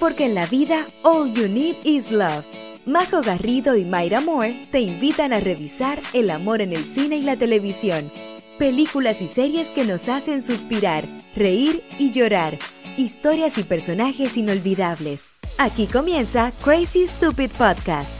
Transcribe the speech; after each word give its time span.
porque 0.00 0.24
en 0.24 0.34
la 0.34 0.46
vida 0.46 0.86
all 1.02 1.32
you 1.34 1.46
need 1.46 1.76
is 1.84 2.10
love. 2.10 2.44
Majo 2.86 3.20
Garrido 3.20 3.76
y 3.76 3.84
Mayra 3.84 4.22
Moore 4.22 4.66
te 4.72 4.80
invitan 4.80 5.34
a 5.34 5.40
revisar 5.40 6.00
el 6.14 6.30
amor 6.30 6.62
en 6.62 6.72
el 6.72 6.86
cine 6.86 7.18
y 7.18 7.22
la 7.22 7.36
televisión. 7.36 8.10
Películas 8.58 9.20
y 9.20 9.28
series 9.28 9.70
que 9.70 9.84
nos 9.84 10.08
hacen 10.08 10.42
suspirar, 10.42 11.04
reír 11.36 11.84
y 11.98 12.12
llorar. 12.12 12.58
Historias 12.96 13.58
y 13.58 13.62
personajes 13.62 14.36
inolvidables. 14.38 15.30
Aquí 15.58 15.86
comienza 15.86 16.50
Crazy 16.64 17.06
Stupid 17.06 17.50
Podcast. 17.50 18.18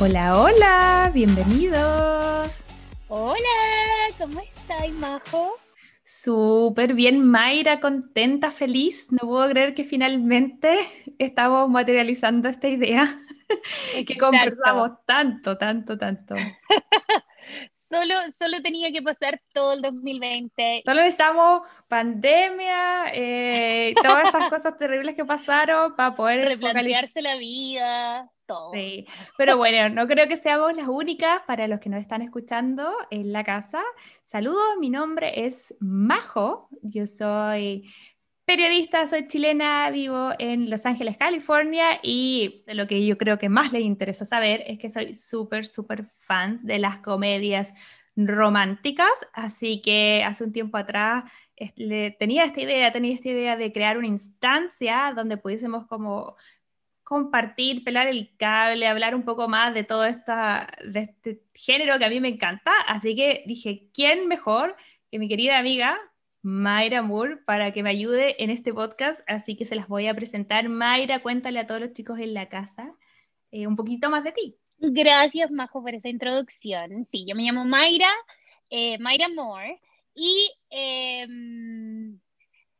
Hola, 0.00 0.40
hola, 0.40 1.10
bienvenidos. 1.14 2.50
Hola, 3.08 3.38
¿cómo 4.18 4.40
estás, 4.70 4.90
Majo? 4.92 5.56
Súper 6.04 6.94
bien, 6.94 7.24
Mayra, 7.24 7.80
contenta, 7.80 8.50
feliz. 8.50 9.10
No 9.10 9.28
puedo 9.28 9.48
creer 9.48 9.74
que 9.74 9.84
finalmente 9.84 10.70
estamos 11.18 11.68
materializando 11.68 12.48
esta 12.48 12.68
idea 12.68 13.18
que 14.06 14.16
conversamos 14.16 14.92
tanto, 15.06 15.56
tanto, 15.56 15.98
tanto. 15.98 16.34
Solo, 17.92 18.14
solo 18.38 18.62
tenía 18.62 18.92
que 18.92 19.02
pasar 19.02 19.42
todo 19.52 19.72
el 19.72 19.82
2020. 19.82 20.82
Solo 20.84 21.00
necesitamos 21.00 21.62
pandemia, 21.88 23.12
eh, 23.12 23.94
todas 24.00 24.26
estas 24.26 24.48
cosas 24.48 24.78
terribles 24.78 25.16
que 25.16 25.24
pasaron 25.24 25.96
para 25.96 26.14
poder 26.14 26.46
replantearse 26.46 27.20
la 27.20 27.34
vida. 27.34 28.30
Sí, 28.72 29.06
pero 29.36 29.56
bueno, 29.56 29.88
no 29.94 30.06
creo 30.06 30.26
que 30.28 30.36
seamos 30.36 30.74
las 30.74 30.88
únicas 30.88 31.42
para 31.46 31.68
los 31.68 31.80
que 31.80 31.88
nos 31.88 32.00
están 32.00 32.22
escuchando 32.22 32.92
en 33.10 33.32
la 33.32 33.44
casa. 33.44 33.82
Saludos, 34.30 34.76
mi 34.78 34.90
nombre 34.90 35.44
es 35.44 35.74
Majo, 35.80 36.68
yo 36.82 37.08
soy 37.08 37.92
periodista, 38.44 39.08
soy 39.08 39.26
chilena, 39.26 39.90
vivo 39.90 40.30
en 40.38 40.70
Los 40.70 40.86
Ángeles, 40.86 41.16
California 41.16 41.98
y 42.00 42.62
lo 42.68 42.86
que 42.86 43.04
yo 43.04 43.18
creo 43.18 43.38
que 43.38 43.48
más 43.48 43.72
les 43.72 43.82
interesa 43.82 44.24
saber 44.24 44.62
es 44.68 44.78
que 44.78 44.88
soy 44.88 45.16
súper, 45.16 45.66
súper 45.66 46.04
fan 46.04 46.58
de 46.62 46.78
las 46.78 46.98
comedias 46.98 47.74
románticas, 48.14 49.10
así 49.32 49.82
que 49.82 50.22
hace 50.22 50.44
un 50.44 50.52
tiempo 50.52 50.76
atrás 50.76 51.24
tenía 52.20 52.44
esta 52.44 52.60
idea, 52.60 52.92
tenía 52.92 53.16
esta 53.16 53.30
idea 53.30 53.56
de 53.56 53.72
crear 53.72 53.98
una 53.98 54.06
instancia 54.06 55.12
donde 55.12 55.38
pudiésemos 55.38 55.88
como 55.88 56.36
compartir, 57.10 57.82
pelar 57.82 58.06
el 58.06 58.36
cable, 58.36 58.86
hablar 58.86 59.16
un 59.16 59.24
poco 59.24 59.48
más 59.48 59.74
de 59.74 59.82
todo 59.82 60.04
esta, 60.04 60.68
de 60.84 61.00
este 61.00 61.42
género 61.52 61.98
que 61.98 62.04
a 62.04 62.08
mí 62.08 62.20
me 62.20 62.28
encanta. 62.28 62.70
Así 62.86 63.16
que 63.16 63.42
dije, 63.46 63.88
¿quién 63.92 64.28
mejor 64.28 64.76
que 65.10 65.18
mi 65.18 65.26
querida 65.26 65.58
amiga 65.58 65.98
Mayra 66.42 67.02
Moore 67.02 67.38
para 67.38 67.72
que 67.72 67.82
me 67.82 67.90
ayude 67.90 68.40
en 68.40 68.50
este 68.50 68.72
podcast? 68.72 69.22
Así 69.26 69.56
que 69.56 69.66
se 69.66 69.74
las 69.74 69.88
voy 69.88 70.06
a 70.06 70.14
presentar. 70.14 70.68
Mayra, 70.68 71.20
cuéntale 71.20 71.58
a 71.58 71.66
todos 71.66 71.80
los 71.80 71.92
chicos 71.94 72.20
en 72.20 72.32
la 72.32 72.48
casa 72.48 72.94
eh, 73.50 73.66
un 73.66 73.74
poquito 73.74 74.08
más 74.08 74.22
de 74.22 74.30
ti. 74.30 74.56
Gracias, 74.78 75.50
Majo, 75.50 75.82
por 75.82 75.92
esa 75.92 76.08
introducción. 76.08 77.08
Sí, 77.10 77.26
yo 77.26 77.34
me 77.34 77.42
llamo 77.42 77.64
Mayra, 77.64 78.12
eh, 78.70 79.00
Mayra 79.00 79.28
Moore, 79.28 79.80
y 80.14 80.52
em, 80.70 82.20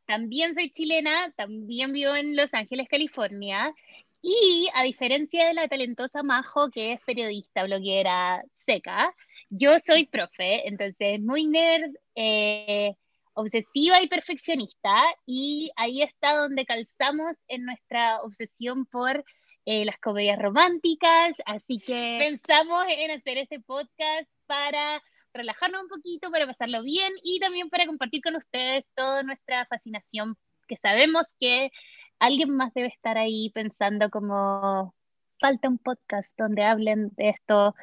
también 0.05 0.55
soy 0.55 0.69
chilena, 0.71 1.33
también 1.35 1.91
vivo 1.91 2.15
en 2.15 2.37
Los 2.37 2.53
Ángeles, 2.53 2.87
California, 2.87 3.75
y 4.21 4.69
a 4.73 4.83
diferencia 4.83 5.47
de 5.47 5.53
la 5.53 5.67
talentosa 5.67 6.23
Majo, 6.23 6.69
que 6.69 6.93
es 6.93 7.01
periodista, 7.01 7.63
bloguera 7.63 8.43
seca, 8.55 9.15
yo 9.49 9.79
soy 9.79 10.05
profe, 10.05 10.67
entonces 10.67 11.19
muy 11.19 11.45
nerd, 11.45 11.91
eh, 12.15 12.93
obsesiva 13.33 14.01
y 14.01 14.07
perfeccionista, 14.07 15.03
y 15.25 15.71
ahí 15.75 16.01
está 16.01 16.35
donde 16.37 16.65
calzamos 16.65 17.33
en 17.47 17.65
nuestra 17.65 18.21
obsesión 18.21 18.85
por 18.85 19.23
eh, 19.65 19.85
las 19.85 19.97
comedias 19.99 20.39
románticas, 20.39 21.37
así 21.45 21.79
que 21.79 22.17
pensamos 22.19 22.85
en 22.89 23.11
hacer 23.11 23.37
este 23.37 23.59
podcast 23.59 24.29
para 24.45 25.01
relajarnos 25.33 25.83
un 25.83 25.87
poquito, 25.87 26.31
para 26.31 26.45
pasarlo 26.45 26.81
bien 26.81 27.13
y 27.23 27.39
también 27.39 27.69
para 27.69 27.85
compartir 27.85 28.21
con 28.21 28.35
ustedes 28.35 28.85
toda 28.95 29.23
nuestra 29.23 29.65
fascinación, 29.65 30.35
que 30.67 30.77
sabemos 30.77 31.33
que 31.39 31.71
alguien 32.21 32.51
más 32.51 32.73
debe 32.73 32.87
estar 32.87 33.17
ahí 33.17 33.49
pensando 33.49 34.09
como 34.09 34.93
falta 35.39 35.67
un 35.67 35.79
podcast 35.79 36.37
donde 36.37 36.63
hablen 36.63 37.09
de 37.15 37.29
esto 37.29 37.75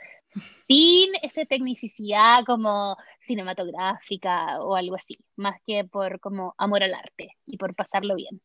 sin 0.66 1.10
esa 1.22 1.44
tecnicidad 1.44 2.44
como 2.46 2.96
cinematográfica 3.20 4.60
o 4.60 4.76
algo 4.76 4.94
así, 4.94 5.18
más 5.36 5.60
que 5.66 5.84
por 5.84 6.20
como 6.20 6.54
amor 6.56 6.84
al 6.84 6.94
arte 6.94 7.36
y 7.46 7.56
por 7.56 7.74
pasarlo 7.74 8.14
bien. 8.14 8.40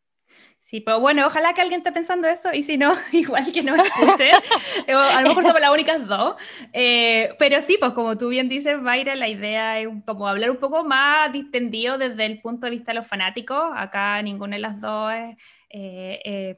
Sí, 0.57 0.79
pero 0.79 0.99
bueno, 0.99 1.27
ojalá 1.27 1.53
que 1.53 1.61
alguien 1.61 1.81
esté 1.81 1.91
pensando 1.91 2.27
eso 2.27 2.53
y 2.53 2.63
si 2.63 2.77
no, 2.77 2.93
igual 3.11 3.51
que 3.51 3.63
no 3.63 3.75
escuche. 3.75 4.31
a 4.87 5.21
lo 5.21 5.27
mejor 5.27 5.43
somos 5.43 5.61
las 5.61 5.71
únicas 5.71 6.07
dos. 6.07 6.35
Eh, 6.71 7.35
pero 7.37 7.61
sí, 7.61 7.77
pues 7.79 7.91
como 7.91 8.17
tú 8.17 8.29
bien 8.29 8.49
dices, 8.49 8.81
Mayra, 8.81 9.15
la 9.15 9.27
idea 9.27 9.79
es 9.79 9.87
como 10.05 10.27
hablar 10.27 10.51
un 10.51 10.57
poco 10.57 10.83
más 10.83 11.31
distendido 11.31 11.97
desde 11.97 12.25
el 12.25 12.41
punto 12.41 12.65
de 12.65 12.71
vista 12.71 12.91
de 12.91 12.95
los 12.95 13.07
fanáticos. 13.07 13.71
Acá 13.75 14.21
ninguna 14.21 14.55
de 14.55 14.61
las 14.61 14.79
dos 14.79 15.13
es 15.13 15.35
eh, 15.75 16.21
eh, 16.23 16.57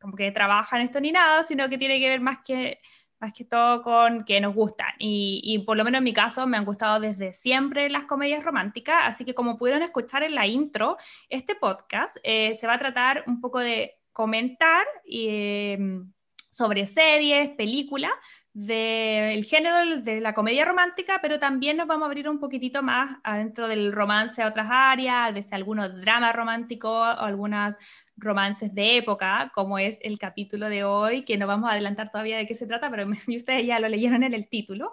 como 0.00 0.16
que 0.16 0.32
trabaja 0.32 0.76
en 0.76 0.82
esto 0.82 1.00
ni 1.00 1.12
nada, 1.12 1.44
sino 1.44 1.68
que 1.68 1.78
tiene 1.78 2.00
que 2.00 2.08
ver 2.08 2.20
más 2.20 2.38
que, 2.44 2.80
más 3.20 3.32
que 3.32 3.44
todo 3.44 3.80
con 3.82 4.24
que 4.24 4.40
nos 4.40 4.56
gustan. 4.56 4.90
Y, 4.98 5.62
por 5.64 5.76
lo 5.76 5.84
menos 5.84 5.98
en 5.98 6.04
mi 6.04 6.12
caso 6.12 6.48
me 6.48 6.56
han 6.56 6.64
gustado 6.64 6.98
desde 6.98 7.32
siempre 7.32 7.88
las 7.88 8.06
comedias 8.06 8.42
románticas, 8.42 9.02
así 9.04 9.24
que 9.24 9.34
como 9.34 9.56
pudieron 9.56 9.84
escuchar 9.84 10.24
en 10.24 10.34
la 10.34 10.48
intro, 10.48 10.96
este 11.28 11.54
podcast 11.54 12.16
eh, 12.24 12.56
se 12.56 12.66
va 12.66 12.74
a 12.74 12.78
tratar 12.78 13.22
un 13.28 13.40
poco 13.40 13.60
de 13.60 14.00
comentar 14.12 14.84
sobre 16.50 16.86
series, 16.86 17.50
películas, 17.50 18.10
del 18.52 19.44
género 19.44 20.02
de 20.02 20.20
la 20.20 20.34
comedia 20.34 20.64
romántica, 20.64 21.20
pero 21.22 21.38
también 21.38 21.76
nos 21.76 21.86
vamos 21.86 22.02
a 22.04 22.06
abrir 22.06 22.28
un 22.28 22.40
poquitito 22.40 22.82
más 22.82 23.16
adentro 23.22 23.68
del 23.68 23.92
romance 23.92 24.42
a 24.42 24.48
otras 24.48 24.66
áreas, 24.68 25.32
desde 25.32 25.54
algunos 25.54 26.00
dramas 26.00 26.34
románticos 26.34 26.90
o 26.90 27.20
algunas 27.20 27.76
romances 28.20 28.74
de 28.74 28.98
época, 28.98 29.50
como 29.54 29.78
es 29.78 29.98
el 30.02 30.18
capítulo 30.18 30.68
de 30.68 30.84
hoy, 30.84 31.22
que 31.24 31.38
no 31.38 31.46
vamos 31.46 31.68
a 31.68 31.72
adelantar 31.72 32.10
todavía 32.10 32.36
de 32.36 32.46
qué 32.46 32.54
se 32.54 32.66
trata, 32.66 32.90
pero 32.90 33.04
ustedes 33.28 33.66
ya 33.66 33.80
lo 33.80 33.88
leyeron 33.88 34.22
en 34.22 34.34
el 34.34 34.48
título. 34.48 34.92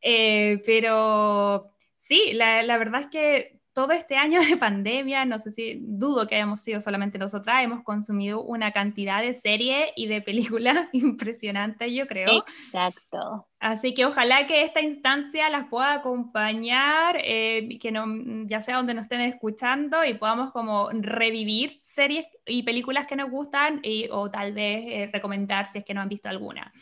Eh, 0.00 0.62
pero 0.64 1.72
sí, 1.98 2.32
la, 2.32 2.62
la 2.62 2.78
verdad 2.78 3.02
es 3.02 3.06
que 3.08 3.57
todo 3.78 3.92
este 3.92 4.16
año 4.16 4.40
de 4.42 4.56
pandemia, 4.56 5.24
no 5.24 5.38
sé 5.38 5.52
si 5.52 5.78
dudo 5.80 6.26
que 6.26 6.34
hayamos 6.34 6.60
sido 6.62 6.80
solamente 6.80 7.16
nosotras, 7.16 7.62
hemos 7.62 7.84
consumido 7.84 8.42
una 8.42 8.72
cantidad 8.72 9.22
de 9.22 9.34
series 9.34 9.90
y 9.94 10.08
de 10.08 10.20
películas 10.20 10.76
impresionantes, 10.92 11.92
yo 11.92 12.08
creo. 12.08 12.44
Exacto. 12.64 13.46
Así 13.60 13.94
que 13.94 14.04
ojalá 14.04 14.48
que 14.48 14.62
esta 14.62 14.80
instancia 14.80 15.48
las 15.48 15.68
pueda 15.68 15.92
acompañar, 15.92 17.20
eh, 17.22 17.78
que 17.80 17.92
no, 17.92 18.04
ya 18.46 18.62
sea 18.62 18.78
donde 18.78 18.94
nos 18.94 19.04
estén 19.04 19.20
escuchando 19.20 20.04
y 20.04 20.14
podamos 20.14 20.50
como 20.50 20.88
revivir 20.90 21.78
series 21.80 22.26
y 22.46 22.64
películas 22.64 23.06
que 23.06 23.14
nos 23.14 23.30
gustan 23.30 23.78
y, 23.84 24.08
o 24.10 24.28
tal 24.28 24.54
vez 24.54 24.86
eh, 24.88 25.10
recomendar 25.12 25.68
si 25.68 25.78
es 25.78 25.84
que 25.84 25.94
no 25.94 26.00
han 26.00 26.08
visto 26.08 26.28
alguna. 26.28 26.72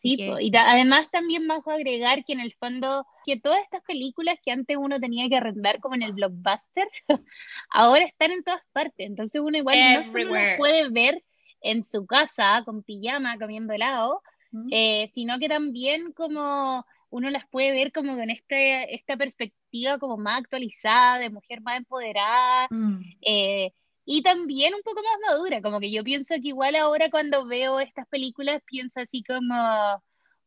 Sí, 0.00 0.16
y 0.40 0.56
además 0.56 1.10
también 1.10 1.50
a 1.50 1.56
agregar 1.72 2.24
que 2.24 2.32
en 2.32 2.40
el 2.40 2.52
fondo, 2.54 3.04
que 3.24 3.40
todas 3.40 3.60
estas 3.64 3.82
películas 3.82 4.38
que 4.44 4.52
antes 4.52 4.76
uno 4.76 5.00
tenía 5.00 5.28
que 5.28 5.36
arrendar 5.36 5.80
como 5.80 5.96
en 5.96 6.02
el 6.02 6.12
blockbuster, 6.12 6.88
ahora 7.70 8.04
están 8.04 8.30
en 8.30 8.44
todas 8.44 8.62
partes. 8.72 9.06
Entonces 9.06 9.40
uno 9.40 9.58
igual 9.58 9.76
no 9.94 10.04
solo 10.04 10.34
las 10.34 10.56
puede 10.56 10.88
ver 10.90 11.24
en 11.60 11.84
su 11.84 12.06
casa 12.06 12.62
con 12.64 12.84
pijama 12.84 13.38
comiendo 13.38 13.72
helado, 13.72 14.22
eh, 14.70 15.10
sino 15.12 15.38
que 15.40 15.48
también 15.48 16.12
como 16.12 16.86
uno 17.10 17.30
las 17.30 17.48
puede 17.48 17.72
ver 17.72 17.90
como 17.90 18.16
con 18.16 18.30
este, 18.30 18.94
esta 18.94 19.16
perspectiva 19.16 19.98
como 19.98 20.16
más 20.16 20.40
actualizada, 20.40 21.18
de 21.18 21.30
mujer 21.30 21.60
más 21.60 21.78
empoderada. 21.78 22.68
Mm. 22.70 23.00
Eh, 23.22 23.72
y 24.10 24.22
también 24.22 24.72
un 24.72 24.80
poco 24.80 25.02
más 25.02 25.30
madura, 25.34 25.60
como 25.60 25.80
que 25.80 25.90
yo 25.90 26.02
pienso 26.02 26.34
que 26.36 26.48
igual 26.48 26.74
ahora 26.76 27.10
cuando 27.10 27.46
veo 27.46 27.78
estas 27.78 28.08
películas 28.08 28.62
pienso 28.64 29.00
así 29.00 29.22
como 29.22 29.54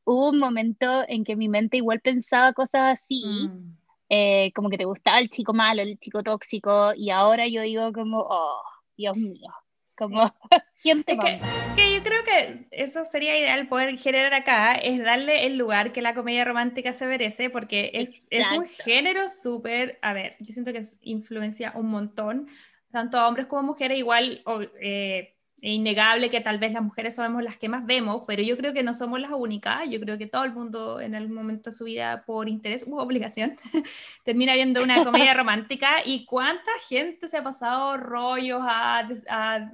hubo 0.04 0.30
un 0.32 0.40
momento 0.40 1.06
en 1.08 1.24
que 1.24 1.36
mi 1.36 1.48
mente 1.48 1.78
igual 1.78 2.00
pensaba 2.00 2.54
cosas 2.54 3.00
así, 3.00 3.24
mm. 3.24 3.78
eh, 4.10 4.52
como 4.56 4.72
que 4.72 4.80
te 4.80 4.86
gustaba 4.86 5.20
el 5.20 5.30
chico 5.30 5.54
malo, 5.54 5.84
el 5.84 6.00
chico 6.00 6.24
tóxico, 6.24 6.94
y 6.96 7.12
ahora 7.12 7.48
yo 7.48 7.62
digo 7.62 7.94
como, 7.94 8.22
oh, 8.22 8.64
Dios 8.98 9.16
mío, 9.16 9.52
como, 9.96 10.24
¿quién 10.82 11.04
te 11.04 11.16
que, 11.20 11.40
que, 11.76 11.94
yo 11.94 12.02
creo 12.02 12.24
que 12.24 12.66
eso 12.72 13.06
sería 13.06 13.38
ideal 13.38 13.68
poder 13.68 13.96
generar 13.96 14.34
acá, 14.34 14.74
es 14.74 15.04
darle 15.04 15.46
el 15.46 15.58
lugar 15.58 15.92
que 15.92 16.02
la 16.02 16.16
comedia 16.16 16.46
romántica 16.46 16.94
se 16.94 17.06
merece, 17.06 17.52
porque 17.52 17.92
es, 17.94 18.28
es 18.32 18.52
un 18.52 18.66
género 18.66 19.30
súper, 19.30 20.00
a 20.02 20.14
ver, 20.14 20.36
yo 20.40 20.52
siento 20.52 20.74
que 20.74 20.82
influencia 21.02 21.74
un 21.76 21.90
montón 21.90 22.50
tanto 22.92 23.18
a 23.18 23.28
hombres 23.28 23.48
como 23.48 23.60
a 23.60 23.64
mujeres, 23.64 23.98
igual 23.98 24.44
eh, 24.82 25.36
innegable 25.62 26.30
que 26.32 26.42
tal 26.42 26.58
vez 26.58 26.74
las 26.74 26.84
mujeres 26.84 27.16
somos 27.16 27.44
las 27.44 27.58
que 27.58 27.70
más 27.70 27.86
vemos, 27.86 28.24
pero 28.26 28.42
yo 28.42 28.58
creo 28.58 28.74
que 28.74 28.84
no 28.84 28.94
somos 28.94 29.22
las 29.22 29.32
únicas. 29.32 29.88
Yo 29.90 30.00
creo 30.00 30.18
que 30.18 30.28
todo 30.28 30.44
el 30.44 30.54
mundo 30.54 31.00
en 31.00 31.16
algún 31.16 31.36
momento 31.36 31.70
de 31.70 31.76
su 31.76 31.86
vida, 31.86 32.24
por 32.26 32.50
interés 32.50 32.84
u 32.88 32.98
obligación, 32.98 33.58
termina 34.26 34.56
viendo 34.56 34.84
una 34.84 35.04
comedia 35.04 35.34
romántica. 35.36 36.02
¿Y 36.04 36.26
cuánta 36.26 36.72
gente 36.90 37.28
se 37.28 37.38
ha 37.38 37.44
pasado 37.44 37.98
rollos 37.98 38.62
a, 38.64 39.08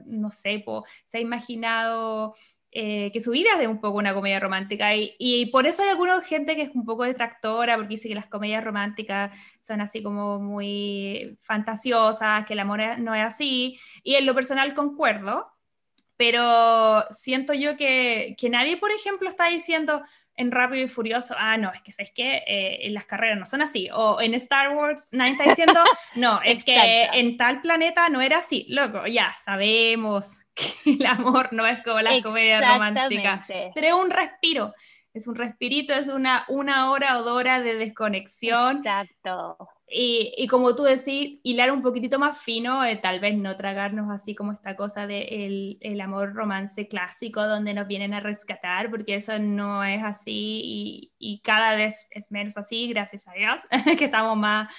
no 0.05 0.29
sé, 0.29 0.63
se 1.05 1.17
ha 1.17 1.21
imaginado 1.21 2.35
eh, 2.71 3.11
que 3.11 3.21
su 3.21 3.31
vida 3.31 3.51
es 3.53 3.59
de 3.59 3.67
un 3.67 3.79
poco 3.79 3.97
una 3.97 4.13
comedia 4.13 4.39
romántica. 4.39 4.89
Y, 4.95 5.47
por 5.51 5.67
eso 5.67 5.83
hay 5.83 5.89
alguna 5.89 6.21
gente 6.21 6.55
que 6.55 6.63
es 6.63 6.69
un 6.75 6.85
poco 6.85 7.03
detractora 7.03 7.75
porque 7.75 7.89
dice 7.89 8.09
que 8.09 8.15
las 8.15 8.27
comedias 8.27 8.63
románticas 8.63 9.31
son 9.61 9.81
así 9.81 10.03
como 10.03 10.39
muy 10.39 11.37
fantasiosas, 11.41 12.45
que 12.45 12.53
el 12.53 12.59
amor 12.59 12.99
no 12.99 13.15
es 13.15 13.25
así. 13.25 13.79
Y 14.03 14.15
en 14.15 14.25
lo 14.25 14.35
personal 14.35 14.73
concuerdo, 14.73 15.47
pero 16.17 17.03
siento 17.11 17.53
yo 17.53 17.77
que 17.77 18.35
nadie, 18.49 18.77
por 18.77 18.91
ejemplo, 18.91 19.29
está 19.29 19.47
diciendo 19.47 20.01
en 20.37 20.51
Rápido 20.51 20.85
y 20.85 20.87
Furioso, 20.87 21.35
ah, 21.37 21.57
no, 21.57 21.71
es 21.73 21.81
que 21.81 21.91
sabes 21.91 22.11
que 22.11 22.43
eh, 22.47 22.87
las 22.91 23.05
carreras 23.05 23.37
no 23.37 23.45
son 23.45 23.61
así. 23.61 23.89
O 23.91 24.21
en 24.21 24.35
Star 24.35 24.75
Wars, 24.75 25.09
nadie 25.11 25.31
está 25.33 25.45
diciendo, 25.45 25.83
no, 26.15 26.39
es 26.43 26.63
que 26.63 27.09
en 27.13 27.37
tal 27.37 27.61
planeta 27.61 28.07
no 28.09 28.21
era 28.21 28.37
así. 28.37 28.65
Loco, 28.69 29.07
ya 29.07 29.31
sabemos 29.43 30.39
que 30.55 30.91
el 30.91 31.05
amor 31.05 31.51
no 31.51 31.65
es 31.65 31.83
como 31.83 31.99
la 31.99 32.21
comedia 32.21 32.61
romántica, 32.61 33.45
pero 33.73 33.87
es 33.87 33.93
un 33.93 34.11
respiro. 34.11 34.73
Es 35.13 35.25
un 35.25 35.33
respirito, 35.33 35.93
es 35.93 36.09
una, 36.09 36.45
una 36.47 36.91
hora 36.91 37.17
o 37.17 37.23
dos 37.23 37.33
horas 37.33 37.63
de 37.63 37.73
desconexión. 37.75 38.77
Exacto. 38.77 39.57
Y, 39.89 40.33
y, 40.37 40.47
como 40.47 40.75
tú 40.75 40.83
decís, 40.83 41.39
hilar 41.43 41.71
un 41.71 41.81
poquitito 41.81 42.19
más 42.19 42.37
fino, 42.41 42.83
eh, 42.83 42.97
tal 42.97 43.21
vez 43.21 43.37
no 43.37 43.55
tragarnos 43.55 44.11
así 44.11 44.35
como 44.35 44.51
esta 44.51 44.75
cosa 44.75 45.07
de 45.07 45.77
el, 45.81 46.01
amor 46.01 46.33
romance 46.33 46.89
clásico 46.89 47.47
donde 47.47 47.73
nos 47.73 47.87
vienen 47.87 48.13
a 48.13 48.19
rescatar, 48.19 48.89
porque 48.89 49.15
eso 49.15 49.39
no 49.39 49.85
es 49.85 50.03
así 50.03 50.61
y, 50.63 51.11
y 51.17 51.39
cada 51.39 51.75
vez 51.75 52.09
es 52.11 52.31
menos 52.31 52.57
así, 52.57 52.89
gracias 52.89 53.29
a 53.29 53.33
Dios, 53.33 53.61
que 53.97 54.05
estamos 54.05 54.35
más 54.35 54.69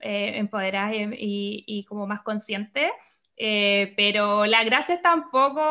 eh, 0.00 0.38
empoderadas 0.38 0.92
y, 0.94 1.64
y, 1.66 1.84
como 1.84 2.06
más 2.06 2.22
conscientes. 2.22 2.90
Eh, 3.36 3.94
pero 3.96 4.46
la 4.46 4.62
gracia 4.62 4.94
es 4.94 5.02
tampoco 5.02 5.62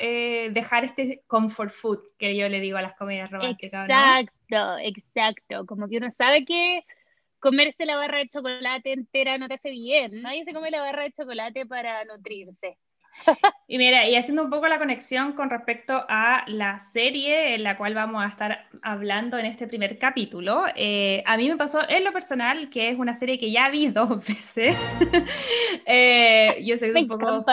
eh, 0.00 0.48
dejar 0.52 0.84
este 0.84 1.22
comfort 1.26 1.70
food 1.70 2.00
que 2.18 2.36
yo 2.36 2.48
le 2.48 2.60
digo 2.60 2.78
a 2.78 2.82
las 2.82 2.96
comedias 2.96 3.30
románticas. 3.30 3.84
Exacto, 3.84 4.78
exacto. 4.80 5.66
Como 5.66 5.88
que 5.88 5.98
uno 5.98 6.10
sabe 6.10 6.44
que 6.44 6.84
comerse 7.44 7.84
la 7.84 7.96
barra 7.96 8.18
de 8.18 8.28
chocolate 8.28 8.92
entera 8.92 9.36
no 9.36 9.48
te 9.48 9.54
hace 9.54 9.70
bien. 9.70 10.22
Nadie 10.22 10.46
se 10.46 10.54
come 10.54 10.70
la 10.70 10.80
barra 10.80 11.02
de 11.02 11.12
chocolate 11.12 11.66
para 11.66 12.02
nutrirse. 12.06 12.78
Y 13.66 13.78
mira, 13.78 14.06
y 14.06 14.14
haciendo 14.16 14.42
un 14.42 14.50
poco 14.50 14.68
la 14.68 14.78
conexión 14.78 15.32
con 15.32 15.48
respecto 15.48 16.04
a 16.08 16.44
la 16.48 16.80
serie 16.80 17.54
en 17.54 17.62
la 17.62 17.78
cual 17.78 17.94
vamos 17.94 18.22
a 18.22 18.28
estar 18.28 18.66
hablando 18.82 19.38
en 19.38 19.46
este 19.46 19.66
primer 19.66 19.98
capítulo, 19.98 20.64
eh, 20.76 21.22
a 21.24 21.36
mí 21.38 21.48
me 21.48 21.56
pasó 21.56 21.80
en 21.88 22.04
lo 22.04 22.12
personal 22.12 22.68
que 22.68 22.90
es 22.90 22.98
una 22.98 23.14
serie 23.14 23.38
que 23.38 23.50
ya 23.50 23.70
vi 23.70 23.86
dos 23.90 24.26
veces. 24.26 24.76
eh, 25.86 26.62
yo 26.62 26.76
sé 26.76 26.92
un 26.92 27.08
poco 27.08 27.44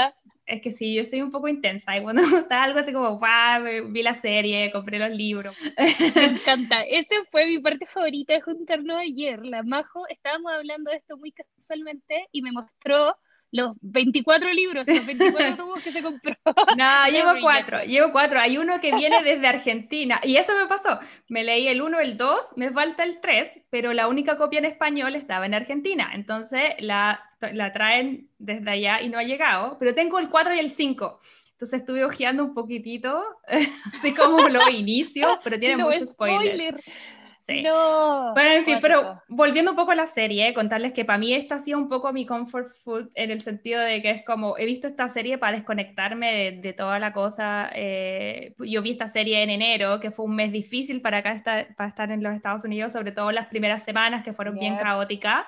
es 0.51 0.61
que 0.61 0.71
sí, 0.71 0.93
yo 0.93 1.05
soy 1.05 1.21
un 1.21 1.31
poco 1.31 1.47
intensa 1.47 1.97
y 1.97 2.03
cuando 2.03 2.21
está 2.37 2.63
algo 2.63 2.79
así 2.79 2.91
como, 2.91 3.17
wow, 3.17 3.89
vi 3.89 4.03
la 4.03 4.15
serie, 4.15 4.71
compré 4.71 4.99
los 4.99 5.11
libros. 5.11 5.55
Me 6.15 6.25
encanta. 6.25 6.81
Esa 6.81 7.15
fue 7.31 7.45
mi 7.45 7.59
parte 7.59 7.85
favorita 7.85 8.33
de 8.33 8.41
juntarnos 8.41 8.97
ayer. 8.97 9.45
La 9.45 9.63
Majo, 9.63 10.07
estábamos 10.09 10.51
hablando 10.51 10.91
de 10.91 10.97
esto 10.97 11.17
muy 11.17 11.31
casualmente 11.31 12.27
y 12.31 12.41
me 12.41 12.51
mostró 12.51 13.15
los 13.51 13.75
24 13.81 14.51
libros, 14.53 14.87
los 14.87 15.05
24 15.05 15.57
tubos 15.57 15.83
que 15.83 15.91
se 15.91 16.01
compró. 16.01 16.35
No, 16.77 17.07
llevo 17.11 17.31
cuatro, 17.41 17.83
llevo 17.83 18.11
cuatro. 18.11 18.39
Hay 18.39 18.57
uro 18.57 18.79
que 18.79 18.95
viene 18.95 19.21
desde 19.23 19.47
Argentina 19.47 20.19
y 20.23 20.37
eso 20.37 20.53
me 20.55 20.67
pasó. 20.67 20.99
Me 21.27 21.43
leí 21.43 21.67
el 21.67 21.81
1, 21.81 21.99
el 21.99 22.17
2, 22.17 22.39
me 22.55 22.71
falta 22.71 23.03
el 23.03 23.19
3, 23.19 23.61
pero 23.69 23.93
la 23.93 24.07
única 24.07 24.37
copia 24.37 24.59
en 24.59 24.65
español 24.65 25.15
estaba 25.15 25.45
en 25.45 25.53
Argentina. 25.53 26.11
Entonces 26.13 26.75
la, 26.79 27.21
la 27.53 27.73
traen 27.73 28.29
desde 28.39 28.71
allá 28.71 29.01
y 29.01 29.09
no 29.09 29.17
ha 29.17 29.23
llegado, 29.23 29.77
pero 29.79 29.93
tengo 29.93 30.19
el 30.19 30.29
4 30.29 30.55
y 30.55 30.59
el 30.59 30.71
5. 30.71 31.19
Entonces 31.51 31.81
estuve 31.81 32.03
hojeando 32.03 32.43
un 32.43 32.53
poquitito, 32.55 33.23
así 33.93 34.13
como 34.13 34.49
lo 34.49 34.67
inicio, 34.69 35.39
pero 35.43 35.59
tiene 35.59 35.77
muchos 35.77 36.09
spoilers. 36.09 36.81
Spoiler. 36.81 37.20
No. 37.61 38.31
Pero 38.35 38.51
en 38.53 38.63
fin, 38.63 38.77
pero 38.81 39.21
volviendo 39.27 39.71
un 39.71 39.77
poco 39.77 39.91
a 39.91 39.95
la 39.95 40.07
serie, 40.07 40.53
contarles 40.53 40.93
que 40.93 41.05
para 41.05 41.17
mí 41.17 41.33
esta 41.33 41.55
ha 41.55 41.59
sido 41.59 41.77
un 41.77 41.89
poco 41.89 42.13
mi 42.13 42.25
comfort 42.25 42.73
food 42.83 43.09
en 43.15 43.31
el 43.31 43.41
sentido 43.41 43.81
de 43.81 44.01
que 44.01 44.11
es 44.11 44.25
como, 44.25 44.57
he 44.57 44.65
visto 44.65 44.87
esta 44.87 45.09
serie 45.09 45.37
para 45.37 45.57
desconectarme 45.57 46.51
de, 46.51 46.73
toda 46.73 46.99
la 46.99 47.13
cosa. 47.13 47.69
Eh, 47.73 48.55
yo 48.59 48.81
vi 48.81 48.91
esta 48.91 49.07
serie 49.07 49.43
en 49.43 49.49
enero, 49.49 49.99
que 49.99 50.11
fue 50.11 50.25
un 50.25 50.35
mes 50.35 50.51
difícil 50.51 51.01
para 51.01 51.17
acá 51.17 51.33
estar, 51.33 51.75
para 51.75 51.89
estar 51.89 52.11
en 52.11 52.23
los 52.23 52.33
Estados 52.33 52.63
Unidos, 52.63 52.93
sobre 52.93 53.11
todo 53.11 53.31
las 53.31 53.47
primeras 53.47 53.83
semanas 53.83 54.23
que 54.23 54.33
fueron 54.33 54.57
bien 54.57 54.77
caóticas. 54.77 55.45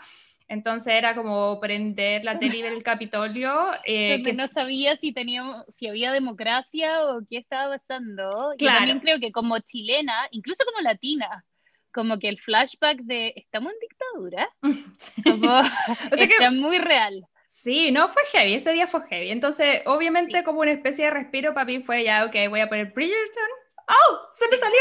Entonces 0.48 0.94
era 0.94 1.16
como 1.16 1.60
prender 1.60 2.24
la 2.24 2.38
tele 2.38 2.62
del 2.64 2.84
Capitolio. 2.84 3.72
Eh, 3.86 4.22
que 4.24 4.34
no 4.34 4.48
sabía 4.48 4.96
si, 4.98 5.12
teníamos, 5.12 5.64
si 5.68 5.88
había 5.88 6.12
democracia 6.12 7.04
o 7.06 7.22
qué 7.28 7.38
estaba 7.38 7.78
pasando. 7.78 8.30
Claro. 8.58 8.78
también 8.78 9.00
creo 9.00 9.20
que 9.20 9.32
como 9.32 9.58
chilena, 9.60 10.14
incluso 10.32 10.64
como 10.66 10.82
latina, 10.82 11.44
como 11.94 12.20
que 12.20 12.28
el 12.28 12.40
flashback 12.40 13.00
de 13.04 13.34
estamos 13.36 13.72
en 13.72 13.80
dictadura, 13.80 14.50
como, 15.24 15.60
o 16.12 16.16
sea 16.16 16.26
está 16.26 16.52
muy 16.52 16.78
real. 16.78 17.26
Sí, 17.50 17.92
no 17.92 18.10
fue 18.10 18.24
heavy, 18.32 18.56
ese 18.56 18.72
día 18.72 18.88
fue 18.88 19.08
heavy. 19.08 19.30
Entonces, 19.30 19.84
obviamente, 19.86 20.44
como 20.44 20.62
una 20.62 20.72
especie 20.72 21.06
de 21.06 21.12
respiro 21.12 21.54
para 21.54 21.66
mí 21.66 21.84
fue 21.84 22.04
ya, 22.04 22.26
ok, 22.26 22.36
voy 22.50 22.62
a 22.62 22.68
poner 22.68 22.92
Bridgerton. 22.94 23.50
¡Oh! 23.88 24.20
¡Se 24.34 24.48
me 24.48 24.58
salió! 24.58 24.80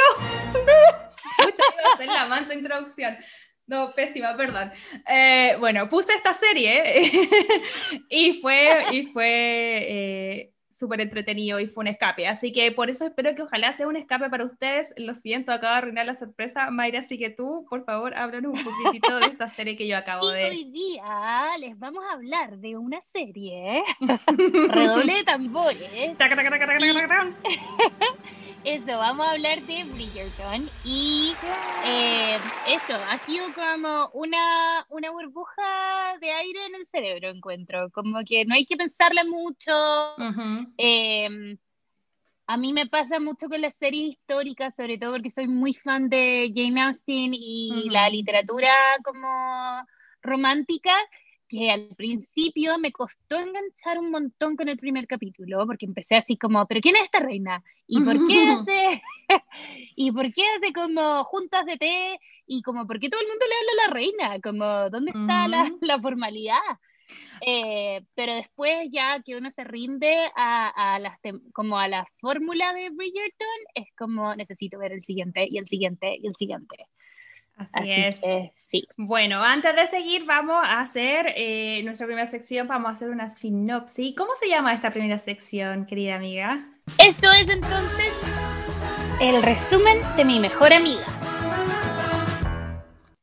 Muchas 1.44 1.66
gracias, 1.76 2.08
la 2.08 2.26
mansa 2.26 2.54
introducción. 2.54 3.18
No, 3.66 3.92
pésima, 3.94 4.34
perdón. 4.36 4.72
Eh, 5.06 5.56
bueno, 5.60 5.88
puse 5.88 6.14
esta 6.14 6.32
serie 6.32 7.12
y 8.08 8.40
fue, 8.40 8.86
y 8.90 9.06
fue 9.06 9.26
eh, 9.28 10.51
súper 10.82 11.00
entretenido 11.00 11.60
y 11.60 11.68
fue 11.68 11.82
un 11.82 11.86
escape. 11.86 12.26
Así 12.26 12.50
que 12.50 12.72
por 12.72 12.90
eso 12.90 13.06
espero 13.06 13.36
que 13.36 13.42
ojalá 13.42 13.72
sea 13.72 13.86
un 13.86 13.94
escape 13.94 14.28
para 14.28 14.44
ustedes. 14.44 14.92
Lo 14.96 15.14
siento, 15.14 15.52
acabo 15.52 15.74
de 15.74 15.78
arruinar 15.78 16.06
la 16.06 16.16
sorpresa. 16.16 16.72
Mayra, 16.72 16.98
así 16.98 17.18
que 17.18 17.30
tú, 17.30 17.64
por 17.70 17.84
favor, 17.84 18.14
háblanos 18.16 18.58
un 18.58 18.64
poquitito 18.64 19.20
de 19.20 19.26
esta 19.26 19.48
serie 19.48 19.76
que 19.76 19.86
yo 19.86 19.96
acabo 20.02 20.28
y 20.32 20.34
de... 20.34 20.44
Hoy 20.46 20.64
día 20.72 21.56
les 21.60 21.78
vamos 21.78 22.02
a 22.10 22.14
hablar 22.14 22.58
de 22.58 22.76
una 22.76 23.00
serie. 23.00 23.84
Redoble 24.70 25.14
de 25.14 25.22
tambores. 25.22 26.16
Eso, 28.64 28.96
vamos 28.96 29.26
a 29.26 29.32
hablar 29.32 29.60
de 29.62 29.82
Bridgerton 29.92 30.68
y 30.84 31.34
eh, 31.84 32.38
eso, 32.68 32.94
ha 32.94 33.18
sido 33.18 33.44
como 33.54 34.08
una, 34.14 34.86
una 34.90 35.10
burbuja 35.10 36.16
de 36.20 36.30
aire 36.30 36.66
en 36.66 36.76
el 36.76 36.86
cerebro, 36.86 37.28
encuentro, 37.30 37.90
como 37.90 38.20
que 38.24 38.44
no 38.44 38.54
hay 38.54 38.64
que 38.64 38.76
pensarle 38.76 39.24
mucho. 39.24 39.72
Em, 40.76 41.58
a 42.46 42.56
mí 42.56 42.72
me 42.72 42.86
pasa 42.86 43.18
mucho 43.18 43.48
con 43.48 43.60
las 43.60 43.74
series 43.74 44.12
históricas, 44.12 44.76
sobre 44.76 44.96
todo 44.96 45.12
porque 45.12 45.30
soy 45.30 45.48
muy 45.48 45.74
fan 45.74 46.08
de 46.08 46.52
Jane 46.54 46.82
Austen 46.82 47.34
y 47.34 47.90
la 47.90 48.08
literatura 48.10 48.72
como 49.02 49.84
romántica, 50.22 50.94
que 51.52 51.70
al 51.70 51.88
principio 51.96 52.78
me 52.78 52.92
costó 52.92 53.38
enganchar 53.38 53.98
un 53.98 54.10
montón 54.10 54.56
con 54.56 54.68
el 54.68 54.78
primer 54.78 55.06
capítulo, 55.06 55.66
porque 55.66 55.84
empecé 55.84 56.16
así 56.16 56.38
como, 56.38 56.66
¿pero 56.66 56.80
quién 56.80 56.96
es 56.96 57.02
esta 57.02 57.20
reina? 57.20 57.62
¿Y 57.86 58.00
por 58.00 58.14
qué 58.26 58.48
hace, 58.48 59.02
y 59.96 60.10
por 60.12 60.32
qué 60.32 60.42
hace 60.56 60.72
como 60.72 61.24
juntas 61.24 61.66
de 61.66 61.76
té? 61.76 62.20
Y 62.46 62.62
como, 62.62 62.86
¿por 62.86 62.98
qué 62.98 63.10
todo 63.10 63.20
el 63.20 63.28
mundo 63.28 63.44
le 63.46 63.54
habla 63.54 63.70
a 63.72 63.86
la 63.86 63.94
reina? 63.94 64.40
Como, 64.42 64.90
¿dónde 64.90 65.10
está 65.10 65.46
la, 65.46 65.70
la, 65.82 66.00
formalidad? 66.00 66.56
Eh, 67.46 68.02
pero 68.14 68.34
después 68.34 68.88
ya 68.90 69.20
que 69.22 69.36
uno 69.36 69.50
se 69.50 69.64
rinde 69.64 70.30
a, 70.34 70.94
a 70.94 70.98
las 71.00 71.18
como 71.52 71.78
a 71.78 71.86
la 71.86 72.06
fórmula 72.18 72.72
de 72.72 72.88
Bridgerton, 72.88 73.58
es 73.74 73.88
como 73.98 74.34
necesito 74.36 74.78
ver 74.78 74.92
el 74.92 75.02
siguiente 75.02 75.46
y 75.50 75.58
el 75.58 75.66
siguiente 75.66 76.16
y 76.18 76.26
el 76.26 76.34
siguiente. 76.34 76.86
Así, 77.56 77.90
es. 77.90 78.20
sí. 78.70 78.88
Bueno, 78.96 79.42
antes 79.42 79.74
de 79.76 79.86
seguir, 79.86 80.24
vamos 80.24 80.62
a 80.64 80.80
hacer 80.80 81.32
eh, 81.36 81.82
nuestra 81.84 82.06
primera 82.06 82.26
sección. 82.26 82.66
Vamos 82.66 82.90
a 82.90 82.92
hacer 82.92 83.10
una 83.10 83.28
sinopsis. 83.28 84.14
¿Cómo 84.16 84.32
se 84.36 84.48
llama 84.48 84.74
esta 84.74 84.90
primera 84.90 85.18
sección, 85.18 85.86
querida 85.86 86.16
amiga? 86.16 86.66
Esto 86.98 87.30
es 87.32 87.48
entonces 87.48 88.12
el 89.20 89.42
resumen 89.42 90.00
de 90.16 90.24
mi 90.24 90.40
mejor 90.40 90.72
amiga. 90.72 91.06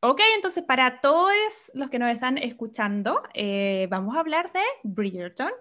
Ok, 0.01 0.21
entonces 0.33 0.63
para 0.63 1.01
todos 1.01 1.29
los 1.74 1.89
que 1.89 2.00
nos 2.00 2.09
están 2.13 2.38
escuchando, 2.38 3.21
eh, 3.33 3.86
vamos 3.89 4.15
a 4.15 4.21
hablar 4.21 4.50
de 4.53 4.62
Bridgerton. 4.83 5.51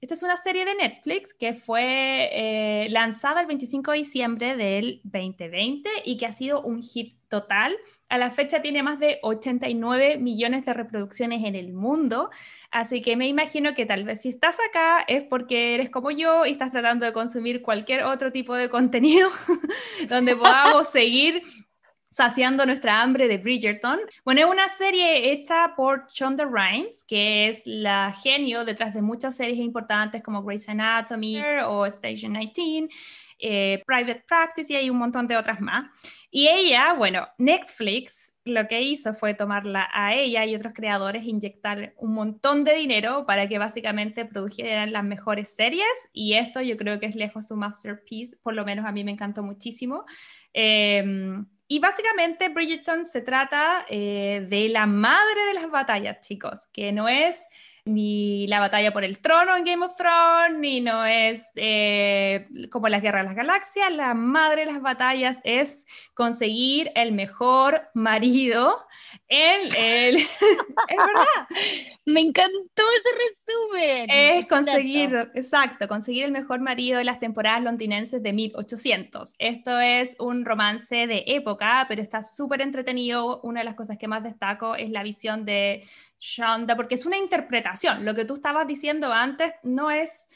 Esta 0.00 0.14
es 0.14 0.22
una 0.24 0.36
serie 0.36 0.64
de 0.64 0.74
Netflix 0.74 1.32
que 1.32 1.54
fue 1.54 2.28
eh, 2.32 2.88
lanzada 2.90 3.40
el 3.40 3.46
25 3.46 3.92
de 3.92 3.98
diciembre 3.98 4.56
del 4.56 5.00
2020 5.04 5.88
y 6.04 6.16
que 6.16 6.26
ha 6.26 6.32
sido 6.32 6.60
un 6.62 6.82
hit 6.82 7.16
total 7.28 7.76
a 8.14 8.18
la 8.18 8.30
fecha 8.30 8.62
tiene 8.62 8.82
más 8.82 9.00
de 9.00 9.18
89 9.22 10.18
millones 10.18 10.64
de 10.64 10.72
reproducciones 10.72 11.44
en 11.44 11.56
el 11.56 11.72
mundo, 11.72 12.30
así 12.70 13.02
que 13.02 13.16
me 13.16 13.26
imagino 13.26 13.74
que 13.74 13.86
tal 13.86 14.04
vez 14.04 14.22
si 14.22 14.28
estás 14.28 14.56
acá 14.68 15.04
es 15.08 15.24
porque 15.24 15.74
eres 15.74 15.90
como 15.90 16.12
yo 16.12 16.46
y 16.46 16.52
estás 16.52 16.70
tratando 16.70 17.06
de 17.06 17.12
consumir 17.12 17.60
cualquier 17.60 18.04
otro 18.04 18.30
tipo 18.30 18.54
de 18.54 18.68
contenido 18.68 19.28
donde 20.08 20.36
podamos 20.36 20.90
seguir 20.90 21.42
saciando 22.08 22.64
nuestra 22.64 23.02
hambre 23.02 23.26
de 23.26 23.38
Bridgerton. 23.38 23.98
Bueno, 24.24 24.42
es 24.42 24.46
una 24.46 24.68
serie 24.68 25.32
hecha 25.32 25.74
por 25.74 26.06
Shonda 26.12 26.44
Rhimes, 26.44 27.02
que 27.02 27.48
es 27.48 27.62
la 27.66 28.14
genio 28.22 28.64
detrás 28.64 28.94
de 28.94 29.02
muchas 29.02 29.36
series 29.36 29.58
importantes 29.58 30.22
como 30.22 30.44
Grey's 30.44 30.68
Anatomy 30.68 31.42
o 31.66 31.84
Station 31.86 32.34
19, 32.34 32.88
eh, 33.38 33.82
Private 33.86 34.24
Practice 34.26 34.72
y 34.72 34.76
hay 34.76 34.90
un 34.90 34.98
montón 34.98 35.26
de 35.26 35.36
otras 35.36 35.60
más. 35.60 35.84
Y 36.30 36.48
ella, 36.48 36.94
bueno, 36.94 37.28
Netflix 37.38 38.34
lo 38.44 38.68
que 38.68 38.82
hizo 38.82 39.14
fue 39.14 39.34
tomarla 39.34 39.88
a 39.92 40.14
ella 40.14 40.44
y 40.44 40.54
otros 40.54 40.74
creadores, 40.74 41.24
inyectar 41.24 41.94
un 41.96 42.12
montón 42.12 42.62
de 42.64 42.74
dinero 42.74 43.24
para 43.26 43.48
que 43.48 43.58
básicamente 43.58 44.24
produjeran 44.26 44.92
las 44.92 45.04
mejores 45.04 45.54
series 45.54 46.10
y 46.12 46.34
esto 46.34 46.60
yo 46.60 46.76
creo 46.76 47.00
que 47.00 47.06
es 47.06 47.16
lejos 47.16 47.46
su 47.46 47.56
masterpiece, 47.56 48.36
por 48.42 48.54
lo 48.54 48.64
menos 48.64 48.84
a 48.84 48.92
mí 48.92 49.02
me 49.02 49.12
encantó 49.12 49.42
muchísimo. 49.42 50.04
Em, 50.52 51.46
y 51.66 51.78
básicamente 51.78 52.50
Bridgerton 52.50 53.04
se 53.06 53.22
trata 53.22 53.86
eh, 53.88 54.46
de 54.48 54.68
la 54.68 54.86
madre 54.86 55.46
de 55.48 55.54
las 55.54 55.70
batallas, 55.70 56.20
chicos, 56.20 56.68
que 56.72 56.92
no 56.92 57.08
es 57.08 57.46
ni 57.86 58.46
la 58.46 58.60
batalla 58.60 58.92
por 58.94 59.04
el 59.04 59.18
trono 59.18 59.56
en 59.56 59.64
Game 59.64 59.84
of 59.84 59.94
Thrones, 59.94 60.58
ni 60.58 60.80
no 60.80 61.04
es 61.04 61.50
eh, 61.54 62.48
como 62.70 62.88
la 62.88 63.00
guerra 63.00 63.18
de 63.18 63.26
las 63.26 63.34
galaxias. 63.34 63.92
La 63.92 64.14
madre 64.14 64.64
de 64.64 64.72
las 64.72 64.80
batallas 64.80 65.40
es 65.44 65.86
conseguir 66.14 66.90
el 66.94 67.12
mejor 67.12 67.82
marido 67.92 68.86
en 69.28 69.68
el... 69.76 70.16
es 70.88 70.96
verdad. 70.96 71.48
Me 72.06 72.20
encantó 72.20 72.82
ese 72.98 73.08
resumen. 73.18 74.06
Es 74.08 74.46
conseguir, 74.46 75.30
exacto. 75.34 75.86
conseguir 75.86 76.24
el 76.24 76.32
mejor 76.32 76.60
marido 76.60 76.98
de 76.98 77.04
las 77.04 77.20
temporadas 77.20 77.62
londinenses 77.62 78.22
de 78.22 78.32
1800. 78.32 79.34
Esto 79.38 79.78
es 79.78 80.16
un 80.20 80.46
romance 80.46 81.06
de 81.06 81.24
época, 81.26 81.84
pero 81.86 82.00
está 82.00 82.22
súper 82.22 82.62
entretenido. 82.62 83.42
Una 83.42 83.60
de 83.60 83.64
las 83.64 83.74
cosas 83.74 83.98
que 83.98 84.08
más 84.08 84.22
destaco 84.22 84.74
es 84.74 84.90
la 84.90 85.02
visión 85.02 85.44
de 85.44 85.86
Shonda, 86.18 86.76
porque 86.76 86.94
es 86.94 87.06
una 87.06 87.16
interpretación. 87.16 88.04
Lo 88.04 88.14
que 88.14 88.24
tú 88.24 88.34
estabas 88.34 88.66
diciendo 88.66 89.12
antes 89.12 89.52
no 89.62 89.90
es, 89.90 90.28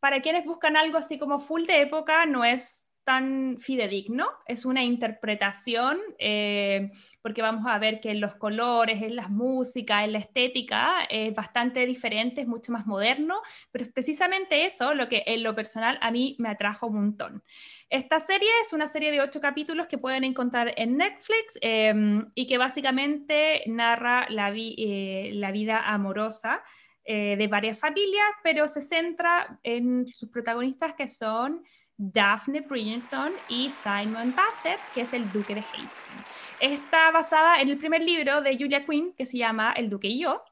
para 0.00 0.20
quienes 0.20 0.44
buscan 0.44 0.76
algo 0.76 0.98
así 0.98 1.18
como 1.18 1.38
full 1.38 1.64
de 1.64 1.82
época, 1.82 2.26
no 2.26 2.44
es 2.44 2.90
tan 3.04 3.58
fidedigno, 3.58 4.26
es 4.46 4.64
una 4.64 4.82
interpretación, 4.82 6.00
eh, 6.18 6.90
porque 7.22 7.42
vamos 7.42 7.66
a 7.66 7.78
ver 7.78 8.00
que 8.00 8.10
en 8.10 8.20
los 8.20 8.34
colores, 8.34 9.02
en 9.02 9.14
las 9.14 9.30
músicas, 9.30 10.04
en 10.04 10.12
la 10.12 10.18
estética 10.18 11.04
es 11.10 11.34
bastante 11.34 11.86
diferente, 11.86 12.40
es 12.40 12.46
mucho 12.46 12.72
más 12.72 12.86
moderno, 12.86 13.40
pero 13.70 13.84
es 13.84 13.92
precisamente 13.92 14.64
eso 14.64 14.94
lo 14.94 15.08
que 15.08 15.22
en 15.26 15.42
lo 15.42 15.54
personal 15.54 15.98
a 16.00 16.10
mí 16.10 16.34
me 16.38 16.48
atrajo 16.48 16.86
un 16.86 16.94
montón. 16.94 17.42
Esta 17.90 18.18
serie 18.18 18.48
es 18.62 18.72
una 18.72 18.88
serie 18.88 19.10
de 19.10 19.20
ocho 19.20 19.40
capítulos 19.40 19.86
que 19.86 19.98
pueden 19.98 20.24
encontrar 20.24 20.72
en 20.76 20.96
Netflix 20.96 21.58
em, 21.60 22.30
y 22.34 22.46
que 22.46 22.58
básicamente 22.58 23.62
narra 23.66 24.26
la, 24.30 24.52
eh, 24.56 25.50
vida 25.52 25.80
amorosa 25.80 26.64
eh, 27.04 27.36
de 27.36 27.46
varias 27.48 27.78
familias, 27.78 28.26
pero 28.42 28.66
se 28.66 28.80
centra 28.80 29.60
en 29.62 30.06
sus 30.06 30.30
protagonistas 30.30 30.94
que 30.94 31.06
son 31.06 31.62
Daphne 31.96 32.60
Bridgerton 32.62 33.32
y 33.48 33.70
Simon 33.70 34.34
Bassett, 34.34 34.80
que 34.94 35.02
es 35.02 35.12
el 35.12 35.30
duque 35.32 35.54
de 35.54 35.60
Hastings. 35.60 36.26
Está 36.60 37.10
basada 37.10 37.60
en 37.60 37.68
el 37.68 37.78
primer 37.78 38.02
libro 38.02 38.40
de 38.40 38.56
Julia 38.58 38.84
Quinn, 38.84 39.12
que 39.16 39.26
se 39.26 39.38
llama 39.38 39.72
El 39.72 39.90
duque 39.90 40.08
y 40.08 40.20
yo. 40.20 40.42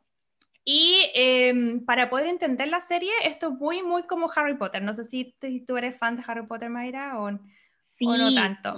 Y 0.65 1.11
em, 1.15 1.85
para 1.85 2.09
poder 2.09 2.27
entender 2.27 2.69
la 2.69 2.81
serie, 2.81 3.11
esto 3.25 3.49
es 3.49 3.55
muy, 3.55 3.83
muy 3.83 4.05
como 4.05 4.31
Harry 4.35 4.57
Potter. 4.57 4.83
No 4.83 4.95
sé 4.95 5.05
si 5.05 5.35
tú 5.67 5.77
eres 5.77 5.97
fan 5.97 6.17
de 6.17 6.23
Harry 6.27 6.47
Potter, 6.47 6.71
Mayra, 6.71 7.21
o, 7.21 7.31
no 7.31 8.35
tanto. 8.35 8.77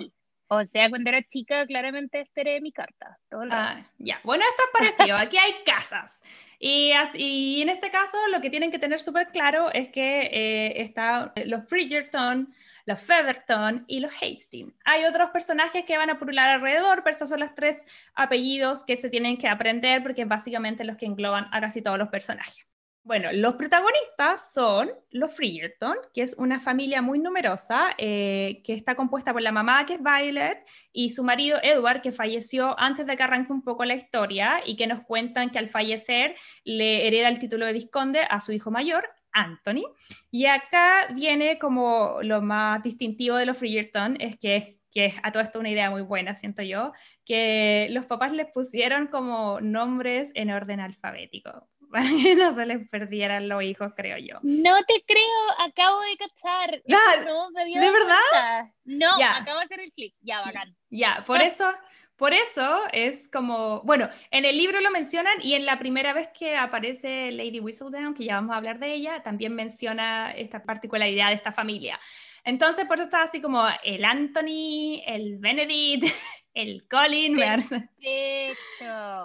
O 0.49 0.63
sea, 0.65 0.91
cuando 0.91 1.09
era 1.09 1.23
chica, 1.23 1.67
claramente 1.67 2.21
esperé 2.21 2.61
mi 2.61 2.71
carta. 2.71 3.19
ah, 3.51 3.83
ya, 3.99 4.21
bueno, 4.25 4.45
esto 4.49 4.63
es 4.65 4.97
parecido. 4.97 5.17
Aquí 5.17 5.39
hay 5.39 5.55
casas. 5.65 6.23
Y, 6.59 6.93
así, 6.93 7.63
en 7.63 7.69
este 7.71 7.91
caso, 7.91 8.17
lo 8.31 8.41
que 8.41 8.51
tienen 8.51 8.71
que 8.71 8.79
tener 8.79 9.01
súper 9.01 9.29
claro 9.29 9.73
es 9.73 9.89
que 9.89 10.23
eh, 10.33 10.83
están 10.83 11.33
los 11.47 11.67
Bridgerton, 11.67 12.55
los 12.87 13.01
Featherton 13.01 13.85
y 13.87 14.01
los 14.01 14.13
Hastings. 14.13 14.75
Hay 14.85 15.05
otros 15.05 15.31
personajes 15.31 15.85
que 15.85 15.97
van 15.97 16.11
a 16.11 16.19
purular 16.19 16.51
alrededor, 16.51 17.03
pero 17.03 17.17
esos 17.17 17.29
son 17.29 17.41
los 17.41 17.55
tres 17.55 17.85
apellidos 18.15 18.85
que 18.85 18.99
se 18.99 19.09
tienen 19.09 19.39
que 19.39 19.49
aprender 19.49 20.03
porque 20.03 20.25
básicamente 20.25 20.85
los 20.85 20.97
que 20.97 21.07
engloban 21.07 21.49
a 21.53 21.61
casi 21.61 21.83
todos 21.83 21.99
los 21.99 22.09
personajes. 22.09 22.67
Bueno, 23.07 23.29
los 23.35 23.57
protagonistas 23.57 24.55
son 24.55 24.91
los 25.11 25.37
Bridgerton, 25.37 25.95
que 26.15 26.23
es 26.23 26.35
una 26.39 26.59
familia 26.59 27.03
muy 27.03 27.19
numerosa, 27.19 27.91
eh, 27.99 28.63
que 28.65 28.73
está 28.73 28.95
compuesta 28.95 29.35
por 29.35 29.43
la 29.43 29.53
mamá, 29.53 29.85
que 29.85 29.95
es 29.95 30.01
Violet, 30.03 30.67
y 30.91 31.11
su 31.11 31.23
marido 31.23 31.59
Edward, 31.63 32.01
que 32.01 32.13
falleció 32.13 32.75
antes 32.81 33.05
de 33.05 33.15
que 33.15 33.23
arranque 33.23 33.53
un 33.53 33.63
poco 33.63 33.85
la 33.85 33.95
historia, 33.95 34.63
y 34.65 34.77
que 34.77 34.87
nos 34.87 35.03
cuentan 35.03 35.51
que 35.51 35.59
al 35.59 35.69
fallecer 35.69 36.35
le 36.65 37.07
hereda 37.07 37.29
el 37.29 37.39
título 37.39 37.67
de 37.67 37.75
visconde 37.75 38.21
a 38.23 38.41
su 38.41 38.53
hijo 38.53 38.71
mayor, 38.71 39.07
Anthony. 39.33 39.83
Y 40.31 40.47
acá 40.47 41.09
viene 41.15 41.59
como 41.59 42.21
lo 42.23 42.41
más 42.41 42.83
distintivo 42.83 43.37
de 43.37 43.45
los 43.45 43.61
Bridgerton, 43.61 44.17
es 44.19 44.39
que 44.39 44.81
que 44.95 45.13
a 45.25 45.33
todo 45.33 45.43
esto 45.43 45.59
una 45.59 45.71
idea 45.71 45.91
muy 45.91 46.03
buena, 46.03 46.37
siento 46.37 46.63
yo, 46.63 46.93
que 47.25 47.89
los 47.91 48.07
papás 48.07 48.33
les 48.33 48.47
pusieron 48.47 49.09
como 49.09 49.61
nombres 49.61 50.31
en 50.37 50.51
orden 50.51 50.79
alfabético 50.79 51.69
para 51.91 52.09
que 52.09 52.35
no 52.35 52.53
se 52.53 52.67
les 52.67 52.89
perdieran 52.89 53.49
los 53.49 53.63
hijos, 53.63 53.93
creo 53.97 54.19
yo. 54.19 54.39
No 54.43 54.83
te 54.85 55.03
creo, 55.07 55.51
acabo 55.59 56.01
de 56.01 56.17
cachar. 56.17 56.83
no, 57.27 57.51
¿De 57.51 57.91
verdad? 57.91 58.71
No, 58.85 59.09
acabo 59.11 59.59
de 59.59 59.65
hacer 59.65 59.81
el 59.81 59.93
clic. 59.93 60.15
Ya, 60.21 60.41
bacán. 60.43 60.77
Ya, 60.91 61.25
por 61.27 61.41
eso, 61.41 61.73
por 62.17 62.33
eso 62.33 62.83
es 62.93 63.29
como, 63.29 63.83
bueno, 63.83 64.09
en 64.31 64.45
el 64.45 64.57
libro 64.57 64.81
lo 64.81 64.91
mencionan 64.91 65.35
y 65.43 65.55
en 65.55 65.67
la 65.67 65.79
primera 65.79 66.13
vez 66.13 66.29
que 66.29 66.57
aparece 66.57 67.33
Lady 67.33 67.59
Whistledown, 67.59 68.15
que 68.15 68.25
ya 68.25 68.37
vamos 68.37 68.55
a 68.55 68.59
hablar 68.59 68.79
de 68.79 68.95
ella, 68.95 69.23
también 69.23 69.55
menciona 69.55 70.31
esta 70.33 70.63
particularidad 70.63 71.29
de 71.29 71.35
esta 71.35 71.51
familia. 71.53 71.99
Entonces, 72.45 72.87
por 72.87 72.99
eso 72.99 73.05
está 73.05 73.23
así 73.23 73.41
como 73.41 73.67
el 73.83 74.05
Anthony, 74.05 75.03
el 75.07 75.39
Benedict, 75.39 76.05
el 76.55 76.87
Colin. 76.89 77.37
Perfecto. 77.37 77.89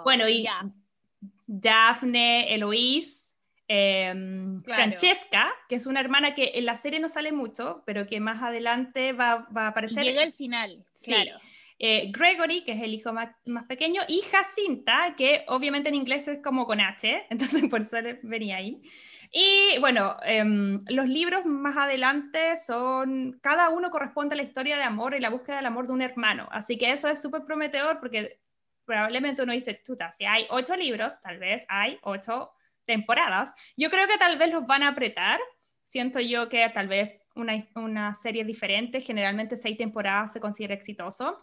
Bueno, 0.02 0.28
y 0.28 0.42
ya. 0.42 0.62
Daphne, 1.52 2.54
Eloise, 2.54 3.34
em, 3.66 4.62
Francesca, 4.62 5.50
que 5.68 5.74
es 5.74 5.86
una 5.86 5.98
hermana 5.98 6.32
que 6.32 6.52
en 6.54 6.64
la 6.64 6.76
serie 6.76 7.00
no 7.00 7.08
sale 7.08 7.32
mucho, 7.32 7.82
pero 7.86 8.06
que 8.06 8.20
más 8.20 8.40
adelante 8.40 9.12
va, 9.12 9.48
a 9.52 9.66
aparecer. 9.66 10.04
Llega 10.04 10.22
al 10.22 10.32
final, 10.32 10.84
claro. 11.04 11.40
Eh, 11.80 12.12
Gregory, 12.12 12.62
que 12.62 12.72
es 12.72 12.82
el 12.82 12.94
hijo 12.94 13.12
más, 13.12 13.34
pequeño, 13.66 14.02
y 14.06 14.20
Jacinta, 14.30 15.14
que 15.16 15.44
obviamente 15.48 15.88
en 15.88 15.96
inglés 15.96 16.28
es 16.28 16.38
como 16.40 16.66
con 16.66 16.80
H, 16.80 17.26
entonces 17.30 17.68
por 17.68 17.80
eso 17.80 17.96
venía 18.22 18.58
ahí. 18.58 18.80
Y 19.32 19.76
bueno, 19.80 20.16
em, 20.22 20.78
los 20.88 21.08
libros 21.08 21.46
más 21.46 21.76
adelante 21.76 22.58
son, 22.64 23.40
cada 23.42 23.70
uno 23.70 23.90
corresponde 23.90 24.34
a 24.34 24.36
la 24.36 24.44
historia 24.44 24.76
de 24.76 24.84
amor 24.84 25.14
y 25.14 25.20
la 25.20 25.30
búsqueda 25.30 25.56
del 25.56 25.66
amor 25.66 25.88
de 25.88 25.94
un 25.94 26.02
hermano, 26.02 26.48
así 26.52 26.78
que 26.78 26.92
eso 26.92 27.08
es 27.08 27.20
súper 27.20 27.42
prometedor 27.44 27.98
porque 27.98 28.38
probablemente 28.90 29.42
uno 29.42 29.52
dice, 29.52 29.80
chuta, 29.86 30.10
si 30.10 30.24
hay 30.24 30.46
ocho 30.50 30.74
libros, 30.74 31.12
tal 31.22 31.38
vez 31.38 31.64
hay 31.68 31.96
ocho 32.02 32.50
temporadas. 32.84 33.54
Yo 33.76 33.88
creo 33.88 34.08
que 34.08 34.18
tal 34.18 34.36
vez 34.36 34.52
los 34.52 34.66
van 34.66 34.82
a 34.82 34.88
apretar. 34.88 35.38
Siento 35.84 36.18
yo 36.18 36.48
que 36.48 36.68
tal 36.70 36.88
vez 36.88 37.28
una, 37.36 37.52
una 37.76 38.16
serie 38.16 38.44
diferente, 38.44 39.00
generalmente 39.00 39.56
seis 39.56 39.78
temporadas 39.78 40.32
se 40.32 40.40
considera 40.40 40.74
exitoso. 40.74 41.38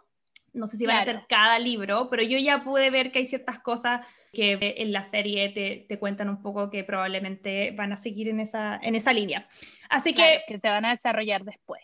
No 0.51 0.67
sé 0.67 0.75
si 0.75 0.85
van 0.85 0.97
a 0.97 1.05
ser 1.05 1.21
cada 1.29 1.57
libro, 1.57 2.09
pero 2.09 2.21
yo 2.23 2.37
ya 2.37 2.63
pude 2.63 2.89
ver 2.89 3.11
que 3.11 3.19
hay 3.19 3.25
ciertas 3.25 3.59
cosas 3.59 4.05
que 4.33 4.75
en 4.77 4.91
la 4.91 5.03
serie 5.03 5.49
te, 5.49 5.85
te 5.87 5.99
cuentan 5.99 6.27
un 6.27 6.41
poco 6.41 6.69
que 6.69 6.83
probablemente 6.83 7.71
van 7.71 7.93
a 7.93 7.95
seguir 7.95 8.27
en 8.27 8.41
esa, 8.41 8.77
en 8.83 8.95
esa 8.95 9.13
línea. 9.13 9.47
Así 9.89 10.13
que... 10.13 10.41
Que 10.49 10.59
se 10.59 10.67
van 10.67 10.83
a 10.83 10.89
desarrollar 10.89 11.45
después. 11.45 11.81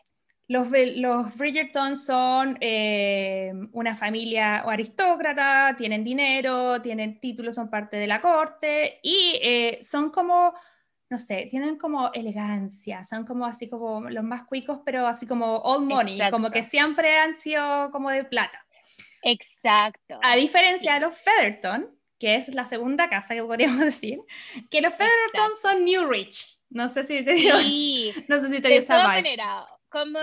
Los, 0.48 0.68
los 0.98 1.38
Bridgerton 1.38 1.96
son 1.96 2.58
eh, 2.60 3.52
una 3.72 3.96
familia 3.96 4.58
aristócrata, 4.60 5.74
tienen 5.78 6.04
dinero, 6.04 6.82
tienen 6.82 7.20
títulos, 7.20 7.56
son 7.56 7.70
parte 7.70 7.96
de 7.98 8.08
la 8.08 8.20
corte 8.20 9.00
y 9.02 9.40
eh, 9.42 9.80
son 9.82 10.12
como, 10.12 10.54
no 11.10 11.18
sé, 11.18 11.48
tienen 11.50 11.78
como 11.78 12.12
elegancia, 12.12 13.06
son 13.06 13.26
como 13.26 13.46
así 13.46 13.70
como 13.70 14.02
los 14.10 14.24
más 14.24 14.44
cuicos, 14.46 14.82
pero 14.86 15.08
así 15.08 15.26
como 15.26 15.58
old 15.60 15.88
money, 15.88 16.20
como 16.30 16.52
que 16.52 16.62
siempre 16.62 17.18
han 17.18 17.36
sido 17.36 17.90
como 17.92 18.10
de 18.10 18.26
plata. 18.26 18.66
Exacto. 19.24 20.20
A 20.22 20.36
diferencia 20.36 20.96
de 20.96 21.00
los 21.00 21.18
Featherton, 21.18 21.90
que 22.20 22.36
es 22.36 22.54
la 22.54 22.66
segunda 22.66 23.10
casa 23.10 23.34
que 23.34 23.44
podríamos 23.44 23.80
decir, 23.86 24.20
que 24.70 24.82
los 24.82 24.94
Featherton 24.94 25.52
son 25.62 25.86
New 25.86 26.10
Rich. 26.10 26.60
No 26.70 26.90
sé 26.90 27.04
si 27.04 27.24
te 27.24 27.34
digo, 27.34 27.56
no 28.28 28.40
sé 28.40 28.50
si 28.50 28.62
te 28.62 28.68
de 28.68 28.82
todas 28.82 29.08
maneras, 29.08 29.66
como, 29.94 30.20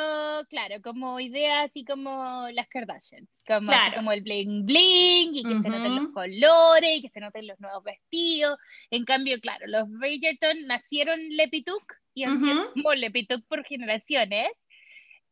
claro, 0.48 0.82
como 0.82 1.20
ideas 1.20 1.70
así 1.70 1.84
como 1.84 2.48
las 2.52 2.66
Kardashians, 2.66 3.30
como, 3.46 3.70
como 3.94 4.10
el 4.10 4.20
bling 4.20 4.66
bling 4.66 5.32
y 5.32 5.44
que 5.44 5.62
se 5.62 5.70
noten 5.70 5.94
los 5.94 6.08
colores 6.12 6.98
y 6.98 7.02
que 7.02 7.08
se 7.08 7.20
noten 7.20 7.46
los 7.46 7.60
nuevos 7.60 7.84
vestidos. 7.84 8.58
En 8.90 9.04
cambio, 9.04 9.40
claro, 9.40 9.68
los 9.68 9.88
Bridgerton 9.88 10.66
nacieron 10.66 11.20
Lepituk 11.36 11.84
y 12.14 12.24
han 12.24 12.40
sido 12.40 12.72
como 12.72 12.94
Lepituk 12.94 13.46
por 13.46 13.64
generaciones. 13.64 14.50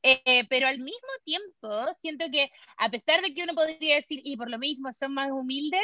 Eh, 0.04 0.46
pero 0.48 0.68
al 0.68 0.78
mismo 0.78 1.08
tiempo, 1.24 1.92
siento 1.98 2.26
que 2.30 2.52
a 2.76 2.88
pesar 2.88 3.20
de 3.20 3.34
que 3.34 3.42
uno 3.42 3.54
podría 3.54 3.96
decir, 3.96 4.20
y 4.22 4.36
por 4.36 4.48
lo 4.48 4.58
mismo 4.58 4.92
son 4.92 5.14
más 5.14 5.32
humildes, 5.32 5.82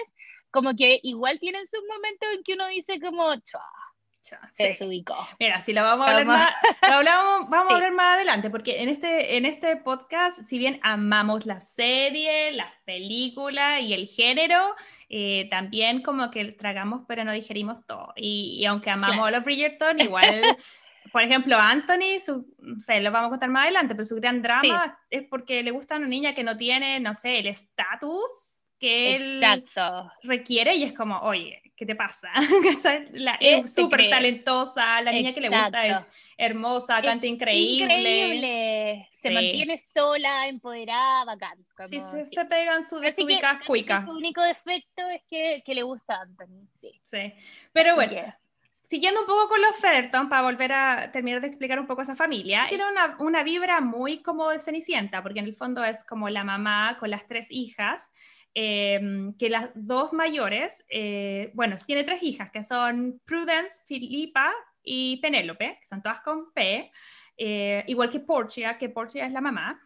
como 0.53 0.77
que 0.77 1.01
igual 1.03 1.41
tienen 1.41 1.67
sus 1.67 1.81
momentos 1.89 2.29
en 2.33 2.45
que 2.45 2.53
uno 2.53 2.69
dice 2.69 3.01
como, 3.01 3.35
chua, 3.41 3.67
se 4.53 4.69
desubicó. 4.69 5.17
Mira, 5.39 5.61
si 5.61 5.73
lo 5.73 5.83
vamos 5.83 6.07
a 6.07 6.11
hablar, 6.11 6.27
más, 6.27 6.53
hablamos, 6.81 7.49
vamos 7.51 7.73
a 7.73 7.75
hablar 7.77 7.93
más 7.93 8.17
adelante, 8.17 8.51
porque 8.51 8.83
en 8.83 8.89
este, 8.89 9.37
en 9.37 9.45
este 9.45 9.77
podcast, 9.77 10.43
si 10.45 10.59
bien 10.59 10.81
amamos 10.83 11.47
la 11.47 11.61
serie, 11.61 12.53
las 12.53 12.73
películas 12.85 13.83
y 13.83 13.93
el 13.93 14.07
género, 14.07 14.75
eh, 15.09 15.47
también 15.51 16.03
como 16.03 16.31
que 16.31 16.45
tragamos 16.53 17.03
pero 17.07 17.25
no 17.25 17.33
digerimos 17.33 17.85
todo. 17.87 18.13
Y, 18.17 18.65
aunque 18.67 18.91
amamos 18.91 19.29
a 19.29 19.31
los 19.31 19.45
Bridgerton, 19.45 20.01
igual... 20.01 20.25
por 21.13 21.23
ejemplo, 21.23 21.57
Anthony, 21.57 22.19
su, 22.19 22.53
no 22.59 22.81
sé, 22.81 23.01
lo 23.01 23.13
vamos 23.13 23.29
a 23.29 23.31
contar 23.31 23.51
más 23.51 23.65
adelante, 23.65 23.95
pero 23.95 24.05
su 24.05 24.17
gran 24.17 24.43
drama 24.43 24.99
es 25.11 25.23
porque 25.23 25.63
le 25.63 25.71
gusta 25.71 25.95
a 25.95 25.99
una 25.99 26.09
niña 26.09 26.35
que 26.35 26.43
no 26.43 26.57
tiene, 26.57 26.99
no 26.99 27.15
sé, 27.15 27.39
el 27.39 27.47
estatus 27.47 28.59
que 28.81 29.15
él 29.15 29.65
requiere 30.23 30.75
y 30.75 30.83
es 30.83 30.93
como, 30.93 31.21
oye, 31.21 31.63
¿qué 31.77 31.87
te 31.87 31.95
pasa? 31.95 32.31
la, 33.13 33.37
es 33.41 33.75
súper 33.75 34.09
talentosa, 34.09 35.01
la 35.01 35.13
niña 35.13 35.33
que 35.33 35.41
le 35.41 35.49
gusta 35.49 35.87
es 35.87 36.07
hermosa, 36.37 37.01
canta 37.03 37.27
increíble. 37.27 37.95
Increíble, 37.95 39.09
se 39.11 39.31
mantiene 39.31 39.79
sola, 39.95 40.49
empoderada, 40.49 41.25
bacán. 41.25 41.59
sí, 41.89 42.01
se, 42.01 42.45
pegan 42.45 42.85
sus 42.85 43.01
ubicadas 43.19 43.65
cuicas. 43.67 44.05
Su 44.05 44.13
único 44.13 44.43
defecto 44.43 45.03
es 45.09 45.23
que, 45.29 45.63
que, 45.65 45.75
le 45.75 45.83
gusta 45.83 46.15
a 46.17 46.23
Anthony, 46.23 46.67
sí. 46.75 46.93
Sí, 47.03 47.33
pero 47.73 47.95
bueno. 47.95 48.35
Siguiendo 48.87 49.23
un 49.23 49.27
poco 49.27 49.49
con 49.49 49.63
los 49.63 49.75
Ferton, 49.77 50.29
para 50.29 50.43
volver 50.43 50.73
a 50.73 51.11
terminar 51.11 51.41
de 51.41 51.47
explicar 51.47 51.81
un 51.81 51.87
poco 51.87 52.03
esa 52.03 52.15
familia, 52.15 52.67
tiene 52.69 52.85
una, 52.87 53.17
una 53.19 53.43
vibra 53.43 53.81
muy 53.81 54.19
como 54.19 54.51
de 54.51 54.61
Cenicienta, 54.61 55.23
porque 55.23 55.39
en 55.39 55.47
el 55.47 55.57
fondo 55.57 55.83
es 55.83 56.05
como 56.05 56.29
la 56.29 56.45
mamá 56.45 56.99
con 57.01 57.11
las 57.11 57.27
tres 57.27 57.51
hijas, 57.51 58.13
Em, 58.57 59.35
que 59.37 59.51
las 59.51 59.71
dos 59.75 60.13
mayores, 60.13 60.85
eh, 60.89 61.51
bueno, 61.55 61.75
tiene 61.85 62.05
tres 62.05 62.23
hijas, 62.23 62.53
que 62.53 62.63
son 62.63 63.21
Prudence, 63.25 63.83
Filipa 63.89 64.53
y 64.81 65.17
Penélope, 65.17 65.79
que 65.81 65.87
son 65.87 66.01
todas 66.01 66.21
con 66.21 66.53
P, 66.53 66.93
eh, 67.37 67.83
igual 67.89 68.11
que 68.11 68.21
Portia, 68.21 68.79
que 68.79 68.89
Portia 68.89 69.27
es 69.27 69.33
la 69.33 69.41
mamá, 69.41 69.81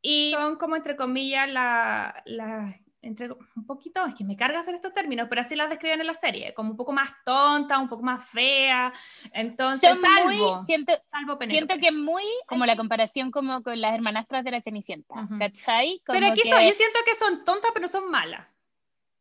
y 0.00 0.32
son 0.32 0.56
como 0.56 0.74
entre 0.74 0.96
comillas 0.96 1.50
la, 1.50 2.22
la 2.24 2.74
entre, 3.04 3.30
un 3.30 3.66
poquito, 3.66 4.04
es 4.06 4.14
que 4.14 4.24
me 4.24 4.36
carga 4.36 4.60
hacer 4.60 4.74
estos 4.74 4.92
términos, 4.92 5.26
pero 5.28 5.42
así 5.42 5.54
las 5.54 5.68
describen 5.68 6.00
en 6.00 6.06
la 6.06 6.14
serie, 6.14 6.54
como 6.54 6.70
un 6.70 6.76
poco 6.76 6.92
más 6.92 7.10
tonta, 7.24 7.78
un 7.78 7.88
poco 7.88 8.02
más 8.02 8.24
fea, 8.28 8.92
entonces 9.32 9.98
salvo, 10.00 10.56
muy, 10.56 10.66
siento, 10.66 10.92
salvo 11.02 11.38
Siento 11.46 11.78
que 11.78 11.92
muy 11.92 12.24
como 12.46 12.66
la 12.66 12.76
comparación 12.76 13.30
como 13.30 13.62
con 13.62 13.80
las 13.80 13.94
hermanastras 13.94 14.44
de 14.44 14.50
la 14.50 14.60
Cenicienta, 14.60 15.28
¿cachai? 15.38 16.00
pero 16.06 16.28
aquí 16.28 16.48
son, 16.48 16.60
yo 16.60 16.74
siento 16.74 16.98
que 17.04 17.14
son 17.14 17.44
tontas, 17.44 17.70
pero 17.74 17.88
son 17.88 18.10
malas. 18.10 18.46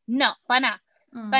No, 0.05 0.35
para 0.47 0.59
nada, 0.59 0.83
mm. 1.13 1.31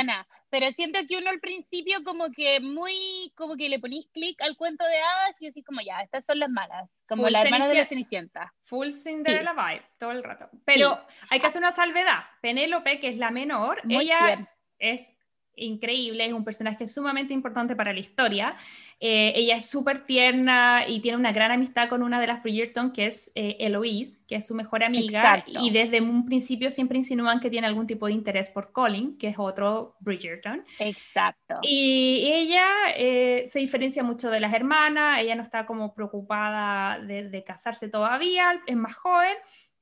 Pero 0.50 0.70
siento 0.72 1.00
que 1.08 1.18
uno 1.18 1.30
al 1.30 1.40
principio 1.40 2.04
como 2.04 2.30
que 2.30 2.60
muy, 2.60 3.32
como 3.36 3.56
que 3.56 3.68
le 3.68 3.78
ponís 3.78 4.08
clic 4.08 4.40
al 4.40 4.56
cuento 4.56 4.84
de 4.84 4.98
hadas 4.98 5.40
y 5.40 5.46
decís 5.46 5.64
como 5.64 5.80
ya, 5.80 6.00
estas 6.00 6.24
son 6.24 6.38
las 6.38 6.50
malas, 6.50 6.88
como 7.08 7.28
la 7.28 7.42
hermana 7.42 7.66
de 7.66 7.74
la 7.74 7.86
Cenicienta. 7.86 8.54
Full 8.64 8.90
Cinderella 8.90 9.52
vibes 9.52 9.96
todo 9.98 10.12
el 10.12 10.22
rato. 10.22 10.48
Pero 10.64 11.04
hay 11.28 11.40
que 11.40 11.46
hacer 11.46 11.60
una 11.60 11.72
salvedad. 11.72 12.24
Penélope, 12.40 13.00
que 13.00 13.08
es 13.08 13.18
la 13.18 13.30
menor, 13.30 13.82
ella 13.88 14.48
es 14.78 15.18
increíble, 15.56 16.26
es 16.26 16.32
un 16.32 16.44
personaje 16.44 16.86
sumamente 16.86 17.34
importante 17.34 17.76
para 17.76 17.92
la 17.92 18.00
historia. 18.00 18.56
Eh, 19.00 19.32
ella 19.36 19.56
es 19.56 19.66
súper 19.66 20.06
tierna 20.06 20.84
y 20.86 21.00
tiene 21.00 21.18
una 21.18 21.32
gran 21.32 21.50
amistad 21.50 21.88
con 21.88 22.02
una 22.02 22.20
de 22.20 22.26
las 22.26 22.42
Bridgerton, 22.42 22.92
que 22.92 23.06
es 23.06 23.30
eh, 23.34 23.56
Eloise, 23.60 24.18
que 24.26 24.36
es 24.36 24.46
su 24.46 24.54
mejor 24.54 24.82
amiga. 24.82 25.44
Y 25.46 25.70
desde 25.70 26.00
un 26.00 26.24
principio 26.24 26.70
siempre 26.70 26.96
insinúan 26.96 27.40
que 27.40 27.50
tiene 27.50 27.66
algún 27.66 27.86
tipo 27.86 28.06
de 28.06 28.12
interés 28.12 28.48
por 28.50 28.72
Colin, 28.72 29.18
que 29.18 29.28
es 29.28 29.36
otro 29.38 29.96
Bridgerton. 30.00 30.64
Exacto. 30.78 31.56
Y 31.62 32.30
ella 32.32 32.66
eh, 32.96 33.44
se 33.46 33.58
diferencia 33.58 34.02
mucho 34.02 34.30
de 34.30 34.40
las 34.40 34.54
hermanas, 34.54 35.20
ella 35.20 35.34
no 35.34 35.42
está 35.42 35.66
como 35.66 35.94
preocupada 35.94 36.98
de, 37.00 37.28
de 37.28 37.44
casarse 37.44 37.88
todavía, 37.88 38.62
es 38.66 38.76
más 38.76 38.94
joven. 38.94 39.34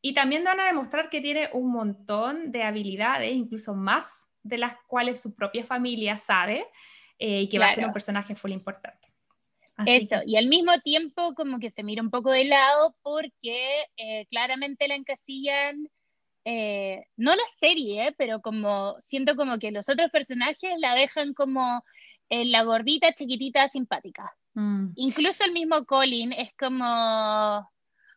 Y 0.05 0.15
también 0.15 0.43
van 0.43 0.59
a 0.59 0.67
demostrar 0.67 1.09
que 1.09 1.21
tiene 1.21 1.49
un 1.53 1.71
montón 1.71 2.51
de 2.51 2.65
habilidades, 2.65 3.33
incluso 3.33 3.75
más 3.75 4.27
de 4.43 4.59
las 4.59 4.75
cuales 4.87 5.21
su 5.21 5.35
propia 5.35 5.65
familia 5.65 6.19
sabe 6.19 6.67
eh, 7.19 7.43
y 7.43 7.49
que 7.49 7.59
va 7.59 7.67
a 7.67 7.75
ser 7.75 7.87
un 7.87 7.93
personaje 7.93 8.35
full 8.35 8.53
importante. 8.53 9.09
Eso, 9.87 10.17
y 10.27 10.37
al 10.37 10.47
mismo 10.47 10.79
tiempo 10.81 11.35
como 11.35 11.59
que 11.59 11.71
se 11.71 11.83
mira 11.83 12.03
un 12.03 12.11
poco 12.11 12.31
de 12.31 12.45
lado 12.45 12.95
porque 13.03 13.85
eh, 13.97 14.27
claramente 14.27 14.87
la 14.87 14.97
encasillan, 14.97 15.89
eh, 16.45 17.05
no 17.17 17.35
la 17.35 17.43
serie, 17.59 18.15
pero 18.19 18.41
como 18.41 18.97
siento 19.07 19.35
como 19.35 19.59
que 19.59 19.71
los 19.71 19.89
otros 19.89 20.11
personajes 20.11 20.79
la 20.79 20.95
dejan 20.95 21.33
como 21.35 21.85
la 22.29 22.63
gordita, 22.63 23.13
chiquitita, 23.13 23.69
simpática. 23.69 24.35
Mm. 24.55 24.93
Incluso 24.97 25.45
el 25.45 25.53
mismo 25.53 25.85
Colin 25.85 26.33
es 26.33 26.51
como 26.59 27.69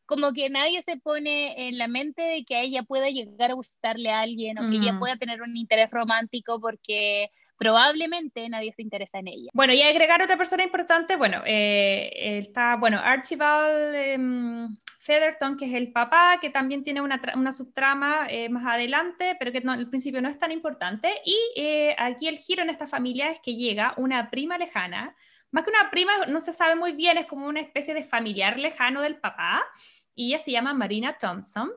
como 0.06 0.34
que 0.34 0.50
nadie 0.50 0.82
se 0.82 0.98
pone 0.98 1.68
en 1.68 1.78
la 1.78 1.88
mente 1.88 2.22
de 2.22 2.46
que 2.46 2.56
a 2.56 2.62
ella 2.62 2.84
pueda 2.84 3.10
llegar 3.10 3.52
a 3.52 3.56
gustarle 3.56 4.12
a 4.12 4.22
alguien 4.22 4.58
o 4.60 4.70
que 4.70 4.78
ella 4.78 4.94
mm. 4.94 5.00
pueda 5.00 5.16
tener 5.18 5.42
un 5.42 5.56
interés 5.56 5.90
romántico 5.92 6.60
porque 6.60 7.32
probablemente 7.58 8.48
nadie 8.50 8.74
se 8.74 8.82
interesa 8.82 9.20
en 9.20 9.30
ella. 9.30 9.50
Bueno, 9.54 9.74
y 9.74 9.82
agregar 9.82 10.22
otra 10.22 10.38
persona 10.38 10.64
importante, 10.64 11.16
bueno, 11.16 11.42
eh, 11.46 12.12
está, 12.38 12.76
bueno, 12.76 13.00
Archibald 13.00 13.96
em, 13.96 14.78
Featherton, 15.00 15.58
que 15.58 15.66
es 15.66 15.74
el 15.74 15.92
papá, 15.92 16.38
que 16.42 16.50
también 16.50 16.84
tiene 16.84 17.02
una, 17.02 17.22
una 17.36 17.54
subtrama 17.54 18.28
eh, 18.30 18.50
más 18.50 18.66
adelante, 18.66 19.36
pero 19.40 19.52
que 19.52 19.62
no, 19.62 19.72
al 19.72 19.90
principio 19.90 20.22
no 20.22 20.30
es 20.30 20.38
tan 20.38 20.52
importante. 20.52 21.10
Y 21.26 21.38
eh, 21.56 21.96
aquí 21.98 22.28
el 22.28 22.38
giro 22.38 22.64
en 22.64 22.70
esta 22.70 22.88
familia 22.88 23.32
es 23.32 23.40
que 23.40 23.56
llega 23.56 23.94
una 23.98 24.30
prima 24.30 24.58
lejana, 24.58 25.16
más 25.56 25.64
que 25.64 25.70
una 25.70 25.90
prima, 25.90 26.12
no 26.28 26.42
se 26.42 26.52
sabe 26.52 26.76
muy 26.76 26.92
bien, 26.92 27.18
es 27.18 27.28
como 27.28 27.48
una 27.48 27.62
especie 27.62 27.94
de 27.94 28.04
familiar 28.04 28.60
lejano 28.60 29.02
del 29.02 29.16
papá, 29.16 29.64
y 30.14 30.28
ella 30.28 30.40
se 30.40 30.52
llama 30.52 30.74
Marina 30.74 31.18
Thompson 31.18 31.72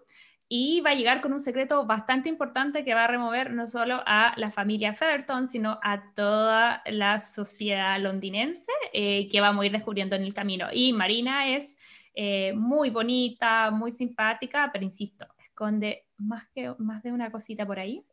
y 0.48 0.80
va 0.80 0.90
a 0.90 0.94
llegar 0.94 1.20
con 1.20 1.32
un 1.32 1.38
secreto 1.38 1.86
bastante 1.86 2.28
importante 2.28 2.82
que 2.82 2.94
va 2.94 3.04
a 3.04 3.06
remover 3.06 3.52
no 3.52 3.68
solo 3.68 4.02
a 4.04 4.34
la 4.36 4.50
familia 4.50 4.94
Featherton, 4.94 5.46
sino 5.46 5.78
a 5.80 6.12
toda 6.14 6.82
la 6.86 7.20
sociedad 7.20 8.00
londinense 8.00 8.72
eh, 8.92 9.28
que 9.28 9.40
vamos 9.40 9.62
a 9.62 9.66
ir 9.66 9.72
descubriendo 9.72 10.16
en 10.16 10.24
el 10.24 10.34
camino. 10.34 10.66
Y 10.72 10.92
Marina 10.92 11.48
es 11.48 11.78
eh, 12.14 12.54
muy 12.54 12.90
bonita, 12.90 13.70
muy 13.70 13.92
simpática, 13.92 14.70
pero 14.72 14.84
insisto, 14.84 15.24
esconde 15.38 16.08
más, 16.16 16.48
que, 16.48 16.74
más 16.78 17.00
de 17.04 17.12
una 17.12 17.30
cosita 17.30 17.64
por 17.64 17.78
ahí. 17.78 18.04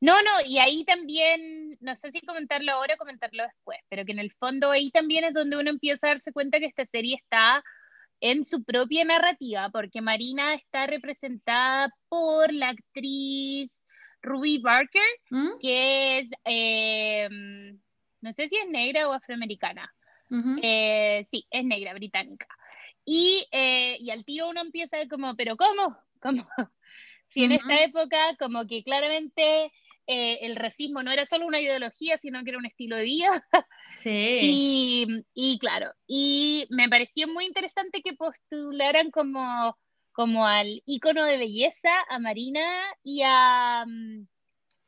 No, 0.00 0.22
no, 0.22 0.30
y 0.46 0.58
ahí 0.58 0.84
también, 0.84 1.76
no 1.80 1.94
sé 1.96 2.10
si 2.10 2.20
comentarlo 2.20 2.72
ahora 2.72 2.94
o 2.94 2.98
comentarlo 2.98 3.42
después, 3.44 3.78
pero 3.88 4.04
que 4.04 4.12
en 4.12 4.18
el 4.18 4.32
fondo 4.32 4.70
ahí 4.70 4.90
también 4.90 5.24
es 5.24 5.34
donde 5.34 5.56
uno 5.56 5.70
empieza 5.70 6.06
a 6.06 6.10
darse 6.10 6.32
cuenta 6.32 6.58
que 6.58 6.66
esta 6.66 6.84
serie 6.84 7.16
está 7.16 7.62
en 8.20 8.44
su 8.44 8.64
propia 8.64 9.04
narrativa, 9.04 9.70
porque 9.70 10.00
Marina 10.00 10.54
está 10.54 10.86
representada 10.86 11.92
por 12.08 12.52
la 12.52 12.70
actriz 12.70 13.70
Ruby 14.22 14.58
Barker, 14.58 15.02
¿Mm? 15.30 15.58
que 15.60 16.18
es, 16.20 16.28
eh, 16.44 17.28
no 18.20 18.32
sé 18.32 18.48
si 18.48 18.56
es 18.56 18.68
negra 18.68 19.08
o 19.08 19.12
afroamericana. 19.12 19.92
Eh, 20.62 21.26
sí, 21.30 21.46
es 21.50 21.64
negra, 21.64 21.94
británica. 21.94 22.48
Y, 23.04 23.46
eh, 23.52 23.96
y, 24.00 24.10
al 24.10 24.24
tiro 24.24 24.48
uno 24.48 24.62
empieza 24.62 24.96
como, 25.08 25.36
pero 25.36 25.56
¿cómo? 25.56 25.96
¿Cómo? 26.20 26.48
Si 27.28 27.44
en 27.44 27.52
esta 27.52 27.82
época 27.82 28.36
como 28.38 28.66
que 28.66 28.82
claramente 28.82 29.72
eh, 30.06 30.38
el 30.42 30.56
racismo 30.56 31.02
no 31.02 31.10
era 31.10 31.24
solo 31.26 31.46
una 31.46 31.60
ideología, 31.60 32.16
sino 32.16 32.42
que 32.44 32.50
era 32.50 32.58
un 32.58 32.66
estilo 32.66 32.96
de 32.96 33.04
vida. 33.04 33.46
Sí. 33.96 34.40
y, 35.34 35.58
claro, 35.58 35.92
y 36.06 36.66
me 36.70 36.88
pareció 36.88 37.26
muy 37.28 37.46
interesante 37.46 38.02
que 38.02 38.14
postularan 38.14 39.10
como, 39.10 39.76
como 40.12 40.46
al 40.46 40.82
ícono 40.86 41.24
de 41.24 41.38
belleza 41.38 41.90
a 42.08 42.18
Marina 42.18 42.64
y 43.02 43.22
a 43.24 43.84
mm, 43.86 44.26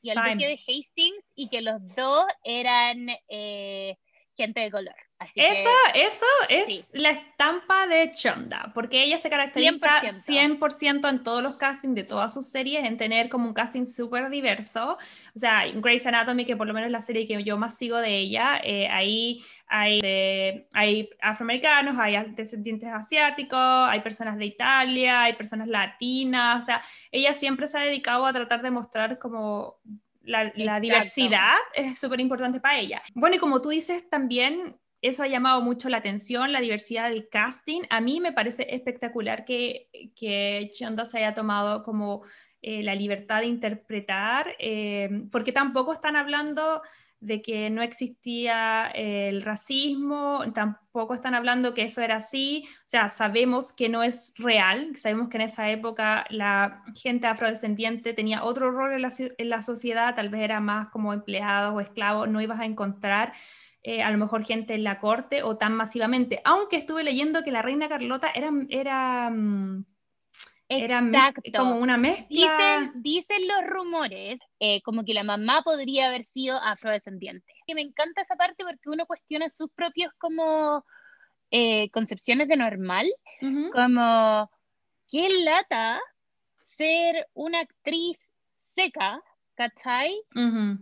y 0.03 0.11
al 0.11 0.33
duque 0.33 0.47
de 0.47 0.61
Hastings 0.67 1.25
y 1.35 1.49
que 1.49 1.63
los 1.63 1.81
dos 1.97 2.25
eran 2.45 3.09
eh, 3.29 3.97
gente 4.37 4.61
de 4.61 4.71
color. 4.71 4.95
Eso, 5.35 5.69
eso 5.95 6.27
es 6.49 6.93
la 6.95 7.11
estampa 7.11 7.87
de 7.87 8.11
Chonda, 8.11 8.71
porque 8.75 9.03
ella 9.03 9.17
se 9.17 9.31
caracteriza 9.31 10.03
100%. 10.03 11.09
en 11.09 11.23
todos 11.23 11.43
los 11.43 11.57
castings 11.57 11.95
de 11.95 12.05
todas 12.05 12.35
sus 12.35 12.47
series 12.47 12.85
en 12.85 12.99
tener 12.99 13.31
como 13.31 13.47
un 13.47 13.55
casting 13.55 13.87
súper 13.87 14.29
diverso. 14.29 14.99
O 15.35 15.39
sea, 15.39 15.65
Grey's 15.75 16.07
Anatomy, 16.07 16.45
que 16.45 16.57
por 16.57 16.67
lo 16.67 16.75
menos 16.75 16.89
es 16.89 16.93
la 16.93 17.01
serie 17.01 17.27
que 17.27 17.43
yo 17.43 17.57
más 17.57 17.77
sigo 17.77 17.97
de 17.97 18.17
ella, 18.17 18.61
eh, 18.63 18.89
ahí 18.89 19.43
hay, 19.69 20.67
hay 20.75 21.11
afroamericanos, 21.21 21.97
hay 21.99 22.33
descendientes 22.35 22.89
asiáticos, 22.89 23.59
hay 23.59 24.01
personas 24.01 24.37
de 24.37 24.47
Italia, 24.47 25.23
hay 25.23 25.33
personas 25.33 25.69
latinas. 25.69 26.63
O 26.63 26.67
sea, 26.67 26.83
ella 27.11 27.33
siempre 27.33 27.67
se 27.67 27.79
ha 27.79 27.83
dedicado 27.83 28.27
a 28.27 28.33
tratar 28.33 28.61
de 28.61 28.71
mostrar 28.71 29.19
como 29.19 29.81
la, 30.23 30.53
la, 30.57 30.81
diversidad 30.81 31.55
es 31.73 31.99
súper 31.99 32.21
importante 32.21 32.61
para 32.61 32.79
ella. 32.79 33.03
Bueno, 33.15 33.37
y 33.37 33.39
como 33.39 33.61
tú 33.61 33.71
dices, 33.71 34.09
también 34.11 34.77
eso 35.09 35.23
ha 35.23 35.29
llamado 35.29 35.61
mucho 35.61 35.89
la 35.89 35.99
atención, 35.99 36.53
la 36.53 36.61
diversidad 36.61 37.11
del 37.11 37.29
casting. 37.29 37.83
A 37.91 38.01
mí 38.01 38.21
me 38.21 38.33
parece 38.33 38.67
espectacular 38.75 39.45
que, 39.45 39.89
que 40.15 40.71
se 40.73 41.19
haya 41.19 41.35
tomado 41.35 41.83
como 41.83 42.23
eh, 42.63 42.83
la 42.83 42.95
libertad 42.95 43.41
de 43.41 43.47
interpretar, 43.47 44.57
eh, 44.59 45.09
porque 45.31 45.53
tampoco 45.53 45.93
están 45.93 46.17
hablando 46.17 46.83
de 47.21 47.41
que 47.41 47.71
no 47.71 47.83
existía 47.83 48.89
el 48.95 49.43
racismo, 49.43 50.45
tampoco 50.53 51.15
están 51.15 51.35
hablando 51.35 51.75
que 51.75 51.85
eso 51.85 52.03
era 52.03 52.17
así, 52.17 52.65
o 52.81 52.89
sea, 52.89 53.09
sabemos 53.09 53.73
que 53.73 53.89
no 53.89 54.03
es 54.03 54.35
real, 54.37 54.95
sabemos 54.97 55.29
que 55.29 55.39
en 55.39 55.43
esa 55.43 55.71
época 55.71 56.27
la 56.29 56.83
gente 56.95 57.27
afrodescendiente 57.27 58.13
tenía 58.13 58.45
otro 58.45 58.71
rol 58.71 58.93
en 58.93 59.03
la, 59.03 59.11
en 59.19 59.49
la 59.49 59.63
sociedad, 59.63 60.15
tal 60.15 60.29
vez 60.29 60.43
era 60.43 60.61
más 60.61 60.89
como 60.89 61.15
empleados 61.15 61.75
o 61.75 61.81
esclavos, 61.81 62.29
no 62.29 62.41
ibas 62.41 62.61
a 62.61 62.67
encontrar 62.67 63.33
eh, 63.89 64.03
a 64.03 64.11
lo 64.11 64.19
mejor 64.19 64.45
gente 64.45 64.75
en 64.75 64.83
la 64.83 64.99
corte 64.99 65.45
o 65.45 65.59
tan 65.59 65.73
masivamente, 65.73 66.41
aunque 66.45 66.77
estuve 66.77 67.05
leyendo 67.05 67.45
que 67.45 67.53
la 67.53 67.63
reina 67.63 67.89
Carlota 67.89 68.33
era, 68.35 68.51
era, 68.69 69.31
mm, 69.31 69.87
era 70.69 71.33
como 71.57 71.77
una 71.77 71.97
mezcla. 71.97 72.27
Dicen, 72.29 72.93
dicen 72.97 73.47
los 73.47 73.65
rumores 73.65 74.41
eh, 74.59 74.83
como 74.83 75.05
que 75.05 75.15
la 75.15 75.23
mamá 75.23 75.63
podría 75.63 76.09
haber 76.09 76.25
sido 76.25 76.57
afrodescendiente. 76.57 77.53
Y 77.65 77.75
me 77.75 77.83
encanta 77.83 78.23
esa 78.23 78.35
parte 78.35 78.65
porque 78.65 78.91
uno 78.91 79.07
cuestiona 79.07 79.49
sus 79.49 79.71
propios 79.71 80.13
como 80.19 80.85
eh, 81.53 81.89
concepciones 81.91 82.49
de 82.49 82.57
normal, 82.57 83.07
como 83.73 84.51
qué 85.09 85.29
lata 85.45 86.01
ser 86.61 87.29
una 87.35 87.61
actriz 87.61 88.19
seca, 88.75 89.23
¿cachai? 89.57 90.15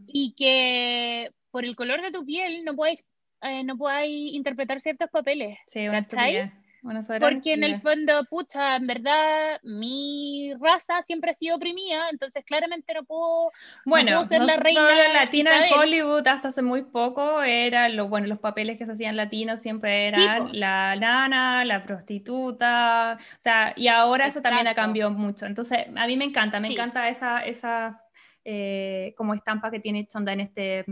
Y 0.06 0.34
que 0.36 1.32
por 1.50 1.64
el 1.64 1.76
color 1.76 2.02
de 2.02 2.10
tu 2.10 2.26
piel 2.26 2.64
no 2.64 2.74
puedes 2.74 3.04
eh, 3.40 3.62
no 3.64 3.76
interpretar 4.04 4.80
ciertos 4.80 5.08
papeles. 5.10 5.58
Sí, 5.66 5.88
una 5.88 7.00
Porque 7.18 7.54
en 7.54 7.64
el 7.64 7.80
fondo, 7.80 8.24
pucha, 8.28 8.76
en 8.76 8.86
verdad, 8.86 9.58
mi 9.62 10.52
raza 10.60 11.02
siempre 11.02 11.30
ha 11.30 11.34
sido 11.34 11.56
oprimida, 11.56 12.10
entonces 12.10 12.44
claramente 12.44 12.92
no 12.92 13.04
puedo, 13.04 13.52
bueno, 13.86 14.22
ser 14.26 14.42
la 14.42 14.56
reina 14.56 15.08
latina 15.14 15.66
en 15.66 15.72
Hollywood 15.72 16.28
hasta 16.28 16.48
hace 16.48 16.60
muy 16.60 16.82
poco 16.82 17.42
eran 17.42 17.96
los, 17.96 18.10
bueno, 18.10 18.26
los 18.26 18.38
papeles 18.38 18.76
que 18.76 18.84
se 18.84 18.92
hacían 18.92 19.16
latinos 19.16 19.62
siempre 19.62 20.08
eran 20.08 20.58
la 20.58 20.94
nana, 20.96 21.64
la 21.64 21.84
prostituta, 21.84 23.18
o 23.18 23.42
sea, 23.42 23.72
y 23.76 23.88
ahora 23.88 24.26
eso 24.26 24.42
también 24.42 24.66
ha 24.66 24.74
cambiado 24.74 25.10
mucho. 25.10 25.46
Entonces, 25.46 25.86
a 25.96 26.06
mí 26.06 26.18
me 26.18 26.26
encanta, 26.26 26.60
me 26.60 26.68
encanta 26.68 27.08
esa, 27.08 27.44
esa 27.46 28.03
eh, 28.44 29.14
como 29.16 29.34
estampa 29.34 29.70
que 29.70 29.80
tiene 29.80 30.06
Chonda 30.06 30.32
en 30.32 30.40
este 30.40 30.84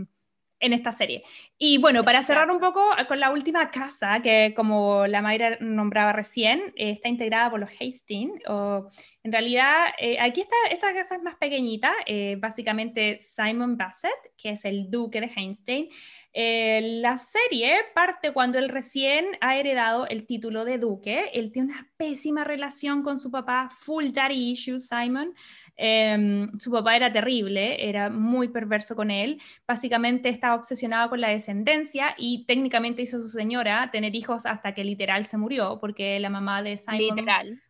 en 0.63 0.71
esta 0.71 0.91
serie. 0.93 1.23
Y 1.57 1.77
bueno, 1.77 2.03
para 2.05 2.23
cerrar 2.23 2.49
un 2.49 2.59
poco 2.59 2.81
con 3.07 3.19
la 3.19 3.31
última 3.31 3.69
casa, 3.69 4.21
que 4.21 4.53
como 4.55 5.05
la 5.07 5.21
Mayra 5.21 5.57
nombraba 5.59 6.13
recién, 6.13 6.73
eh, 6.77 6.91
está 6.91 7.09
integrada 7.09 7.51
por 7.51 7.59
los 7.59 7.69
Hastings. 7.69 8.41
O, 8.47 8.89
en 9.23 9.31
realidad, 9.31 9.87
eh, 9.99 10.17
aquí 10.21 10.39
está, 10.39 10.55
esta 10.71 10.93
casa 10.93 11.15
es 11.15 11.21
más 11.21 11.35
pequeñita, 11.35 11.91
eh, 12.05 12.37
básicamente 12.39 13.19
Simon 13.19 13.75
Bassett, 13.75 14.31
que 14.37 14.51
es 14.51 14.63
el 14.63 14.89
duque 14.89 15.19
de 15.19 15.31
Hastings. 15.35 15.93
la 16.33 17.17
serie 17.17 17.75
parte 17.93 18.31
cuando 18.31 18.57
él 18.57 18.69
recién 18.69 19.25
ha 19.41 19.57
heredado 19.57 20.07
el 20.07 20.25
título 20.25 20.63
de 20.63 20.77
duque. 20.77 21.29
Él 21.33 21.51
tiene 21.51 21.73
una 21.73 21.91
pésima 21.97 22.45
relación 22.45 23.03
con 23.03 23.19
su 23.19 23.29
papá, 23.29 23.67
full 23.69 24.11
daddy 24.11 24.51
issues, 24.51 24.87
Simon. 24.87 25.35
Em, 25.75 26.51
su 26.59 26.71
papá 26.71 26.95
era 26.95 27.11
terrible, 27.11 27.89
era 27.89 28.09
muy 28.09 28.49
perverso 28.49 28.95
con 28.95 29.09
él. 29.11 29.41
Básicamente 29.67 30.29
estaba 30.29 30.55
obsesionado 30.55 31.09
con 31.09 31.21
la 31.21 31.29
descendencia 31.29 32.13
y 32.17 32.45
técnicamente 32.45 33.01
hizo 33.01 33.19
su 33.19 33.29
señora 33.29 33.89
tener 33.91 34.15
hijos 34.15 34.45
hasta 34.45 34.73
que 34.73 34.83
literal 34.83 35.25
se 35.25 35.37
murió, 35.37 35.79
porque 35.79 36.19
la 36.19 36.29
mamá 36.29 36.61
de 36.61 36.77
Simon 36.77 37.25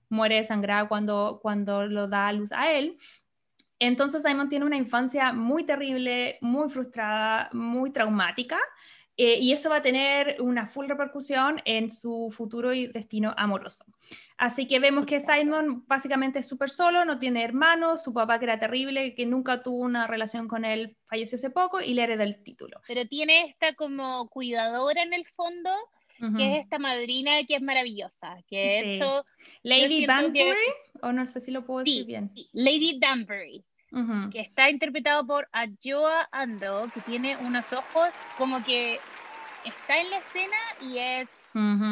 muere 0.09 0.35
desangrada 0.35 0.87
cuando, 0.87 1.39
cuando 1.41 1.85
lo 1.87 2.07
da 2.07 2.27
a 2.27 2.33
luz 2.33 2.51
a 2.51 2.71
él. 2.71 2.97
Entonces 3.79 4.23
Simon 4.23 4.49
tiene 4.49 4.65
una 4.65 4.77
infancia 4.77 5.33
muy 5.33 5.65
terrible, 5.65 6.37
muy 6.41 6.69
frustrada, 6.69 7.49
muy 7.53 7.91
traumática. 7.91 8.57
Eh, 9.15 9.37
y 9.39 9.51
eso 9.51 9.69
va 9.69 9.77
a 9.77 9.81
tener 9.81 10.41
una 10.41 10.65
full 10.65 10.87
repercusión 10.87 11.61
en 11.65 11.91
su 11.91 12.33
futuro 12.35 12.73
y 12.73 12.87
destino 12.87 13.33
amoroso. 13.37 13.85
Así 14.37 14.67
que 14.67 14.79
vemos 14.79 15.05
que 15.05 15.19
Simon 15.19 15.85
básicamente 15.87 16.39
es 16.39 16.47
súper 16.47 16.69
solo, 16.69 17.05
no 17.05 17.19
tiene 17.19 17.43
hermanos, 17.43 18.03
su 18.03 18.11
papá 18.11 18.39
que 18.39 18.45
era 18.45 18.57
terrible, 18.57 19.13
que 19.13 19.25
nunca 19.27 19.61
tuvo 19.61 19.79
una 19.81 20.07
relación 20.07 20.47
con 20.47 20.65
él, 20.65 20.97
falleció 21.05 21.35
hace 21.35 21.51
poco 21.51 21.79
y 21.79 21.93
le 21.93 22.03
hereda 22.03 22.23
el 22.23 22.41
título. 22.41 22.81
Pero 22.87 23.05
tiene 23.05 23.45
esta 23.45 23.75
como 23.75 24.27
cuidadora 24.29 25.03
en 25.03 25.13
el 25.13 25.25
fondo, 25.27 25.69
que 26.37 26.53
es 26.53 26.63
esta 26.63 26.79
madrina 26.79 27.43
que 27.45 27.55
es 27.55 27.61
maravillosa, 27.61 28.37
que 28.47 28.97
Lady 29.61 30.05
Danbury, 30.05 30.55
o 31.01 31.11
no 31.11 31.27
sé 31.27 31.41
si 31.41 31.51
lo 31.51 31.65
puedo 31.65 31.83
decir 31.83 32.05
bien. 32.05 32.31
Lady 32.53 32.97
Danbury 32.97 33.65
que 34.31 34.41
está 34.41 34.69
interpretado 34.69 35.25
por 35.25 35.47
Ajoa 35.51 36.27
Ando, 36.31 36.89
que 36.91 37.01
tiene 37.01 37.37
unos 37.37 37.71
ojos 37.73 38.13
como 38.33 38.63
que 38.63 38.99
está 39.63 39.99
en 40.01 40.09
la 40.09 40.17
escena 40.17 40.57
y 40.79 40.97
es 40.99 41.29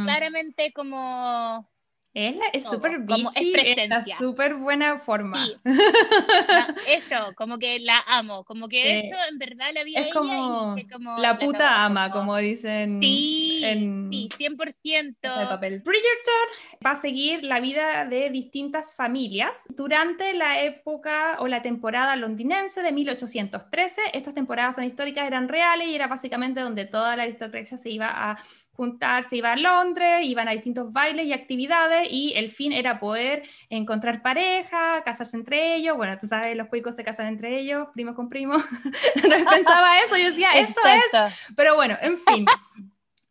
claramente 0.03 0.73
como 0.73 1.70
es 2.13 2.65
súper 2.65 2.99
bitchy, 2.99 3.53
es 3.53 4.17
súper 4.17 4.55
buena 4.55 4.99
forma. 4.99 5.45
Sí. 5.45 5.53
eso, 6.87 7.33
como 7.35 7.57
que 7.57 7.79
la 7.79 8.03
amo, 8.05 8.43
como 8.43 8.67
que 8.67 8.83
de 8.83 8.99
hecho 8.99 9.15
en 9.29 9.37
verdad 9.37 9.67
la 9.73 9.83
vi 9.83 9.95
es 9.95 10.13
como, 10.13 10.75
la 11.17 11.37
puta 11.37 11.85
ama, 11.85 12.11
como, 12.11 12.35
dicen 12.37 12.99
sí, 12.99 13.61
sí, 13.61 14.29
100%. 14.49 15.15
Papel. 15.21 15.79
Bridgerton 15.79 16.83
va 16.85 16.91
a 16.91 16.95
seguir 16.95 17.43
la 17.43 17.59
vida 17.59 18.05
de 18.05 18.29
distintas 18.29 18.93
familias 18.93 19.65
durante 19.69 20.33
la 20.33 20.61
época 20.61 21.37
o 21.39 21.47
la 21.47 21.61
temporada 21.61 22.15
londinense 22.15 22.81
de 22.81 22.91
1813. 22.91 24.01
Estas 24.13 24.33
temporadas 24.33 24.75
son 24.75 24.85
históricas, 24.85 25.25
eran 25.27 25.47
reales 25.47 25.87
y 25.87 25.95
era 25.95 26.07
básicamente 26.07 26.59
donde 26.59 26.85
toda 26.85 27.15
la 27.15 27.23
aristocracia 27.23 27.77
se 27.77 27.89
iba 27.89 28.07
a 28.09 28.37
juntarse, 28.81 29.37
iba 29.37 29.53
a 29.53 29.55
Londres, 29.55 30.21
iban 30.23 30.47
a 30.47 30.53
distintos 30.53 30.91
bailes 30.91 31.27
y 31.27 31.33
actividades 31.33 32.07
y 32.09 32.33
el 32.35 32.49
fin 32.49 32.73
era 32.73 32.99
poder 32.99 33.43
encontrar 33.69 34.23
pareja, 34.23 35.03
casarse 35.03 35.37
entre 35.37 35.75
ellos, 35.75 35.95
bueno, 35.95 36.17
tú 36.19 36.25
sabes, 36.25 36.57
los 36.57 36.67
cuicos 36.67 36.95
se 36.95 37.03
casan 37.03 37.27
entre 37.27 37.59
ellos, 37.59 37.89
primo 37.93 38.15
con 38.15 38.27
primo, 38.27 38.55
no 38.57 39.45
pensaba 39.51 39.99
eso, 39.99 40.17
yo 40.17 40.31
decía, 40.31 40.49
esto 40.55 40.81
es, 40.87 41.45
pero 41.55 41.75
bueno, 41.75 41.95
en 42.01 42.17
fin. 42.17 42.45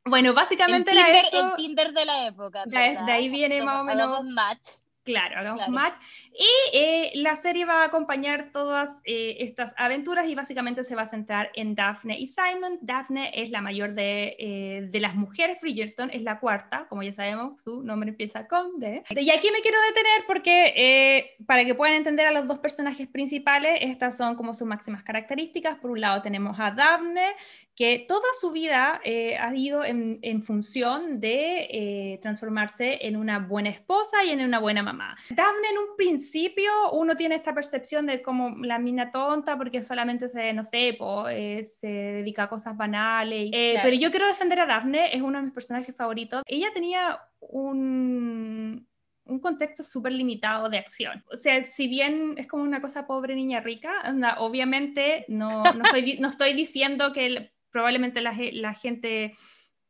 Bueno, 0.04 0.34
básicamente 0.34 0.92
el 0.92 0.98
era 0.98 1.06
Tinder, 1.06 1.24
eso. 1.26 1.50
El 1.50 1.56
Tinder 1.56 1.92
de 1.92 2.04
la 2.04 2.26
época. 2.26 2.64
De, 2.66 2.78
ahí 2.78 3.28
viene 3.28 3.60
más 3.64 3.80
o 3.80 3.84
menos. 3.84 4.24
Match. 4.24 4.68
Claro, 5.02 5.38
hagamos 5.38 5.68
match. 5.70 5.94
Y 6.32 6.76
eh, 6.76 7.12
la 7.14 7.36
serie 7.36 7.64
va 7.64 7.82
a 7.82 7.86
acompañar 7.86 8.50
todas 8.52 9.00
eh, 9.04 9.36
estas 9.40 9.74
aventuras 9.78 10.28
y 10.28 10.34
básicamente 10.34 10.84
se 10.84 10.94
va 10.94 11.02
a 11.02 11.06
centrar 11.06 11.50
en 11.54 11.74
Daphne 11.74 12.18
y 12.18 12.26
Simon. 12.26 12.78
Daphne 12.82 13.30
es 13.34 13.50
la 13.50 13.62
mayor 13.62 13.94
de, 13.94 14.36
eh, 14.38 14.88
de 14.90 15.00
las 15.00 15.14
mujeres, 15.14 15.58
Bridgerton 15.60 16.10
es 16.10 16.22
la 16.22 16.38
cuarta, 16.38 16.86
como 16.88 17.02
ya 17.02 17.12
sabemos, 17.12 17.60
su 17.62 17.82
nombre 17.82 18.10
empieza 18.10 18.46
con 18.46 18.78
D. 18.78 19.02
Y 19.16 19.30
aquí 19.30 19.50
me 19.50 19.60
quiero 19.62 19.78
detener 19.88 20.26
porque 20.26 21.36
para 21.46 21.64
que 21.64 21.74
puedan 21.74 21.96
entender 21.96 22.26
a 22.26 22.32
los 22.32 22.46
dos 22.46 22.58
personajes 22.58 23.08
principales, 23.08 23.78
estas 23.80 24.16
son 24.16 24.34
como 24.34 24.52
sus 24.52 24.68
máximas 24.68 25.02
características. 25.02 25.78
Por 25.78 25.92
un 25.92 26.00
lado 26.00 26.20
tenemos 26.20 26.60
a 26.60 26.72
Daphne, 26.72 27.34
que 27.80 28.04
toda 28.06 28.26
su 28.38 28.50
vida 28.50 29.00
eh, 29.04 29.38
ha 29.38 29.56
ido 29.56 29.86
en, 29.86 30.42
función 30.42 31.18
de 31.18 31.66
eh, 31.70 32.18
transformarse 32.20 33.06
en 33.06 33.16
una 33.16 33.38
buena 33.38 33.70
esposa 33.70 34.22
y 34.22 34.28
en 34.28 34.42
una 34.42 34.58
buena 34.58 34.82
mamá. 34.82 35.16
Daphne 35.30 35.68
en 35.70 35.78
un 35.78 35.96
principio 35.96 36.70
uno 36.92 37.16
tiene 37.16 37.36
esta 37.36 37.54
percepción 37.54 38.04
de 38.04 38.20
como 38.20 38.50
la 38.66 38.78
mina 38.78 39.10
tonta 39.10 39.56
porque 39.56 39.82
solamente 39.82 40.28
se, 40.28 40.52
no 40.52 40.62
sé, 40.62 40.98
eh, 41.30 41.64
se 41.64 41.88
dedica 41.88 42.42
a 42.42 42.48
cosas 42.50 42.76
banales. 42.76 43.48
Pero 43.50 43.96
yo 43.96 44.10
quiero 44.10 44.26
defender 44.26 44.60
a 44.60 44.66
Daphne, 44.66 45.16
es 45.16 45.22
uno 45.22 45.38
de 45.38 45.44
mis 45.44 45.54
personajes 45.54 45.96
favoritos. 45.96 46.42
Ella 46.44 46.68
tenía 46.74 47.18
un, 47.38 48.86
un 49.24 49.40
contexto 49.40 49.82
súper 49.82 50.12
limitado 50.12 50.68
de 50.68 50.76
acción. 50.76 51.24
O 51.32 51.36
sea, 51.38 51.62
si 51.62 51.88
bien 51.88 52.34
es 52.36 52.46
como 52.46 52.62
una 52.62 52.82
cosa 52.82 53.06
pobre 53.06 53.34
niña 53.34 53.60
rica, 53.60 53.90
obviamente 54.36 55.24
no, 55.28 55.62
no, 55.72 55.84
estoy, 55.84 56.18
no 56.18 56.28
estoy 56.28 56.52
diciendo 56.52 57.14
que 57.14 57.52
probablemente 57.70 58.20
la, 58.20 58.74
gente 58.74 59.34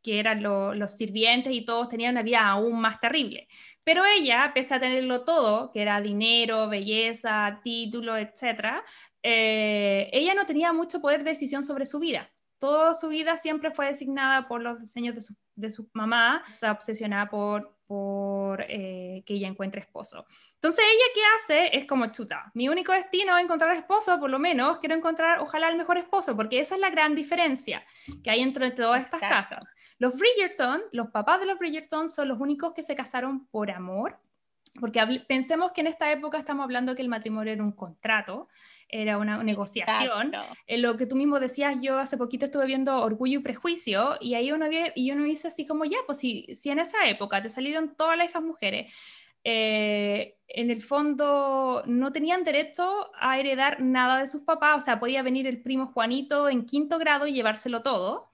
que 0.03 0.19
eran 0.19 0.43
los 0.43 0.97
sirvientes 0.97 1.53
y 1.53 1.65
todos 1.65 1.89
tenían 1.89 2.13
una 2.13 2.23
vida 2.23 2.47
aún 2.47 2.81
más 2.81 3.01
terrible. 3.01 3.49
Pero 3.85 4.05
ella, 4.05 4.53
pese 4.55 4.75
a 4.75 4.81
tenerlo 4.81 5.25
todo, 5.25 5.73
que 5.73 5.83
era 5.83 6.01
dinero, 6.01 6.69
belleza, 6.69 7.61
título, 7.63 8.17
etc., 8.17 8.83
eh, 9.23 10.09
ella 10.13 10.35
no 10.35 10.47
tenía 10.47 10.73
mucho 10.73 11.01
poder 11.01 11.25
de 11.25 11.31
decisión 11.31 11.63
sobre 11.63 11.85
su 11.85 11.99
vida. 11.99 12.31
Toda 12.59 12.95
su 12.95 13.09
vida 13.09 13.37
siempre 13.37 13.71
fue 13.71 13.87
designada 13.87 14.49
por 14.49 14.63
los 14.63 14.81
diseños 14.81 15.15
de 15.15 15.21
su, 15.23 15.35
de 15.55 15.71
su 15.71 15.91
mamá, 15.93 16.45
obsesionada 16.63 17.29
por, 17.29 17.80
por 17.91 18.65
eh, 18.69 19.25
que 19.27 19.35
ella 19.35 19.49
encuentre 19.49 19.81
esposo. 19.81 20.25
Entonces 20.55 20.85
ella 20.85 21.05
qué 21.13 21.21
hace 21.35 21.77
es 21.77 21.87
como 21.87 22.07
chuta, 22.13 22.53
mi 22.55 22.69
único 22.69 22.93
destino 22.93 23.37
es 23.37 23.43
encontrar 23.43 23.75
esposo, 23.75 24.21
por 24.21 24.31
lo 24.31 24.39
menos 24.39 24.79
quiero 24.79 24.95
encontrar 24.95 25.41
ojalá 25.41 25.69
el 25.69 25.77
mejor 25.77 25.99
esposo, 25.99 26.37
porque 26.37 26.61
esa 26.61 26.77
es 26.77 26.81
la 26.81 26.91
gran 26.91 27.17
diferencia 27.17 27.85
que 28.23 28.31
hay 28.31 28.43
entre 28.43 28.71
todas 28.71 29.05
estas 29.05 29.19
casas. 29.19 29.73
Los 29.99 30.17
Bridgerton, 30.17 30.83
los 30.93 31.11
papás 31.11 31.41
de 31.41 31.47
los 31.47 31.59
Bridgerton 31.59 32.09
son 32.09 32.29
los 32.29 32.39
únicos 32.39 32.75
que 32.75 32.85
se 32.85 32.95
casaron 32.95 33.49
por 33.49 33.73
amor, 33.73 34.21
porque 34.79 35.01
pensemos 35.27 35.73
que 35.73 35.81
en 35.81 35.89
esta 35.89 36.13
época 36.13 36.39
estamos 36.39 36.63
hablando 36.63 36.95
que 36.95 37.03
el 37.03 37.09
matrimonio 37.09 37.53
era 37.53 37.65
un 37.65 37.73
contrato, 37.73 38.47
era 38.91 39.19
una 39.19 39.43
negociación. 39.43 40.33
Eh, 40.67 40.79
lo 40.79 40.97
que 40.97 41.07
tú 41.07 41.17
mismo 41.17 41.41
decías, 41.41 41.77
yo 41.81 41.99
hace 41.99 42.17
poquito 42.17 42.45
estuve 42.47 42.67
viendo 42.67 43.01
Orgullo 43.01 43.41
y 43.41 43.43
Prejuicio 43.43 44.17
y 44.21 44.35
ahí 44.35 44.53
uno, 44.53 44.67
y 44.95 45.11
uno 45.11 45.25
dice 45.25 45.49
así 45.49 45.67
como, 45.67 45.85
ya, 45.85 45.99
pues 46.07 46.19
si, 46.19 46.47
si 46.55 46.71
en 46.71 46.79
esa 46.79 47.09
época 47.09 47.43
te 47.43 47.49
salieron 47.49 47.95
todas 47.97 48.17
las 48.17 48.29
hijas 48.29 48.43
mujeres, 48.43 48.93
eh, 49.43 50.37
en 50.49 50.71
el 50.71 50.83
fondo 50.83 51.83
no 51.87 52.13
tenían 52.13 52.45
derecho 52.45 53.11
a 53.19 53.39
heredar 53.39 53.81
nada 53.81 54.19
de 54.21 54.27
sus 54.27 54.43
papás, 54.43 54.83
o 54.83 54.85
sea, 54.85 55.01
podía 55.01 55.23
venir 55.23 55.47
el 55.47 55.63
primo 55.63 55.87
Juanito 55.87 56.49
en 56.49 56.67
quinto 56.67 56.99
grado 56.99 57.27
y 57.27 57.33
llevárselo 57.33 57.83
todo. 57.83 58.30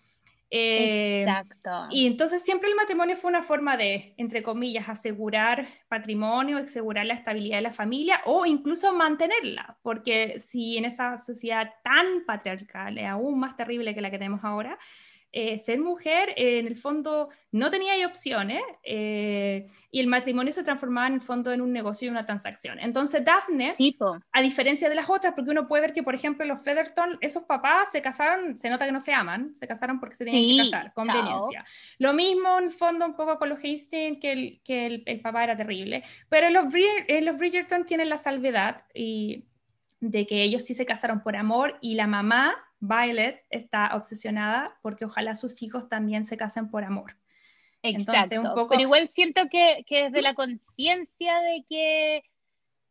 Eh, 0.51 1.23
Exacto. 1.23 1.89
Y 1.91 2.07
entonces 2.07 2.43
siempre 2.43 2.69
el 2.71 2.77
matrimonio 2.77 3.17
fue 3.17 3.31
una 3.31 3.43
forma 3.43 3.77
de, 3.77 4.15
entre 4.17 4.43
comillas, 4.43 4.89
asegurar 4.89 5.67
patrimonio, 5.89 6.59
asegurar 6.59 7.07
la 7.07 7.15
estabilidad 7.15 7.57
de 7.57 7.63
la 7.63 7.73
familia 7.73 8.21
o 8.27 8.47
incluso 8.47 8.93
mantenerla, 8.93 9.77
porque 9.83 10.39
si 10.39 10.77
en 10.77 10.85
esa 10.85 11.19
sociedad 11.19 11.73
tan 11.83 12.25
patriarcal, 12.27 12.99
aún 12.99 13.41
más 13.41 13.57
terrible 13.57 13.95
que 13.95 14.01
la 14.01 14.11
que 14.11 14.19
tenemos 14.19 14.45
ahora, 14.45 14.79
eh, 15.39 15.59
ser 15.59 15.79
mujer, 15.81 16.31
eh, 16.31 16.61
en 16.61 16.67
el 16.67 16.79
fondo 16.79 17.29
no 17.53 17.71
tenía 17.71 17.93
opciones 18.07 18.63
eh, 18.83 19.67
y 19.91 20.01
el 20.01 20.07
matrimonio 20.07 20.51
se 20.51 20.63
transformaba 20.63 21.09
en 21.09 21.13
el 21.13 21.21
fondo 21.21 21.53
en 21.53 21.61
un 21.61 21.75
negocio 21.75 22.07
y 22.07 22.09
una 22.09 22.25
transacción. 22.25 22.79
Entonces 22.79 23.23
Daphne, 23.23 23.75
a 24.33 24.41
diferencia 24.41 24.89
de 24.89 24.95
las 24.95 25.11
otras, 25.11 25.35
porque 25.35 25.51
uno 25.51 25.69
puede 25.69 25.83
ver 25.83 25.93
que, 25.93 26.03
por 26.03 26.15
ejemplo, 26.15 26.47
los 26.47 26.63
Featherton, 26.63 27.19
esos 27.21 27.43
papás 27.43 27.93
se 27.93 28.01
casaron, 28.01 28.57
se 28.57 28.71
nota 28.71 28.87
que 28.87 28.93
no 28.93 29.01
se 29.01 29.13
aman, 29.13 29.55
se 29.55 29.69
casaron 29.69 30.01
porque 30.01 30.15
se 30.15 30.25
tenían 30.25 30.57
que 30.57 30.71
casar, 30.71 30.95
conveniencia. 30.95 31.67
Lo 31.99 32.15
mismo 32.15 32.59
en 32.59 32.65
el 32.65 32.71
fondo 32.71 33.05
un 33.05 33.15
poco 33.15 33.39
con 33.39 33.51
los 33.51 33.59
Hastings, 33.59 34.19
que 34.19 34.33
el, 34.33 34.61
que 34.65 35.05
el, 35.05 35.21
papá 35.21 35.45
era 35.45 35.55
terrible, 35.55 36.03
pero 36.31 36.49
los, 36.49 36.65
los 36.65 37.37
Bridgerton 37.37 37.85
tienen 37.85 38.09
la 38.09 38.17
salvedad 38.17 38.85
y 38.95 39.45
de 40.01 40.27
que 40.27 40.43
ellos 40.43 40.63
sí 40.63 40.73
se 40.73 40.87
casaron 40.87 41.23
por 41.23 41.37
amor 41.37 41.77
y 41.83 41.95
la 41.95 42.07
mamá 42.07 42.55
Violet 42.81 43.45
está 43.51 43.97
obsesionada 43.97 44.79
porque 44.83 45.05
ojalá 45.05 45.35
sus 45.35 45.63
hijos 45.63 45.89
también 45.89 46.25
se 46.25 46.37
casen 46.37 46.71
por 46.71 46.85
amor. 46.85 47.17
Exacto. 47.83 48.41
un 48.41 48.49
poco... 48.49 48.69
Pero 48.69 48.83
igual 48.83 49.09
siento 49.09 49.43
que, 49.51 49.85
que 49.87 50.05
desde 50.05 50.23
la 50.23 50.35
conciencia 50.35 51.41
de 51.41 51.65
que, 51.69 52.23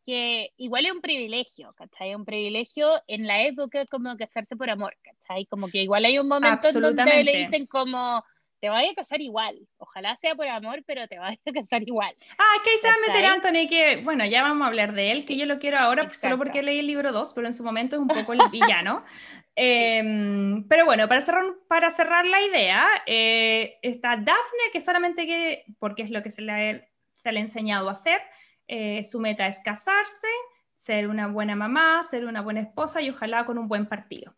que 0.04 0.52
igual 0.56 0.86
es 0.86 0.92
un 0.92 1.00
privilegio, 1.00 1.74
¿cachai? 1.74 2.14
Un 2.14 2.24
privilegio 2.24 3.02
en 3.06 3.26
la 3.26 3.42
época 3.42 3.86
como 3.86 4.16
casarse 4.16 4.56
por 4.56 4.70
amor, 4.70 4.96
¿cachai? 5.02 5.46
Como 5.46 5.68
que 5.68 5.82
igual 5.82 6.04
hay 6.04 6.18
un 6.18 6.28
momento 6.28 6.68
en 6.68 6.80
donde 6.80 7.24
le 7.24 7.36
dicen 7.38 7.66
como 7.66 8.24
te 8.60 8.68
vayas 8.68 8.92
a 8.92 8.94
casar 8.94 9.20
igual. 9.20 9.58
Ojalá 9.78 10.16
sea 10.16 10.34
por 10.34 10.46
amor, 10.48 10.82
pero 10.86 11.06
te 11.08 11.18
vayas 11.18 11.40
a 11.46 11.52
casar 11.52 11.82
igual. 11.82 12.14
Ah, 12.38 12.56
es 12.56 12.62
que 12.62 12.70
ahí 12.70 12.78
se 12.78 12.88
va 12.88 12.94
a 12.94 13.08
meter 13.08 13.24
Anthony, 13.26 13.68
que 13.68 14.02
bueno, 14.02 14.24
ya 14.24 14.42
vamos 14.42 14.64
a 14.64 14.68
hablar 14.68 14.92
de 14.92 15.12
él, 15.12 15.24
que 15.24 15.36
yo 15.36 15.46
lo 15.46 15.58
quiero 15.58 15.78
ahora 15.78 16.12
solo 16.12 16.38
porque 16.38 16.62
leí 16.62 16.78
el 16.78 16.86
libro 16.86 17.12
2, 17.12 17.32
pero 17.34 17.46
en 17.46 17.54
su 17.54 17.64
momento 17.64 17.96
es 17.96 18.02
un 18.02 18.08
poco 18.08 18.32
el 18.32 18.40
villano. 18.50 19.04
Em, 19.54 20.66
pero 20.68 20.84
bueno, 20.84 21.08
para 21.08 21.20
cerrar, 21.22 21.44
para 21.68 21.90
cerrar 21.90 22.26
la 22.26 22.42
idea, 22.42 22.84
eh, 23.06 23.78
está 23.82 24.16
Daphne, 24.16 24.70
que 24.72 24.80
solamente 24.80 25.26
que, 25.26 25.64
porque 25.78 26.02
es 26.02 26.10
lo 26.10 26.22
que 26.22 26.30
se 26.30 26.42
le, 26.42 26.90
se 27.12 27.32
le 27.32 27.38
ha 27.38 27.42
enseñado 27.42 27.88
a 27.88 27.92
hacer, 27.92 28.20
eh, 28.68 29.04
su 29.04 29.18
meta 29.18 29.46
es 29.46 29.60
casarse, 29.60 30.26
ser 30.76 31.08
una 31.08 31.26
buena 31.28 31.56
mamá, 31.56 32.02
ser 32.02 32.26
una 32.26 32.42
buena 32.42 32.60
esposa 32.60 33.00
y 33.00 33.10
ojalá 33.10 33.46
con 33.46 33.58
un 33.58 33.68
buen 33.68 33.86
partido. 33.86 34.34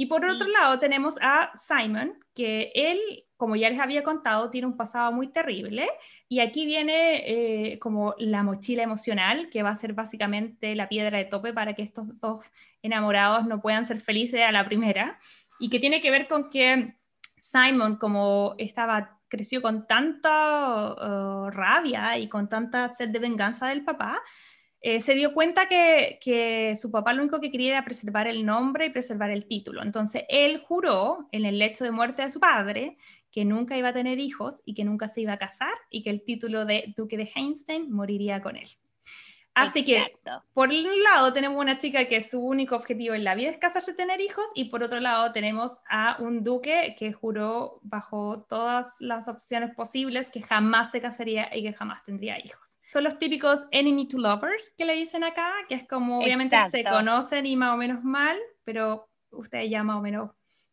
Y 0.00 0.06
por 0.06 0.24
otro 0.24 0.46
lado 0.46 0.78
tenemos 0.78 1.18
a 1.20 1.50
Simon, 1.56 2.20
que 2.32 2.70
él, 2.76 3.00
como 3.36 3.56
ya 3.56 3.68
les 3.68 3.80
había 3.80 4.04
contado, 4.04 4.48
tiene 4.48 4.68
un 4.68 4.76
pasado 4.76 5.10
muy 5.10 5.26
terrible. 5.26 5.88
Y 6.28 6.38
aquí 6.38 6.66
viene 6.66 7.72
eh, 7.72 7.80
como 7.80 8.14
la 8.16 8.44
mochila 8.44 8.84
emocional, 8.84 9.48
que 9.50 9.64
va 9.64 9.70
a 9.70 9.74
ser 9.74 9.94
básicamente 9.94 10.76
la 10.76 10.88
piedra 10.88 11.18
de 11.18 11.24
tope 11.24 11.52
para 11.52 11.74
que 11.74 11.82
estos 11.82 12.20
dos 12.20 12.44
enamorados 12.80 13.44
no 13.46 13.60
puedan 13.60 13.84
ser 13.84 13.98
felices 13.98 14.40
a 14.46 14.52
la 14.52 14.64
primera. 14.64 15.18
Y 15.58 15.68
que 15.68 15.80
tiene 15.80 16.00
que 16.00 16.12
ver 16.12 16.28
con 16.28 16.48
que 16.48 16.94
Simon, 17.36 17.96
como 17.96 18.54
estaba, 18.56 19.18
creció 19.26 19.60
con 19.60 19.88
tanta 19.88 20.92
uh, 20.92 21.50
rabia 21.50 22.16
y 22.18 22.28
con 22.28 22.48
tanta 22.48 22.88
sed 22.90 23.08
de 23.08 23.18
venganza 23.18 23.66
del 23.66 23.82
papá, 23.82 24.22
eh, 24.80 25.00
se 25.00 25.14
dio 25.14 25.34
cuenta 25.34 25.66
que, 25.66 26.74
su 26.76 26.90
papá 26.90 27.12
lo 27.12 27.22
único 27.22 27.40
que 27.40 27.50
quería 27.50 27.70
era 27.70 27.84
preservar 27.84 28.28
el 28.28 28.46
nombre 28.46 28.86
y 28.86 28.90
preservar 28.90 29.30
el 29.30 29.46
título. 29.46 29.82
Entonces, 29.82 30.24
él 30.28 30.62
juró 30.66 31.28
en 31.32 31.44
el 31.44 31.58
lecho 31.58 31.84
de 31.84 31.90
muerte 31.90 32.22
de 32.22 32.30
su 32.30 32.40
padre 32.40 32.96
que 33.30 33.44
nunca 33.44 33.76
iba 33.76 33.88
a 33.88 33.92
tener 33.92 34.18
hijos 34.18 34.62
y 34.64 34.74
que 34.74 34.84
nunca 34.84 35.08
se 35.08 35.20
iba 35.20 35.34
a 35.34 35.38
casar 35.38 35.74
y 35.90 36.02
que 36.02 36.10
el 36.10 36.22
título 36.22 36.64
de 36.64 36.94
duque 36.96 37.16
de 37.16 37.30
Heinstein 37.34 37.90
moriría 37.90 38.40
con 38.40 38.56
él. 38.56 38.68
Así 39.62 39.84
que, 39.84 40.16
por 40.52 40.68
un 40.68 41.02
lado, 41.02 41.32
tenemos 41.32 41.60
una 41.60 41.78
chica 41.78 42.06
que 42.06 42.22
su 42.22 42.40
único 42.40 42.76
objetivo 42.76 43.14
en 43.14 43.24
la 43.24 43.34
vida 43.34 43.50
es 43.50 43.58
casarse 43.58 43.92
y 43.92 43.96
tener 43.96 44.20
hijos, 44.20 44.44
y 44.54 44.66
por 44.66 44.82
otro 44.82 45.00
lado, 45.00 45.32
tenemos 45.32 45.78
a 45.88 46.16
un 46.20 46.42
duque 46.42 46.94
que 46.98 47.12
juró 47.12 47.80
bajo 47.82 48.44
todas 48.48 48.96
las 49.00 49.28
opciones 49.28 49.74
posibles 49.74 50.30
que 50.30 50.42
jamás 50.42 50.90
se 50.90 51.00
casaría 51.00 51.54
y 51.54 51.62
que 51.62 51.72
jamás 51.72 52.04
tendría 52.04 52.38
hijos. 52.38 52.78
Son 52.92 53.04
los 53.04 53.18
típicos 53.18 53.66
enemy 53.70 54.08
to 54.08 54.18
lovers 54.18 54.72
que 54.76 54.84
le 54.84 54.94
dicen 54.94 55.24
acá, 55.24 55.52
que 55.68 55.74
es 55.74 55.86
como 55.86 56.20
obviamente 56.20 56.56
se 56.70 56.84
conocen 56.84 57.44
y 57.44 57.56
más 57.56 57.74
o 57.74 57.76
menos 57.76 58.02
mal, 58.02 58.38
pero 58.64 59.08
ustedes 59.30 59.70
ya 59.70 59.82
más 59.82 59.96
o 59.96 60.00
menos 60.00 60.30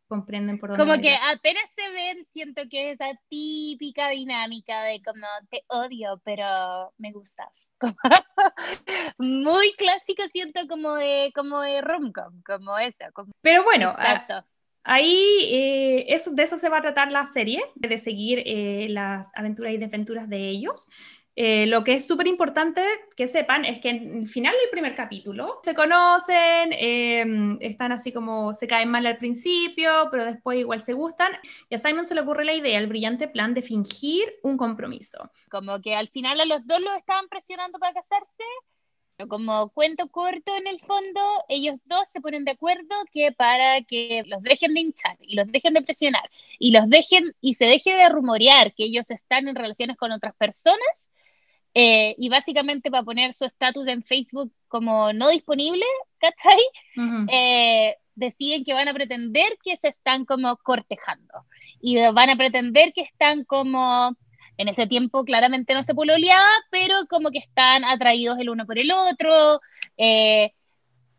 comprenden 0.08 0.60
por 0.60 0.70
dónde. 0.70 0.84
Como 0.84 1.02
que 1.02 1.15
apenas 1.15 1.70
se 1.72 1.89
ven, 1.89 2.26
siento 2.32 2.63
que 2.70 2.91
es 2.91 3.00
esa 3.00 3.20
típica 3.30 4.10
dinámica 4.10 4.84
de 4.84 5.02
como 5.04 5.28
te 5.50 5.63
odio, 5.68 6.22
pero 6.24 6.94
me 6.98 7.12
gustas. 7.12 7.74
Muy 9.18 9.74
clásica, 9.74 10.28
siento 10.30 10.62
como 10.68 10.96
de, 10.96 11.32
como 11.36 11.62
de 11.62 11.82
rom-com, 11.82 12.41
como 12.44 12.78
esa. 12.78 13.12
Pero 13.41 13.63
bueno, 13.63 13.96
Ahí 14.88 15.39
eh, 15.52 16.06
eso, 16.10 16.32
de 16.32 16.44
eso 16.44 16.58
se 16.58 16.70
va 16.70 16.78
a 16.78 16.82
tratar 16.82 17.12
la 17.12 17.26
serie, 17.26 17.63
de 17.74 17.98
seguir 17.98 18.44
eh, 18.46 18.86
las 18.89 19.32
aventuras 19.36 19.74
y 19.74 19.78
desventuras 19.78 20.30
de 20.30 20.48
ellos. 20.48 20.89
Eh, 21.38 21.67
lo 21.67 21.84
que 21.84 21.95
es 21.95 22.08
súper 22.08 22.28
importante 22.28 22.82
que 23.17 23.28
sepan 23.28 23.65
es 23.65 23.80
que 23.80 23.89
en 23.89 24.19
el 24.19 24.28
final 24.28 24.54
del 24.54 24.69
primer 24.69 24.95
capítulo 24.95 25.60
se 25.63 25.76
conocen, 25.76 26.71
em, 26.71 27.58
están 27.60 27.91
así 27.91 28.13
como 28.13 28.54
se 28.54 28.67
caen 28.67 28.89
mal 28.89 29.06
al 29.06 29.17
principio, 29.17 30.08
pero 30.12 30.26
después 30.26 30.58
igual 30.60 30.82
se 30.82 30.93
gustan. 30.93 31.34
Y 31.69 31.76
a 31.76 31.78
Simon 31.78 32.06
se 32.06 32.15
le 32.15 32.21
ocurre 32.21 32.45
la 32.45 32.54
idea, 32.54 32.80
el 32.80 32.88
brillante 32.88 33.28
plan 33.28 33.54
de 33.54 33.62
fingir 33.62 34.24
un 34.43 34.56
compromiso. 34.58 35.30
Como 35.50 35.82
que 35.82 35.95
al 35.95 36.08
final 36.08 36.39
a 36.39 36.45
los 36.45 36.65
dos 36.65 36.80
los 36.80 36.95
estaban 36.95 37.28
presionando 37.28 37.80
para 37.80 37.93
casarse. 37.93 38.43
Como 39.30 39.69
cuento 39.69 40.10
corto 40.10 40.56
en 40.58 40.67
el 40.67 40.80
fondo, 40.82 41.21
ellos 41.48 41.78
dos 41.86 42.08
se 42.10 42.19
ponen 42.19 42.43
de 42.43 42.52
acuerdo 42.52 42.95
que 43.13 43.32
para 43.32 43.82
que 43.84 44.24
los 44.28 44.41
dejen 44.41 44.74
de 44.74 44.82
hinchar 44.82 45.17
y 45.21 45.36
los 45.38 45.50
dejen 45.52 45.74
de 45.74 45.82
presionar 45.82 46.30
y 46.60 46.71
los 46.71 46.89
dejen 46.89 47.34
y 47.39 47.54
se 47.54 47.65
deje 47.65 47.93
de 47.93 48.10
rumorear 48.10 48.74
que 48.74 48.84
ellos 48.84 49.10
están 49.12 49.48
en 49.48 49.56
relaciones 49.56 49.95
con 49.95 50.12
otras 50.12 50.36
personas, 50.36 50.86
eh, 51.78 52.16
y 52.18 52.30
básicamente 52.30 52.90
para 52.90 53.04
poner 53.04 53.34
su 53.34 53.44
estatus 53.44 53.90
en 53.90 54.02
Facebook 54.02 54.50
como 54.70 55.12
no 55.12 55.30
disponible, 55.30 55.84
¿cachai? 56.20 56.62
Eh, 57.30 57.98
deciden 58.16 58.64
que 58.64 58.74
van 58.74 58.88
a 58.88 58.94
pretender 58.94 59.58
que 59.62 59.76
se 59.76 59.90
están 59.90 60.24
como 60.24 60.56
cortejando 60.56 61.46
y 61.82 61.98
van 62.14 62.30
a 62.30 62.38
pretender 62.38 62.94
que 62.94 63.02
están 63.02 63.44
como, 63.44 64.16
en 64.58 64.70
ese 64.70 64.88
tiempo 64.88 65.26
claramente 65.26 65.74
no 65.74 65.84
se 65.84 65.94
pololeaba, 65.94 66.50
pero 66.72 66.96
como 67.10 67.30
que 67.30 67.40
están 67.40 67.84
atraídos 67.84 68.40
el 68.40 68.50
uno 68.50 68.66
por 68.66 68.80
el 68.80 68.92
otro. 68.92 69.60
Eh, 69.98 70.54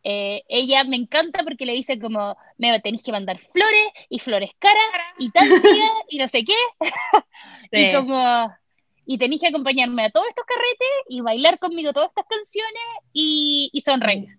ella 0.02 0.84
me 0.84 0.96
encanta 0.96 1.42
porque 1.44 1.66
le 1.66 1.72
dice 1.72 1.98
como, 1.98 2.34
me 2.56 2.80
tenéis 2.80 3.02
que 3.02 3.12
mandar 3.12 3.38
flores 3.38 3.90
y 4.08 4.20
flores 4.20 4.52
caras 4.58 4.86
y 5.18 5.30
tal 5.32 5.48
día 5.48 5.90
y 6.08 6.16
no 6.16 6.28
sé 6.28 6.44
qué. 6.44 6.54
y 7.72 7.92
como 7.92 8.48
y 9.06 9.18
tenéis 9.18 9.40
que 9.40 9.48
acompañarme 9.48 10.04
a 10.04 10.10
todos 10.10 10.26
estos 10.28 10.44
carretes 10.44 10.88
y 11.08 11.20
bailar 11.20 11.58
conmigo 11.58 11.92
todas 11.92 12.08
estas 12.08 12.26
canciones 12.28 12.82
y, 13.12 13.70
y 13.72 13.80
sonreír. 13.80 14.38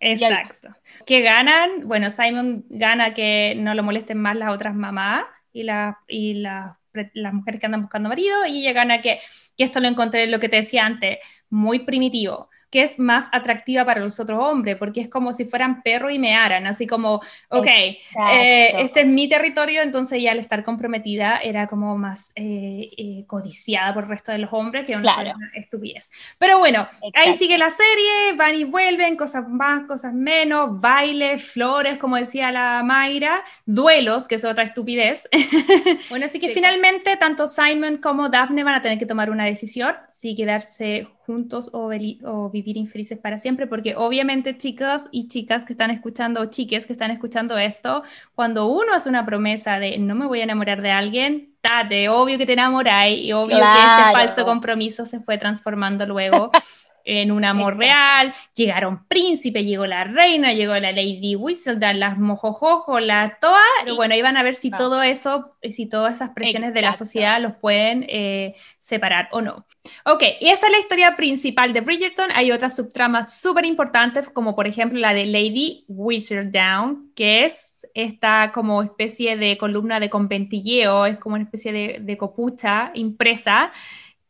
Exacto. 0.00 0.76
¿Qué 1.06 1.20
ganan? 1.20 1.86
Bueno, 1.86 2.10
Simon 2.10 2.64
gana 2.68 3.14
que 3.14 3.54
no 3.56 3.72
lo 3.74 3.84
molesten 3.84 4.18
más 4.18 4.36
las 4.36 4.52
otras 4.52 4.74
mamás 4.74 5.24
y, 5.52 5.62
la, 5.62 6.00
y 6.08 6.34
las 6.34 6.76
las 7.14 7.32
mujeres 7.32 7.60
que 7.60 7.66
andan 7.66 7.82
buscando 7.82 8.08
marido 8.08 8.44
y 8.46 8.60
llegan 8.60 8.90
a 8.90 9.00
que, 9.00 9.20
que 9.56 9.64
esto 9.64 9.80
lo 9.80 9.88
encontré, 9.88 10.26
lo 10.26 10.40
que 10.40 10.48
te 10.48 10.56
decía 10.56 10.84
antes, 10.84 11.18
muy 11.48 11.80
primitivo 11.80 12.50
que 12.72 12.82
es 12.82 12.98
más 12.98 13.28
atractiva 13.32 13.84
para 13.84 14.00
los 14.00 14.18
otros 14.18 14.42
hombres, 14.42 14.76
porque 14.78 15.02
es 15.02 15.08
como 15.08 15.34
si 15.34 15.44
fueran 15.44 15.82
perro 15.82 16.08
y 16.08 16.18
mearan, 16.18 16.66
así 16.66 16.86
como, 16.86 17.20
ok, 17.50 17.66
eh, 17.66 18.72
este 18.78 19.02
es 19.02 19.06
mi 19.06 19.28
territorio, 19.28 19.82
entonces 19.82 20.22
ya 20.22 20.32
al 20.32 20.38
estar 20.38 20.64
comprometida 20.64 21.36
era 21.36 21.66
como 21.66 21.98
más 21.98 22.32
eh, 22.34 22.88
eh, 22.96 23.24
codiciada 23.26 23.92
por 23.92 24.04
el 24.04 24.08
resto 24.08 24.32
de 24.32 24.38
los 24.38 24.50
hombres, 24.54 24.86
que 24.86 24.96
una 24.96 25.34
estupidez. 25.54 26.10
Pero 26.38 26.58
bueno, 26.58 26.88
ahí 27.12 27.36
sigue 27.36 27.58
la 27.58 27.70
serie, 27.70 28.36
van 28.36 28.54
y 28.54 28.64
vuelven, 28.64 29.16
cosas 29.16 29.46
más, 29.46 29.84
cosas 29.84 30.14
menos, 30.14 30.80
bailes, 30.80 31.44
flores, 31.44 31.98
como 31.98 32.16
decía 32.16 32.50
la 32.50 32.82
Mayra, 32.82 33.44
duelos, 33.66 34.26
que 34.26 34.36
es 34.36 34.46
otra 34.46 34.64
estupidez. 34.64 35.28
bueno, 36.08 36.24
así 36.24 36.40
que 36.40 36.48
finalmente 36.48 37.18
tanto 37.18 37.48
Simon 37.48 37.98
como 37.98 38.30
Daphne 38.30 38.64
van 38.64 38.76
a 38.76 38.82
tener 38.82 38.98
que 38.98 39.04
tomar 39.04 39.30
una 39.30 39.44
decisión, 39.44 39.94
si 40.08 40.34
quedarse 40.34 41.06
juntos 41.32 41.70
o, 41.72 41.90
o, 42.24 42.50
vivir 42.50 42.76
infelices 42.76 43.18
para 43.18 43.38
siempre, 43.38 43.66
porque 43.66 43.96
obviamente 43.96 44.56
chicos 44.58 45.08
y 45.10 45.28
chicas 45.28 45.64
que 45.64 45.72
están 45.72 45.90
escuchando, 45.90 46.42
o 46.42 46.44
chiques 46.46 46.86
que 46.86 46.92
están 46.92 47.10
escuchando 47.10 47.56
esto, 47.56 48.02
cuando 48.34 48.66
uno 48.66 48.92
hace 48.94 49.08
una 49.08 49.24
promesa 49.24 49.78
de 49.78 49.98
no 49.98 50.14
me 50.14 50.26
voy 50.26 50.40
a 50.40 50.44
enamorar 50.44 50.82
de 50.82 50.90
alguien, 50.90 51.54
tate, 51.62 52.08
obvio 52.10 52.36
que 52.36 52.44
te 52.44 52.52
enamoráis 52.52 53.18
y 53.18 53.32
obvio 53.32 53.56
que 53.56 53.62
este 53.62 54.12
falso 54.12 54.44
compromiso 54.44 55.06
se 55.06 55.20
fue 55.20 55.38
transformando 55.38 56.04
luego 56.06 56.50
en 57.04 57.32
un 57.32 57.44
amor 57.44 57.76
real, 57.76 58.32
llegaron 58.54 59.06
príncipes, 59.06 59.64
llegó 59.64 59.86
la 59.86 60.04
reina, 60.04 60.52
llegó 60.52 60.74
la 60.74 60.92
Lady 60.92 61.34
Whistledown, 61.36 62.00
las 62.00 62.18
mojojojos, 62.18 63.02
las 63.02 63.38
todas, 63.40 63.62
y 63.86 63.92
bueno, 63.92 64.14
iban 64.14 64.36
a 64.36 64.42
ver 64.42 64.54
si 64.54 64.70
todo 64.70 65.02
eso, 65.02 65.56
si 65.70 65.86
todas 65.86 66.14
esas 66.14 66.30
presiones 66.30 66.74
de 66.74 66.82
la 66.82 66.94
sociedad 66.94 67.40
los 67.40 67.54
pueden 67.56 68.04
eh, 68.08 68.54
separar 68.78 69.28
o 69.32 69.40
no. 69.40 69.66
Ok, 70.04 70.22
y 70.40 70.48
esa 70.48 70.66
es 70.66 70.72
la 70.72 70.78
historia 70.78 71.16
principal 71.16 71.72
de 71.72 71.80
Bridgerton, 71.80 72.30
hay 72.34 72.52
otras 72.52 72.76
subtramas 72.76 73.40
súper 73.40 73.64
importantes, 73.64 74.28
como 74.28 74.54
por 74.54 74.66
ejemplo 74.66 74.98
la 74.98 75.14
de 75.14 75.26
Lady 75.26 75.84
Whistledown, 75.88 77.12
que 77.14 77.44
es 77.44 77.86
esta 77.94 78.52
como 78.52 78.82
especie 78.82 79.36
de 79.36 79.58
columna 79.58 80.00
de 80.00 80.10
conventilleo, 80.10 81.06
es 81.06 81.18
como 81.18 81.34
una 81.34 81.44
especie 81.44 81.72
de, 81.72 81.98
de 82.00 82.16
copucha 82.16 82.90
impresa, 82.94 83.72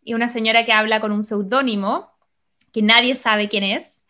y 0.04 0.14
una 0.14 0.28
señora 0.28 0.64
que 0.64 0.72
habla 0.72 1.00
con 1.00 1.12
un 1.12 1.22
seudónimo, 1.22 2.11
que 2.72 2.82
nadie 2.82 3.14
sabe 3.14 3.48
quién 3.48 3.64
es 3.64 4.02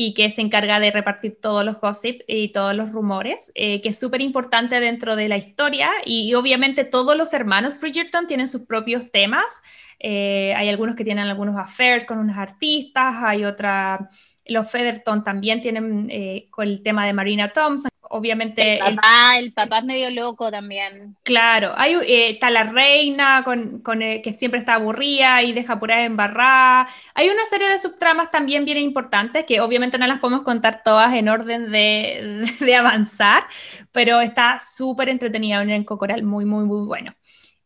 y 0.00 0.14
que 0.14 0.30
se 0.30 0.42
encarga 0.42 0.78
de 0.78 0.92
repartir 0.92 1.38
todos 1.40 1.64
los 1.64 1.80
gossip 1.80 2.20
y 2.28 2.52
todos 2.52 2.72
los 2.72 2.92
rumores, 2.92 3.50
eh, 3.56 3.80
que 3.80 3.88
es 3.88 3.98
súper 3.98 4.20
importante 4.20 4.78
dentro 4.78 5.16
de 5.16 5.28
la 5.28 5.36
historia 5.36 5.90
y, 6.04 6.32
obviamente 6.34 6.84
todos 6.84 7.16
los 7.16 7.32
hermanos 7.32 7.80
Bridgerton 7.80 8.28
tienen 8.28 8.46
sus 8.46 8.62
propios 8.62 9.10
temas. 9.10 9.60
Eh, 9.98 10.54
hay 10.56 10.68
algunos 10.68 10.94
que 10.94 11.02
tienen 11.02 11.26
algunos 11.26 11.56
affairs 11.56 12.04
con 12.04 12.18
unos 12.18 12.36
artistas, 12.36 13.16
hay 13.24 13.44
otra, 13.44 14.08
los 14.46 14.70
Featherton 14.70 15.24
también 15.24 15.60
tienen 15.60 16.06
eh, 16.10 16.46
con 16.50 16.68
el 16.68 16.80
tema 16.84 17.04
de 17.04 17.12
Marina 17.12 17.48
Thompson 17.48 17.90
obviamente... 18.10 18.74
El 18.74 18.96
papá, 18.96 19.38
el, 19.38 19.52
papá 19.52 19.78
es 19.78 19.84
medio 19.84 20.10
loco 20.10 20.50
también. 20.50 21.16
Claro, 21.22 21.74
hay, 21.76 21.94
eh, 21.94 22.30
está 22.30 22.50
la 22.50 22.64
reina 22.64 23.42
con, 23.44 23.80
con 23.80 24.02
eh, 24.02 24.22
que 24.22 24.34
siempre 24.34 24.60
está 24.60 24.74
aburrida 24.74 25.42
y 25.42 25.52
deja 25.52 25.78
pura 25.78 26.04
embarrada. 26.04 26.88
Hay 27.14 27.28
una 27.28 27.44
serie 27.46 27.68
de 27.68 27.78
subtramas 27.78 28.30
también 28.30 28.64
bien 28.64 28.78
importantes 28.78 29.44
que 29.44 29.60
obviamente 29.60 29.98
no 29.98 30.06
las 30.06 30.20
podemos 30.20 30.42
contar 30.42 30.82
todas 30.82 31.14
en 31.14 31.28
orden 31.28 31.70
de, 31.70 32.46
de 32.60 32.76
avanzar, 32.76 33.44
pero 33.92 34.20
está 34.20 34.58
súper 34.58 35.08
entretenida, 35.08 35.60
un 35.60 35.70
elenco 35.70 35.98
coral 35.98 36.22
muy, 36.22 36.44
muy, 36.44 36.64
muy 36.64 36.86
bueno. 36.86 37.14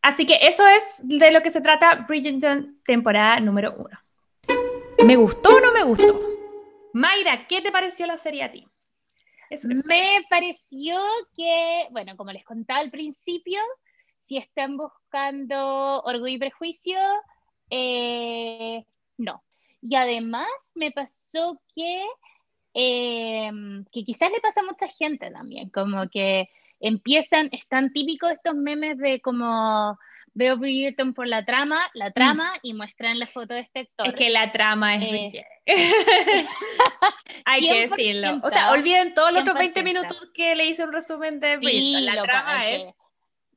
Así 0.01 0.25
que 0.25 0.37
eso 0.41 0.67
es 0.67 0.99
de 1.03 1.31
lo 1.31 1.41
que 1.41 1.49
se 1.49 1.61
trata 1.61 2.05
Bridgerton 2.07 2.77
temporada 2.85 3.39
número 3.39 3.73
uno. 3.77 3.97
¿Me 5.05 5.15
gustó 5.15 5.55
o 5.55 5.59
no 5.61 5.71
me 5.71 5.83
gustó? 5.83 6.19
Mayra, 6.93 7.47
¿qué 7.47 7.61
te 7.61 7.71
pareció 7.71 8.05
la 8.05 8.17
serie 8.17 8.43
a 8.43 8.51
ti? 8.51 8.67
Me 9.49 10.23
pareció 10.29 10.99
que, 11.35 11.87
bueno, 11.91 12.15
como 12.17 12.31
les 12.31 12.43
contaba 12.43 12.79
al 12.79 12.91
principio, 12.91 13.59
si 14.27 14.37
están 14.37 14.77
buscando 14.77 16.01
orgullo 16.03 16.35
y 16.35 16.39
prejuicio, 16.39 16.97
eh, 17.69 18.85
no. 19.17 19.43
Y 19.81 19.95
además 19.95 20.47
me 20.75 20.91
pasó 20.91 21.61
que, 21.75 22.05
em, 22.73 23.85
que 23.91 24.03
quizás 24.03 24.31
le 24.31 24.39
pasa 24.41 24.61
a 24.61 24.63
mucha 24.63 24.87
gente 24.87 25.29
también, 25.31 25.69
como 25.69 26.09
que 26.09 26.49
empiezan, 26.79 27.49
están 27.51 27.91
típicos 27.93 28.31
estos 28.31 28.55
memes 28.55 28.97
de 28.97 29.21
como 29.21 29.97
veo 30.33 30.57
Bridgerton 30.57 31.13
por 31.13 31.27
la 31.27 31.45
trama, 31.45 31.79
la 31.93 32.09
mm. 32.09 32.13
trama 32.13 32.51
y 32.61 32.73
muestran 32.73 33.19
la 33.19 33.25
foto 33.25 33.53
de 33.53 33.61
este 33.61 33.81
actor. 33.81 34.07
Es 34.07 34.13
que 34.13 34.29
la 34.29 34.51
trama 34.51 34.95
es 34.95 35.33
eh, 35.33 35.45
Hay 37.45 37.61
que 37.61 37.87
decirlo. 37.87 38.41
O 38.43 38.49
sea, 38.49 38.71
olviden 38.71 39.13
todos 39.13 39.31
los 39.31 39.41
otros 39.41 39.57
20 39.57 39.83
minutos 39.83 40.29
que 40.33 40.55
le 40.55 40.65
hice 40.65 40.83
un 40.83 40.93
resumen 40.93 41.39
de 41.39 41.57
Bridgerton. 41.57 42.15
la 42.15 42.23
trama 42.23 42.69
es... 42.69 42.83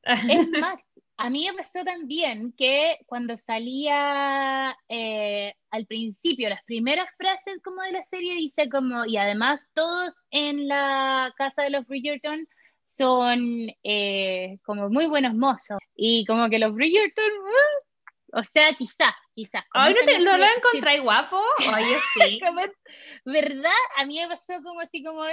es 0.05 0.49
más, 0.61 0.81
a 1.19 1.31
mí 1.31 1.47
me 1.49 1.57
pasó 1.57 1.83
también 1.83 2.53
que 2.53 2.99
cuando 3.07 3.39
salía 3.39 4.77
eh, 4.89 5.55
al 5.71 5.87
principio, 5.87 6.51
las 6.51 6.63
primeras 6.65 7.11
frases 7.17 7.61
como 7.65 7.83
de 7.83 7.93
la 7.93 8.05
serie 8.05 8.35
dice 8.35 8.69
como, 8.69 9.07
y 9.07 9.17
además 9.17 9.67
todos 9.73 10.15
en 10.31 10.69
la 10.69 11.33
casa 11.39 11.63
de 11.63 11.71
los 11.71 11.87
Bridgerton 11.87 12.47
son 12.87 13.69
eh, 13.83 14.59
como 14.65 14.89
muy 14.89 15.07
buenos 15.07 15.35
mozos. 15.35 15.79
Y 15.95 16.25
como 16.25 16.49
que 16.49 16.59
los 16.59 16.73
Bridgerton, 16.73 17.25
uh, 17.25 18.39
o 18.39 18.43
sea, 18.45 18.73
quizá, 18.75 19.15
quizá. 19.35 19.67
Ay, 19.73 19.95
¿no, 19.95 20.07
te, 20.07 20.19
¿no 20.21 20.39
lo 20.39 20.47
encontré 20.47 21.01
guapo? 21.01 21.41
Oye, 21.75 21.99
sí. 22.15 22.41
¿Verdad? 23.25 23.71
A 23.97 24.07
mí 24.07 24.19
me 24.21 24.29
pasó 24.29 24.55
como 24.63 24.81
así 24.81 25.03
como... 25.03 25.25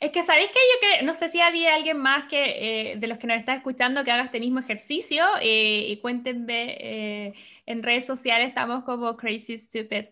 Es 0.00 0.12
que 0.12 0.22
sabéis 0.22 0.48
que 0.48 0.58
yo 0.58 0.80
que 0.80 1.02
no 1.04 1.12
sé 1.12 1.28
si 1.28 1.40
había 1.40 1.74
alguien 1.74 1.98
más 1.98 2.24
que 2.28 2.92
eh, 2.92 2.96
de 2.96 3.06
los 3.06 3.18
que 3.18 3.26
nos 3.26 3.36
está 3.36 3.54
escuchando 3.54 4.02
que 4.02 4.12
haga 4.12 4.22
este 4.24 4.40
mismo 4.40 4.60
ejercicio 4.60 5.26
eh, 5.42 5.86
y 5.88 5.96
cuéntenme 5.98 7.34
en 7.66 7.82
redes 7.82 8.06
sociales 8.06 8.48
estamos 8.48 8.84
como 8.84 9.16
Crazy 9.16 9.58
Stupid 9.58 10.06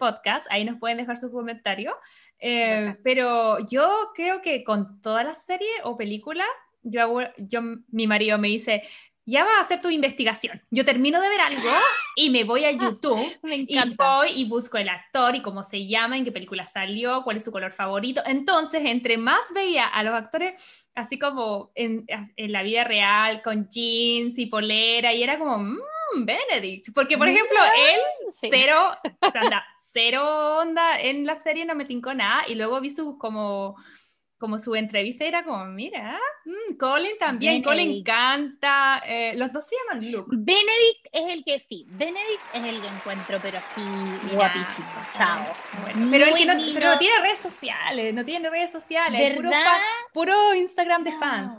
Podcast, 0.00 0.46
ahí 0.50 0.64
nos 0.64 0.78
pueden 0.78 0.96
dejar 0.96 1.18
su 1.18 1.30
comentario. 1.30 1.94
Eh, 2.38 2.96
pero 3.02 3.58
yo 3.66 4.10
creo 4.14 4.42
que 4.42 4.62
con 4.64 5.00
todas 5.00 5.24
las 5.24 5.44
series 5.44 5.70
o 5.84 5.96
películas, 5.96 6.46
yo, 6.82 7.20
yo, 7.38 7.60
mi 7.88 8.06
marido 8.06 8.38
me 8.38 8.48
dice, 8.48 8.82
ya 9.24 9.44
va 9.44 9.58
a 9.58 9.60
hacer 9.60 9.80
tu 9.80 9.90
investigación. 9.90 10.62
Yo 10.70 10.84
termino 10.84 11.20
de 11.20 11.28
ver 11.28 11.40
algo 11.40 11.70
y 12.14 12.30
me 12.30 12.44
voy 12.44 12.64
a 12.64 12.70
YouTube 12.72 13.38
y 13.42 13.94
voy 13.96 14.28
y 14.34 14.48
busco 14.48 14.78
el 14.78 14.88
actor 14.88 15.34
y 15.34 15.42
cómo 15.42 15.64
se 15.64 15.86
llama, 15.86 16.16
en 16.16 16.24
qué 16.24 16.32
película 16.32 16.64
salió, 16.64 17.22
cuál 17.24 17.38
es 17.38 17.44
su 17.44 17.52
color 17.52 17.72
favorito. 17.72 18.22
Entonces, 18.24 18.82
entre 18.84 19.18
más 19.18 19.52
veía 19.52 19.86
a 19.86 20.02
los 20.04 20.14
actores 20.14 20.60
así 20.94 21.18
como 21.18 21.72
en, 21.74 22.06
en 22.08 22.52
la 22.52 22.62
vida 22.62 22.82
real, 22.82 23.42
con 23.42 23.68
jeans 23.68 24.38
y 24.38 24.46
polera, 24.46 25.12
y 25.12 25.22
era 25.22 25.38
como, 25.38 25.58
mmm, 25.58 25.78
Benedict. 26.24 26.92
Porque, 26.94 27.18
por 27.18 27.28
ejemplo, 27.28 27.58
él, 27.64 28.00
cero, 28.30 28.96
o 29.20 29.30
sea, 29.30 29.42
anda, 29.42 29.64
cero 29.76 30.58
onda 30.60 31.00
en 31.00 31.26
la 31.26 31.36
serie, 31.36 31.64
no 31.64 31.74
me 31.74 31.84
tincó 31.84 32.14
nada, 32.14 32.44
y 32.48 32.54
luego 32.54 32.80
vi 32.80 32.90
su 32.90 33.18
como 33.18 33.76
como 34.38 34.58
su 34.58 34.74
entrevista 34.74 35.24
era 35.24 35.44
como, 35.44 35.64
mira, 35.64 36.18
mm, 36.44 36.76
Colin 36.76 37.18
también, 37.18 37.62
Colin 37.62 38.02
canta, 38.02 39.02
eh, 39.06 39.32
los 39.34 39.50
dos 39.50 39.66
se 39.66 39.76
llaman 39.76 40.10
Luke. 40.12 40.28
Benedict 40.30 41.06
es 41.10 41.34
el 41.34 41.44
que 41.44 41.58
sí, 41.58 41.86
Benedict 41.88 42.42
es 42.52 42.64
el 42.64 42.80
que 42.80 42.86
encuentro, 42.86 43.38
pero 43.40 43.58
así 43.58 44.34
guapísimo, 44.34 44.86
chao. 45.14 45.42
pero, 46.10 46.26
no, 46.26 46.98
tiene 46.98 47.20
redes 47.22 47.38
sociales, 47.38 48.12
no 48.12 48.24
tiene 48.24 48.50
redes 48.50 48.70
sociales, 48.70 49.36
puro, 49.36 49.50
puro, 50.12 50.54
Instagram 50.54 51.02
de 51.02 51.12
fans. 51.12 51.56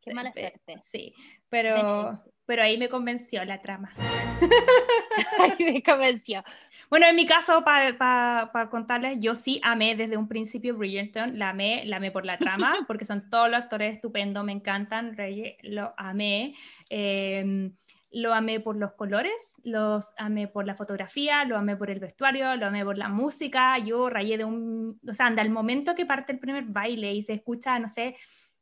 Qué 0.00 0.14
mala 0.14 0.32
suerte. 0.32 0.78
Sí, 0.80 1.14
pero, 1.48 2.22
pero 2.46 2.62
ahí 2.62 2.78
me 2.78 2.88
convenció 2.88 3.44
la 3.44 3.60
trama. 3.60 3.92
ahí 5.38 5.64
me 5.64 5.82
convenció. 5.82 6.42
Bueno, 6.90 7.06
en 7.06 7.16
mi 7.16 7.24
caso, 7.24 7.64
para 7.64 8.68
contarles, 8.70 9.18
yo 9.20 9.34
sí 9.34 9.60
amé 9.62 9.94
desde 9.94 10.16
un 10.16 10.28
principio 10.28 10.76
Bridgerton, 10.76 11.38
la 11.38 11.50
amé, 11.50 11.84
la 11.86 11.96
amé 11.96 12.10
por 12.10 12.26
la 12.26 12.36
trama, 12.36 12.78
porque 12.86 13.04
son 13.04 13.30
todos 13.30 13.48
los 13.48 13.60
actores 13.60 13.94
estupendos, 13.94 14.44
me 14.44 14.52
encantan, 14.52 15.16
Rey, 15.16 15.56
lo 15.62 15.94
amé. 15.96 16.54
Em, 16.90 17.74
lo 18.14 18.34
amé 18.34 18.60
por 18.60 18.76
los 18.76 18.92
colores, 18.92 19.56
los 19.64 20.12
amé 20.18 20.46
por 20.46 20.66
la 20.66 20.74
fotografía, 20.74 21.46
lo 21.46 21.56
amé 21.56 21.76
por 21.76 21.88
el 21.88 21.98
vestuario, 21.98 22.56
lo 22.56 22.66
amé 22.66 22.84
por 22.84 22.98
la 22.98 23.08
música. 23.08 23.78
Yo 23.78 24.10
rayé 24.10 24.36
de 24.36 24.44
un. 24.44 25.00
O 25.08 25.12
sea, 25.14 25.26
anda, 25.26 25.40
el 25.40 25.48
momento 25.48 25.94
que 25.94 26.04
parte 26.04 26.32
el 26.32 26.38
primer 26.38 26.64
baile 26.64 27.14
y 27.14 27.22
se 27.22 27.32
escucha, 27.32 27.78
no 27.78 27.88
sé, 27.88 28.16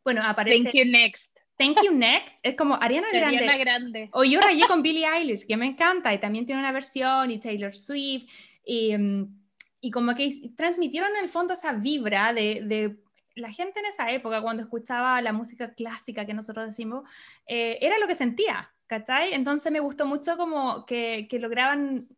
bueno, 0.05 0.23
aparece. 0.25 0.63
Thank 0.63 0.75
you 0.75 0.85
next. 0.85 1.40
Thank 1.61 1.85
You 1.85 1.93
Next 1.93 2.39
es 2.43 2.57
como 2.57 2.75
Ariana 2.81 3.09
Grande. 3.13 3.37
Ariana 3.37 3.59
Grande. 3.59 4.09
O 4.13 4.25
yo 4.25 4.41
rayé 4.41 4.67
con 4.67 4.83
Billie 4.83 5.07
Eilish, 5.07 5.47
que 5.47 5.59
me 5.59 5.67
encanta, 5.67 6.13
y 6.15 6.19
también 6.19 6.47
tiene 6.47 6.61
una 6.63 6.73
versión, 6.73 7.31
y 7.31 7.39
Taylor 7.39 7.75
Swift, 7.75 8.31
y, 8.65 8.97
mm, 8.97 9.27
y 9.83 9.91
como 9.91 10.15
que 10.15 10.51
transmitieron 10.57 11.11
en 11.11 11.25
el 11.25 11.29
fondo 11.29 11.53
esa 11.53 11.73
vibra 11.73 12.33
de, 12.33 12.63
de 12.65 12.97
la 13.35 13.53
gente 13.53 13.81
en 13.81 13.87
esa 13.87 14.11
época, 14.11 14.41
cuando 14.41 14.63
escuchaba 14.63 15.21
la 15.21 15.33
música 15.33 15.75
clásica 15.75 16.25
que 16.25 16.35
nosotros 16.35 16.67
decimos, 16.67 17.05
eh, 17.47 17.79
era 17.83 17.99
lo 17.99 18.07
que 18.07 18.15
sentía, 18.15 18.73
¿cachai? 18.87 19.35
Entonces 19.35 19.71
me 19.71 19.81
gustó 19.81 20.07
mucho 20.07 20.39
como 20.39 20.87
que, 20.87 21.29
que 21.29 21.39
lograban 21.39 22.09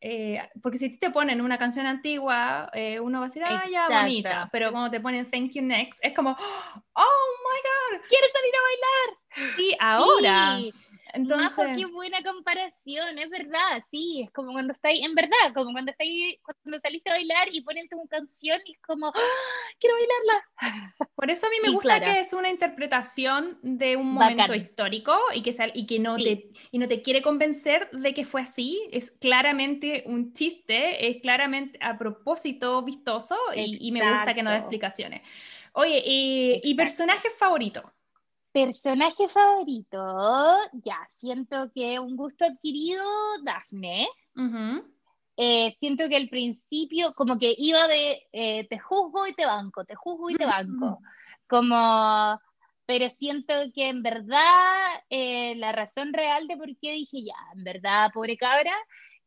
eh, 0.00 0.40
porque 0.62 0.78
si 0.78 0.98
te 0.98 1.10
ponen 1.10 1.40
una 1.40 1.58
canción 1.58 1.86
antigua, 1.86 2.70
eh, 2.74 3.00
uno 3.00 3.20
va 3.20 3.26
a 3.26 3.28
decir, 3.28 3.42
ah, 3.44 3.64
ya, 3.70 3.88
bonita, 3.88 4.48
pero 4.52 4.70
cuando 4.70 4.90
te 4.90 5.00
ponen 5.00 5.28
Thank 5.28 5.52
You 5.52 5.62
Next, 5.62 6.04
es 6.04 6.12
como, 6.12 6.30
oh 6.30 7.26
my 7.44 7.96
God, 7.98 8.06
¿quieres 8.08 8.30
salir 8.32 8.54
a 8.54 8.62
bailar? 8.62 9.58
Y 9.58 9.76
ahora, 9.80 10.58
entonces, 11.14 11.66
qué 11.76 11.86
buena 11.86 12.22
comparación, 12.22 13.18
es 13.18 13.30
verdad, 13.30 13.82
sí, 13.90 14.22
es 14.24 14.30
como 14.32 14.52
cuando 14.52 14.72
estáis, 14.72 15.04
en 15.04 15.14
verdad, 15.14 15.54
como 15.54 15.72
cuando 15.72 15.90
estáis, 15.92 16.38
cuando 16.42 16.78
saliste 16.80 17.10
a 17.10 17.14
bailar 17.14 17.48
y 17.52 17.62
ponen 17.62 17.88
tu 17.88 18.06
canción 18.08 18.60
y 18.64 18.72
es 18.72 18.78
como, 18.80 19.08
¡Ah! 19.08 19.20
quiero 19.78 19.96
bailarla. 19.96 20.44
Por 21.14 21.30
eso 21.30 21.46
a 21.46 21.50
mí 21.50 21.56
me 21.62 21.70
gusta 21.70 22.00
que 22.00 22.20
es 22.20 22.32
una 22.32 22.50
interpretación 22.50 23.58
de 23.62 23.96
un 23.96 24.12
momento 24.12 24.54
histórico 24.54 25.16
y 25.34 25.42
que, 25.42 25.54
y 25.74 25.86
que 25.86 25.98
no, 25.98 26.16
te, 26.16 26.50
y 26.70 26.78
no 26.78 26.88
te 26.88 27.02
quiere 27.02 27.22
convencer 27.22 27.90
de 27.90 28.14
que 28.14 28.24
fue 28.24 28.42
así, 28.42 28.80
es 28.90 29.10
claramente 29.10 30.04
un 30.06 30.32
chiste, 30.32 31.08
es 31.08 31.18
claramente 31.22 31.78
a 31.82 31.96
propósito 31.98 32.82
vistoso 32.82 33.36
y, 33.54 33.92
me 33.92 34.00
gusta 34.12 34.34
que 34.34 34.42
no 34.42 34.50
dé 34.50 34.58
explicaciones. 34.58 35.22
Oye, 35.72 36.02
y, 36.04 36.60
y 36.64 36.74
personaje 36.74 37.30
favorito. 37.30 37.92
Personaje 38.56 39.28
favorito, 39.28 40.56
ya, 40.82 40.96
siento 41.08 41.70
que 41.74 42.00
un 42.00 42.16
gusto 42.16 42.46
adquirido, 42.46 43.04
Dafne. 43.42 44.08
Eh, 45.36 45.76
siento 45.78 46.08
que 46.08 46.16
al 46.16 46.30
principio 46.30 47.12
como 47.12 47.38
que 47.38 47.54
iba 47.58 47.86
de 47.86 48.26
eh, 48.32 48.66
te 48.66 48.78
juzgo 48.78 49.26
y 49.26 49.34
te 49.34 49.44
banco, 49.44 49.84
te 49.84 49.94
juzgo 49.94 50.30
y 50.30 50.36
te 50.36 50.46
banco. 50.46 51.00
Como, 51.46 52.40
pero 52.86 53.10
siento 53.10 53.52
que 53.74 53.88
en 53.90 54.02
verdad 54.02 55.02
eh, 55.10 55.54
la 55.56 55.72
razón 55.72 56.14
real 56.14 56.48
de 56.48 56.56
por 56.56 56.68
qué 56.80 56.92
dije 56.92 57.24
ya, 57.24 57.36
en 57.54 57.62
verdad, 57.62 58.10
pobre 58.14 58.38
cabra, 58.38 58.72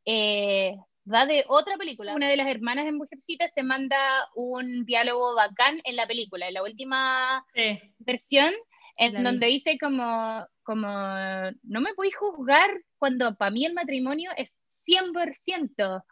va 0.07 1.27
de 1.27 1.45
otra 1.49 1.77
película. 1.77 2.15
Una 2.15 2.29
de 2.29 2.35
las 2.35 2.47
hermanas 2.47 2.85
de 2.85 2.93
Mujercita 2.93 3.47
se 3.47 3.61
manda 3.61 4.27
un 4.33 4.85
diálogo 4.85 5.35
bacán 5.35 5.81
en 5.83 5.95
la 5.95 6.07
película, 6.07 6.47
en 6.47 6.55
la 6.55 6.63
última 6.63 7.45
versión 7.99 8.55
en 8.99 9.23
donde 9.23 9.47
dice 9.47 9.77
como, 9.79 10.45
como, 10.63 10.87
no 10.87 11.81
me 11.81 11.93
podéis 11.95 12.17
juzgar 12.17 12.69
cuando 12.97 13.35
para 13.35 13.49
mí 13.49 13.65
el 13.65 13.73
matrimonio 13.73 14.31
es 14.35 14.49
100% 14.85 16.03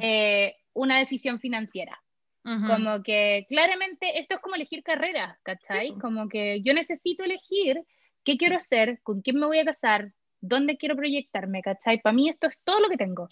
eh, 0.00 0.54
una 0.74 0.98
decisión 0.98 1.40
financiera. 1.40 2.00
Como 2.44 3.02
que 3.02 3.44
claramente 3.48 4.20
esto 4.20 4.36
es 4.36 4.40
como 4.40 4.54
elegir 4.54 4.84
carrera, 4.84 5.36
¿cachai? 5.42 5.98
Como 5.98 6.28
que 6.28 6.62
yo 6.62 6.74
necesito 6.74 7.24
elegir 7.24 7.82
qué 8.22 8.36
quiero 8.36 8.56
hacer, 8.56 9.00
con 9.02 9.20
quién 9.20 9.40
me 9.40 9.46
voy 9.46 9.58
a 9.58 9.64
casar, 9.64 10.12
dónde 10.40 10.76
quiero 10.76 10.94
proyectarme, 10.94 11.60
¿cachai? 11.60 12.00
Para 12.00 12.14
mí 12.14 12.28
esto 12.28 12.46
es 12.46 12.56
todo 12.62 12.78
lo 12.78 12.88
que 12.88 12.96
tengo. 12.96 13.26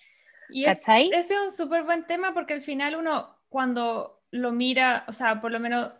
Y 0.48 0.64
¿cachai? 0.64 1.10
ese 1.12 1.34
es 1.34 1.40
un 1.40 1.52
súper 1.52 1.84
buen 1.84 2.06
tema 2.06 2.34
porque 2.34 2.54
al 2.54 2.62
final 2.62 2.96
uno 2.96 3.38
cuando 3.48 4.24
lo 4.32 4.50
mira, 4.50 5.04
o 5.06 5.12
sea, 5.12 5.40
por 5.40 5.52
lo 5.52 5.60
menos 5.60 5.92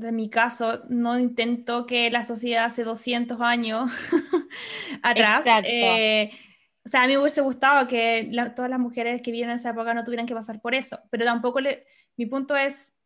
de 0.00 0.12
mi 0.12 0.30
caso, 0.30 0.82
no 0.88 1.18
intento 1.18 1.86
que 1.86 2.10
la 2.10 2.24
sociedad 2.24 2.64
hace 2.64 2.84
200 2.84 3.40
años 3.40 3.90
atrás. 5.02 5.44
Eh, 5.64 6.30
o 6.84 6.88
sea, 6.88 7.02
a 7.02 7.06
mí 7.06 7.12
me 7.12 7.18
hubiese 7.20 7.42
gustado 7.42 7.86
que 7.86 8.30
todas 8.56 8.70
las 8.70 8.80
mujeres 8.80 9.22
que 9.22 9.30
viven 9.30 9.50
en 9.50 9.56
esa 9.56 9.70
época 9.70 9.94
no 9.94 10.04
tuvieran 10.04 10.26
que 10.26 10.34
pasar 10.34 10.60
por 10.60 10.74
eso, 10.74 10.98
pero 11.10 11.24
tampoco 11.24 11.60
le, 11.60 11.86
mi 12.16 12.26
punto 12.26 12.56
es, 12.56 12.96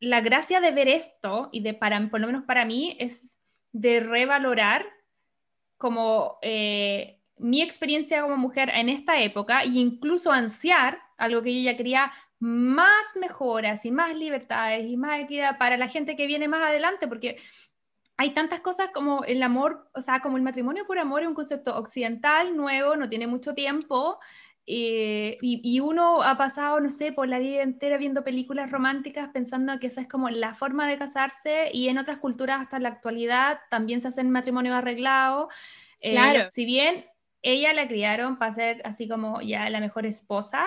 la 0.00 0.20
gracia 0.20 0.60
de 0.60 0.72
ver 0.72 0.88
esto, 0.88 1.48
y 1.52 1.60
de 1.60 1.74
para, 1.74 2.10
por 2.10 2.20
lo 2.20 2.26
menos 2.26 2.44
para 2.44 2.64
mí, 2.64 2.96
es 2.98 3.34
de 3.72 4.00
revalorar 4.00 4.84
como 5.76 6.38
eh, 6.42 7.20
mi 7.36 7.62
experiencia 7.62 8.22
como 8.22 8.36
mujer 8.36 8.70
en 8.74 8.88
esta 8.88 9.20
época 9.20 9.62
e 9.62 9.68
incluso 9.68 10.32
ansiar 10.32 10.98
algo 11.18 11.42
que 11.42 11.54
yo 11.54 11.70
ya 11.70 11.76
quería 11.76 12.12
más 12.42 13.16
mejoras 13.20 13.84
y 13.84 13.92
más 13.92 14.16
libertades 14.16 14.84
y 14.84 14.96
más 14.96 15.20
equidad 15.20 15.58
para 15.58 15.76
la 15.76 15.86
gente 15.86 16.16
que 16.16 16.26
viene 16.26 16.48
más 16.48 16.62
adelante, 16.62 17.06
porque 17.06 17.38
hay 18.16 18.34
tantas 18.34 18.58
cosas 18.58 18.88
como 18.92 19.22
el 19.22 19.44
amor, 19.44 19.88
o 19.94 20.00
sea, 20.00 20.18
como 20.20 20.38
el 20.38 20.42
matrimonio 20.42 20.84
por 20.84 20.98
amor 20.98 21.22
es 21.22 21.28
un 21.28 21.34
concepto 21.34 21.78
occidental, 21.78 22.56
nuevo, 22.56 22.96
no 22.96 23.08
tiene 23.08 23.28
mucho 23.28 23.54
tiempo, 23.54 24.18
eh, 24.66 25.36
y, 25.40 25.78
uno 25.78 26.22
ha 26.22 26.36
pasado, 26.36 26.80
no 26.80 26.90
sé, 26.90 27.12
por 27.12 27.28
la 27.28 27.38
vida 27.38 27.62
entera 27.62 27.96
viendo 27.96 28.24
películas 28.24 28.72
románticas 28.72 29.28
pensando 29.32 29.78
que 29.78 29.86
esa 29.86 30.00
es 30.00 30.08
como 30.08 30.28
la 30.28 30.54
forma 30.54 30.88
de 30.88 30.98
casarse 30.98 31.70
y 31.72 31.88
en 31.88 31.98
otras 31.98 32.18
culturas 32.18 32.60
hasta 32.60 32.80
la 32.80 32.88
actualidad 32.88 33.60
también 33.70 34.00
se 34.00 34.08
hacen 34.08 34.30
matrimonio 34.30 34.74
arreglado. 34.74 35.48
Eh, 36.00 36.10
claro. 36.10 36.50
Si 36.50 36.64
bien 36.64 37.06
ella 37.42 37.72
la 37.72 37.88
criaron 37.88 38.36
para 38.38 38.54
ser 38.54 38.82
así 38.84 39.08
como 39.08 39.40
ya 39.40 39.68
la 39.68 39.80
mejor 39.80 40.06
esposa, 40.06 40.64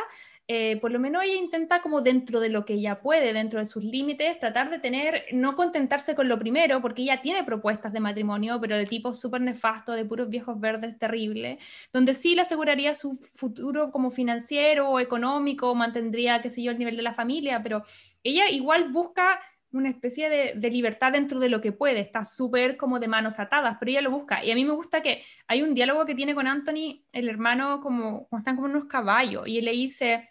eh, 0.48 0.78
por 0.80 0.92
lo 0.92 1.00
menos 1.00 1.24
ella 1.24 1.36
intenta 1.36 1.82
como 1.82 2.02
dentro 2.02 2.40
de 2.40 2.50
lo 2.50 2.66
que 2.66 2.74
ella 2.74 3.02
puede, 3.02 3.34
dentro 3.34 3.60
de 3.60 3.66
sus 3.66 3.84
límites, 3.84 4.38
tratar 4.38 4.70
de 4.70 4.78
tener, 4.78 5.26
no 5.32 5.56
contentarse 5.56 6.14
con 6.14 6.28
lo 6.30 6.38
primero, 6.38 6.82
porque 6.82 7.02
ella 7.02 7.20
tiene 7.20 7.44
propuestas 7.44 7.92
de 7.94 8.00
matrimonio, 8.00 8.62
pero 8.62 8.78
de 8.78 8.86
tipo 8.86 9.12
súper 9.16 9.42
nefasto, 9.42 9.94
de 9.94 10.06
puros 10.06 10.30
viejos 10.30 10.60
verdes 10.60 11.00
terrible, 11.00 11.58
donde 11.92 12.14
sí 12.14 12.36
le 12.36 12.42
aseguraría 12.42 12.94
su 12.94 13.18
futuro 13.34 13.92
como 13.92 14.12
financiero 14.12 14.88
o 14.90 15.00
económico, 15.00 15.74
mantendría, 15.74 16.42
qué 16.44 16.52
sé 16.52 16.62
yo, 16.62 16.72
el 16.72 16.78
nivel 16.78 16.96
de 16.96 17.02
la 17.02 17.16
familia, 17.16 17.64
pero 17.64 17.84
ella 18.24 18.48
igual 18.50 18.90
busca 18.92 19.40
una 19.72 19.90
especie 19.90 20.30
de, 20.30 20.54
de, 20.56 20.72
libertad 20.72 21.12
dentro 21.12 21.40
de 21.40 21.50
lo 21.50 21.60
que 21.60 21.72
puede, 21.72 22.00
está 22.00 22.24
súper 22.24 22.78
como 22.78 23.00
de 23.00 23.08
manos 23.08 23.40
atadas, 23.40 23.78
pero 23.80 23.92
ella 23.92 24.02
lo 24.02 24.12
busca. 24.12 24.44
Y 24.46 24.52
a 24.52 24.56
mí 24.56 24.64
me 24.64 24.72
gusta 24.72 25.02
que 25.02 25.24
hay 25.48 25.64
un 25.64 25.74
diálogo 25.74 26.06
que 26.06 26.16
tiene 26.16 26.34
con 26.34 26.48
Anthony, 26.48 27.04
el 27.12 27.28
hermano, 27.28 27.82
como 27.82 28.28
cuando 28.28 28.38
están 28.44 28.56
como 28.56 28.68
unos 28.68 28.86
caballos, 28.86 29.48
y 29.48 29.58
él 29.58 29.66
le 29.66 29.72
dice, 29.72 30.30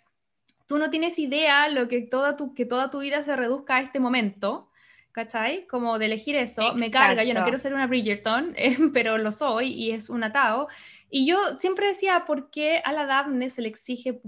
tú 0.66 0.78
no 0.78 0.90
tienes 0.90 1.18
idea 1.18 1.68
lo 1.68 1.88
que 1.88 2.00
toda 2.00 2.36
tu, 2.36 2.54
que 2.54 2.64
toda 2.64 2.90
tu 2.90 3.00
vida 3.00 3.22
se 3.22 3.36
reduzca 3.36 3.76
a 3.76 3.80
este 3.80 4.00
momento, 4.00 4.70
¿cachai? 5.12 5.66
Como 5.66 5.98
de 5.98 6.06
elegir 6.06 6.36
eso, 6.36 6.74
me 6.74 6.90
carga, 6.90 7.24
yo 7.24 7.34
no 7.34 7.42
quiero 7.42 7.58
ser 7.58 7.74
una 7.74 7.86
Bridgerton, 7.86 8.54
eh, 8.56 8.76
pero 8.92 9.18
lo 9.18 9.32
soy 9.32 9.72
y 9.72 9.92
es 9.92 10.10
un 10.10 10.24
atado. 10.24 10.68
Y 11.10 11.26
yo 11.26 11.56
siempre 11.56 11.88
decía, 11.88 12.24
¿por 12.26 12.50
qué 12.50 12.80
a 12.84 12.92
la 12.92 13.06
Daphne 13.06 13.50
se 13.50 13.62
le 13.62 13.68
exige 13.68 14.20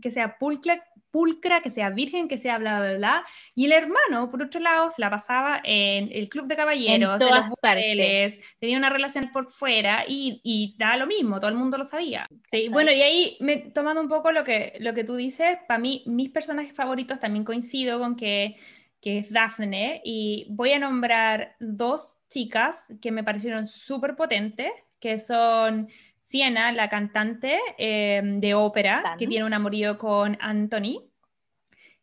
que 0.00 0.10
sea 0.10 0.38
pulcra, 0.38 0.84
pulcra, 1.12 1.60
que 1.60 1.70
sea 1.70 1.90
virgen, 1.90 2.26
que 2.26 2.38
sea 2.38 2.58
bla, 2.58 2.80
bla, 2.80 2.94
bla. 2.94 3.24
Y 3.54 3.66
el 3.66 3.72
hermano, 3.72 4.28
por 4.30 4.42
otro 4.42 4.58
lado, 4.58 4.90
se 4.90 5.00
la 5.00 5.10
pasaba 5.10 5.60
en 5.62 6.08
el 6.10 6.28
club 6.28 6.48
de 6.48 6.56
caballeros, 6.56 7.20
en, 7.20 7.28
los 7.28 7.58
papeles, 7.60 8.40
tenía 8.58 8.76
una 8.78 8.90
relación 8.90 9.30
por 9.30 9.48
fuera 9.48 10.04
y, 10.08 10.40
y 10.42 10.74
da 10.76 10.96
lo 10.96 11.06
mismo, 11.06 11.38
todo 11.38 11.50
el 11.50 11.56
mundo 11.56 11.78
lo 11.78 11.84
sabía. 11.84 12.26
Sí, 12.50 12.68
bueno, 12.68 12.90
y 12.90 13.02
ahí 13.02 13.36
me, 13.38 13.58
tomando 13.58 14.00
un 14.00 14.08
poco 14.08 14.32
lo 14.32 14.42
que, 14.42 14.74
lo 14.80 14.92
que 14.94 15.04
tú 15.04 15.14
dices, 15.14 15.58
para 15.68 15.78
mí, 15.78 16.02
mis 16.06 16.30
personajes 16.30 16.74
favoritos 16.74 17.20
también 17.20 17.44
coincido 17.44 18.00
con 18.00 18.16
que 18.16 18.56
que 19.02 19.18
es 19.18 19.32
Daphne, 19.32 20.00
y 20.04 20.46
voy 20.48 20.72
a 20.72 20.78
nombrar 20.78 21.56
dos 21.58 22.18
chicas 22.30 22.94
que 23.02 23.10
me 23.10 23.24
parecieron 23.24 23.66
súper 23.66 24.14
potentes, 24.14 24.70
que 25.00 25.18
son 25.18 25.88
Siena, 26.32 26.72
la 26.72 26.88
cantante 26.88 27.60
em, 27.76 28.40
de 28.40 28.54
ópera, 28.54 29.16
que 29.18 29.26
tiene 29.26 29.44
un 29.44 29.52
amorío 29.52 29.98
con 29.98 30.38
Anthony. 30.40 31.04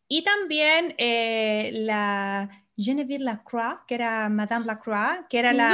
Y 0.07 0.23
también 0.23 0.93
eh, 0.99 1.71
la 1.73 2.47
Genevieve 2.77 3.23
Lacroix, 3.23 3.79
que 3.87 3.95
era 3.95 4.29
Madame 4.29 4.67
Lacroix, 4.67 5.25
que 5.27 5.39
era 5.39 5.51
la, 5.51 5.69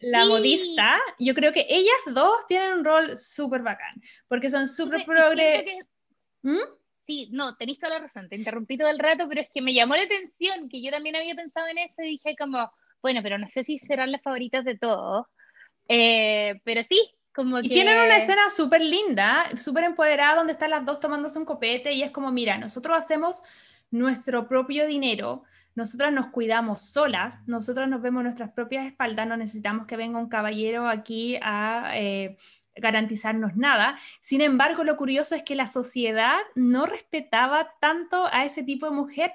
la 0.00 0.26
modista. 0.26 0.98
Yo 1.20 1.34
creo 1.34 1.52
que 1.52 1.66
ellas 1.68 2.02
dos 2.12 2.46
tienen 2.48 2.72
un 2.72 2.84
rol 2.84 3.16
súper 3.16 3.62
bacán, 3.62 4.02
porque 4.26 4.50
son 4.50 4.66
súper 4.66 5.04
progre... 5.04 5.78
¿Mm? 6.42 6.58
Sí, 7.06 7.28
no, 7.30 7.56
tenéis 7.56 7.78
toda 7.78 7.94
la 7.94 8.00
razón, 8.00 8.28
te 8.28 8.34
interrumpí 8.34 8.76
todo 8.76 8.88
el 8.88 8.98
rato, 8.98 9.28
pero 9.28 9.40
es 9.40 9.48
que 9.54 9.62
me 9.62 9.72
llamó 9.72 9.94
la 9.94 10.02
atención, 10.02 10.68
que 10.68 10.82
yo 10.82 10.90
también 10.90 11.14
había 11.14 11.36
pensado 11.36 11.68
en 11.68 11.78
eso 11.78 12.02
y 12.02 12.10
dije 12.10 12.34
como, 12.36 12.72
bueno, 13.00 13.20
pero 13.22 13.38
no 13.38 13.48
sé 13.48 13.62
si 13.62 13.78
serán 13.78 14.10
las 14.10 14.22
favoritas 14.22 14.64
de 14.64 14.76
todos, 14.76 15.26
eh, 15.88 16.60
pero 16.64 16.82
sí, 16.82 17.14
como 17.34 17.60
y 17.60 17.68
tienen 17.68 17.98
una 17.98 18.16
escena 18.16 18.50
súper 18.54 18.82
linda, 18.82 19.50
súper 19.56 19.84
empoderada, 19.84 20.36
donde 20.36 20.52
están 20.52 20.70
las 20.70 20.84
dos 20.84 21.00
tomándose 21.00 21.38
un 21.38 21.44
copete 21.44 21.92
y 21.92 22.02
es 22.02 22.10
como, 22.10 22.30
mira, 22.30 22.58
nosotros 22.58 22.96
hacemos 22.96 23.42
nuestro 23.90 24.48
propio 24.48 24.86
dinero, 24.86 25.44
nosotras 25.74 26.12
nos 26.12 26.26
cuidamos 26.26 26.82
solas, 26.82 27.38
nosotros 27.46 27.88
nos 27.88 28.02
vemos 28.02 28.22
nuestras 28.22 28.52
propias 28.52 28.86
espaldas, 28.86 29.26
no 29.26 29.36
necesitamos 29.36 29.86
que 29.86 29.96
venga 29.96 30.18
un 30.18 30.28
caballero 30.28 30.88
aquí 30.88 31.38
a 31.40 31.92
eh, 31.94 32.36
garantizarnos 32.76 33.56
nada. 33.56 33.98
Sin 34.20 34.42
embargo, 34.42 34.84
lo 34.84 34.96
curioso 34.96 35.34
es 35.34 35.42
que 35.42 35.54
la 35.54 35.66
sociedad 35.66 36.38
no 36.54 36.84
respetaba 36.84 37.74
tanto 37.80 38.26
a 38.30 38.44
ese 38.44 38.62
tipo 38.62 38.86
de 38.86 38.92
mujer, 38.92 39.32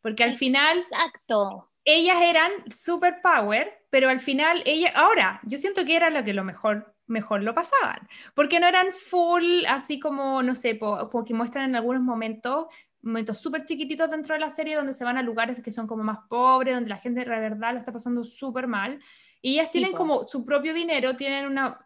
porque 0.00 0.22
al 0.22 0.34
final... 0.34 0.78
Exacto 0.90 1.68
ellas 1.84 2.22
eran 2.22 2.50
super 2.70 3.20
power, 3.22 3.86
pero 3.90 4.08
al 4.08 4.20
final 4.20 4.62
ella, 4.64 4.92
ahora, 4.94 5.40
yo 5.44 5.58
siento 5.58 5.84
que 5.84 5.96
era 5.96 6.10
lo 6.10 6.24
que 6.24 6.32
lo 6.32 6.44
mejor, 6.44 6.94
mejor 7.06 7.42
lo 7.42 7.54
pasaban, 7.54 8.08
porque 8.34 8.60
no 8.60 8.66
eran 8.66 8.92
full, 8.92 9.64
así 9.68 10.00
como, 10.00 10.42
no 10.42 10.54
sé, 10.54 10.74
porque 10.74 11.34
muestran 11.34 11.70
en 11.70 11.76
algunos 11.76 12.02
momentos 12.02 12.66
momentos 13.04 13.38
súper 13.38 13.64
chiquititos 13.64 14.10
dentro 14.10 14.34
de 14.34 14.40
la 14.40 14.50
serie 14.50 14.76
donde 14.76 14.94
se 14.94 15.04
van 15.04 15.18
a 15.18 15.22
lugares 15.22 15.62
que 15.62 15.70
son 15.70 15.86
como 15.86 16.02
más 16.02 16.20
pobres, 16.28 16.74
donde 16.74 16.88
la 16.88 16.96
gente 16.96 17.20
de 17.20 17.26
verdad 17.26 17.72
lo 17.72 17.78
está 17.78 17.92
pasando 17.92 18.24
súper 18.24 18.66
mal. 18.66 18.98
Y 19.40 19.54
ellas 19.54 19.70
tienen 19.70 19.92
como 19.92 20.26
su 20.26 20.44
propio 20.44 20.72
dinero, 20.72 21.14
tienen 21.14 21.46
una 21.46 21.78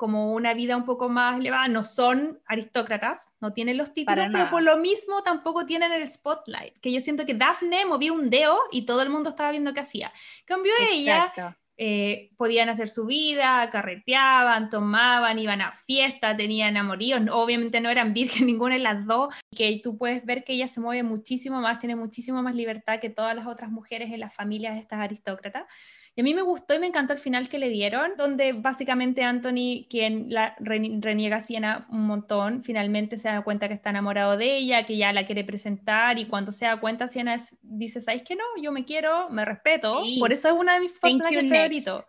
como 0.00 0.32
una 0.32 0.54
vida 0.54 0.78
un 0.78 0.86
poco 0.86 1.10
más 1.10 1.38
elevada, 1.38 1.68
no 1.68 1.84
son 1.84 2.40
aristócratas, 2.46 3.34
no 3.38 3.52
tienen 3.52 3.76
los 3.76 3.92
títulos, 3.92 4.28
pero 4.32 4.48
por 4.48 4.62
lo 4.62 4.78
mismo 4.78 5.22
tampoco 5.22 5.66
tienen 5.66 5.92
el 5.92 6.08
spotlight, 6.08 6.78
que 6.80 6.90
yo 6.90 7.02
siento 7.02 7.26
que 7.26 7.34
Daphne 7.34 7.84
movía 7.84 8.10
un 8.10 8.30
dedo 8.30 8.58
y 8.72 8.86
todo 8.86 9.02
el 9.02 9.10
mundo 9.10 9.28
estaba 9.28 9.50
viendo 9.50 9.74
qué 9.74 9.80
hacía. 9.80 10.10
Cambió 10.46 10.72
ella, 10.90 11.30
eh, 11.76 12.30
podían 12.38 12.70
hacer 12.70 12.88
su 12.88 13.04
vida, 13.04 13.68
carreteaban, 13.70 14.70
tomaban, 14.70 15.38
iban 15.38 15.60
a 15.60 15.72
fiestas, 15.72 16.34
tenían 16.34 16.78
amoríos, 16.78 17.20
obviamente 17.30 17.82
no 17.82 17.90
eran 17.90 18.14
virgen 18.14 18.46
ninguna 18.46 18.76
de 18.76 18.80
las 18.80 19.04
dos, 19.04 19.34
que 19.54 19.82
tú 19.82 19.98
puedes 19.98 20.24
ver 20.24 20.44
que 20.44 20.54
ella 20.54 20.68
se 20.68 20.80
mueve 20.80 21.02
muchísimo 21.02 21.60
más, 21.60 21.78
tiene 21.78 21.94
muchísimo 21.94 22.42
más 22.42 22.54
libertad 22.54 23.00
que 23.00 23.10
todas 23.10 23.36
las 23.36 23.46
otras 23.46 23.70
mujeres 23.70 24.10
en 24.10 24.20
las 24.20 24.34
familias 24.34 24.76
de 24.76 24.80
estas 24.80 25.00
aristócratas. 25.00 25.64
Y 26.16 26.22
a 26.22 26.24
mí 26.24 26.34
me 26.34 26.42
gustó 26.42 26.74
y 26.74 26.80
me 26.80 26.88
encantó 26.88 27.12
el 27.12 27.20
final 27.20 27.48
que 27.48 27.58
le 27.58 27.68
dieron, 27.68 28.12
donde 28.16 28.52
básicamente 28.52 29.22
Anthony, 29.22 29.86
quien 29.88 30.26
la 30.28 30.56
reniega 30.58 31.36
a 31.36 31.40
Siena 31.40 31.86
un 31.90 32.06
montón, 32.06 32.64
finalmente 32.64 33.16
se 33.16 33.28
da 33.28 33.42
cuenta 33.42 33.68
que 33.68 33.74
está 33.74 33.90
enamorado 33.90 34.36
de 34.36 34.56
ella, 34.56 34.84
que 34.84 34.96
ya 34.96 35.12
la 35.12 35.24
quiere 35.24 35.44
presentar 35.44 36.18
y 36.18 36.26
cuando 36.26 36.50
se 36.50 36.66
da 36.66 36.80
cuenta 36.80 37.06
Siena 37.06 37.36
dice, 37.62 38.00
¿sabes 38.00 38.22
qué 38.22 38.34
no? 38.34 38.44
Yo 38.60 38.72
me 38.72 38.84
quiero, 38.84 39.30
me 39.30 39.44
respeto, 39.44 40.02
por 40.18 40.32
eso 40.32 40.48
es 40.48 40.54
una 40.54 40.74
de 40.74 40.80
mis 40.80 40.92
personajes 40.92 41.48
favoritos. 41.48 42.02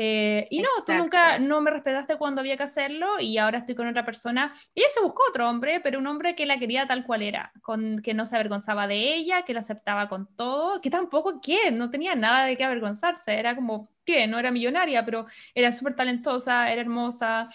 Eh, 0.00 0.46
y 0.50 0.60
no, 0.60 0.68
tú 0.86 0.92
nunca 0.92 1.40
no 1.40 1.60
me 1.60 1.72
respetaste 1.72 2.18
cuando 2.18 2.40
había 2.40 2.56
que 2.56 2.62
hacerlo 2.62 3.18
y 3.18 3.36
ahora 3.36 3.58
estoy 3.58 3.74
con 3.74 3.88
otra 3.88 4.04
persona. 4.04 4.52
Ella 4.72 4.86
se 4.94 5.02
buscó 5.02 5.24
otro 5.28 5.50
hombre, 5.50 5.80
pero 5.80 5.98
un 5.98 6.06
hombre 6.06 6.36
que 6.36 6.46
la 6.46 6.56
quería 6.56 6.86
tal 6.86 7.04
cual 7.04 7.22
era, 7.22 7.50
con, 7.62 7.98
que 7.98 8.14
no 8.14 8.24
se 8.24 8.36
avergonzaba 8.36 8.86
de 8.86 9.16
ella, 9.16 9.42
que 9.42 9.54
la 9.54 9.58
aceptaba 9.58 10.08
con 10.08 10.32
todo, 10.36 10.80
que 10.80 10.88
tampoco, 10.88 11.40
¿qué? 11.40 11.72
No 11.72 11.90
tenía 11.90 12.14
nada 12.14 12.44
de 12.44 12.56
qué 12.56 12.62
avergonzarse, 12.62 13.34
era 13.40 13.56
como, 13.56 13.88
¿qué? 14.04 14.28
No 14.28 14.38
era 14.38 14.52
millonaria, 14.52 15.04
pero 15.04 15.26
era 15.52 15.72
súper 15.72 15.96
talentosa, 15.96 16.70
era 16.70 16.80
hermosa, 16.80 17.48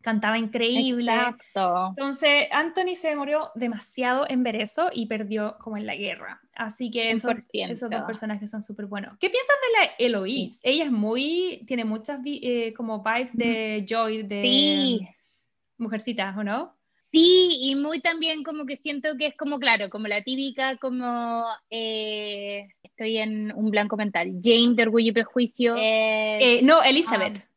cantaba 0.00 0.38
increíble. 0.38 1.12
Exacto. 1.12 1.88
Entonces, 1.90 2.46
Anthony 2.50 2.94
se 2.94 3.08
demoró 3.08 3.50
demasiado 3.54 4.26
en 4.28 4.42
ver 4.42 4.56
eso 4.56 4.90
y 4.92 5.06
perdió 5.06 5.56
como 5.58 5.76
en 5.76 5.86
la 5.86 5.94
guerra. 5.94 6.40
Así 6.54 6.90
que 6.90 7.10
esos, 7.10 7.34
esos 7.52 7.90
dos 7.90 8.02
personajes 8.02 8.50
son 8.50 8.62
súper 8.62 8.86
buenos. 8.86 9.16
¿Qué 9.18 9.30
piensas 9.30 9.56
de 9.62 9.78
la 9.78 9.90
Eloise? 9.98 10.60
Ella 10.62 10.84
es 10.84 10.92
muy, 10.92 11.64
tiene 11.66 11.84
muchas 11.84 12.20
eh, 12.24 12.72
como 12.76 13.02
vibes 13.02 13.36
de 13.36 13.84
Joy, 13.88 14.22
de 14.22 14.42
sí. 14.42 15.08
Mujercitas, 15.78 16.36
¿o 16.36 16.44
no? 16.44 16.76
Sí, 17.12 17.58
y 17.60 17.74
muy 17.74 18.00
también 18.00 18.44
como 18.44 18.66
que 18.66 18.76
siento 18.76 19.16
que 19.18 19.26
es 19.26 19.36
como, 19.36 19.58
claro, 19.58 19.90
como 19.90 20.06
la 20.06 20.22
típica, 20.22 20.76
como, 20.76 21.44
eh, 21.68 22.68
estoy 22.84 23.18
en 23.18 23.52
un 23.52 23.70
blanco 23.70 23.96
mental, 23.96 24.38
Jane 24.40 24.74
de 24.74 24.82
Orgullo 24.84 25.08
y 25.08 25.12
Prejuicio. 25.12 25.74
Eh, 25.76 26.60
no, 26.62 26.82
Elizabeth. 26.82 27.49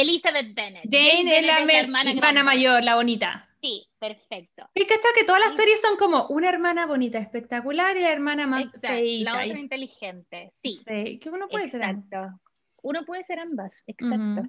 Elizabeth 0.00 0.54
Bennet. 0.54 0.84
Jane, 0.90 1.38
es 1.38 1.46
la, 1.46 1.60
hermana, 1.60 2.42
mayor, 2.42 2.84
la 2.84 2.94
bonita. 2.94 3.48
Sí, 3.60 3.84
perfecto. 3.98 4.70
Que 4.74 4.82
esto 4.82 5.08
que 5.14 5.24
todas 5.24 5.40
las 5.40 5.56
series 5.56 5.80
son 5.80 5.96
como 5.96 6.26
una 6.28 6.48
hermana 6.48 6.86
bonita, 6.86 7.18
espectacular 7.18 7.96
y 7.96 8.02
la 8.02 8.12
hermana 8.12 8.46
más 8.46 8.70
feita. 8.80 9.32
La 9.32 9.44
otra 9.44 9.58
inteligente, 9.58 10.52
sí. 10.62 10.74
Sí, 10.74 11.18
que 11.18 11.30
uno 11.30 11.48
puede 11.48 11.68
ser 11.68 11.82
ambas. 11.82 12.34
Uno 12.82 13.04
puede 13.04 13.24
ser 13.24 13.40
ambas, 13.40 13.82
exacto. 13.86 14.48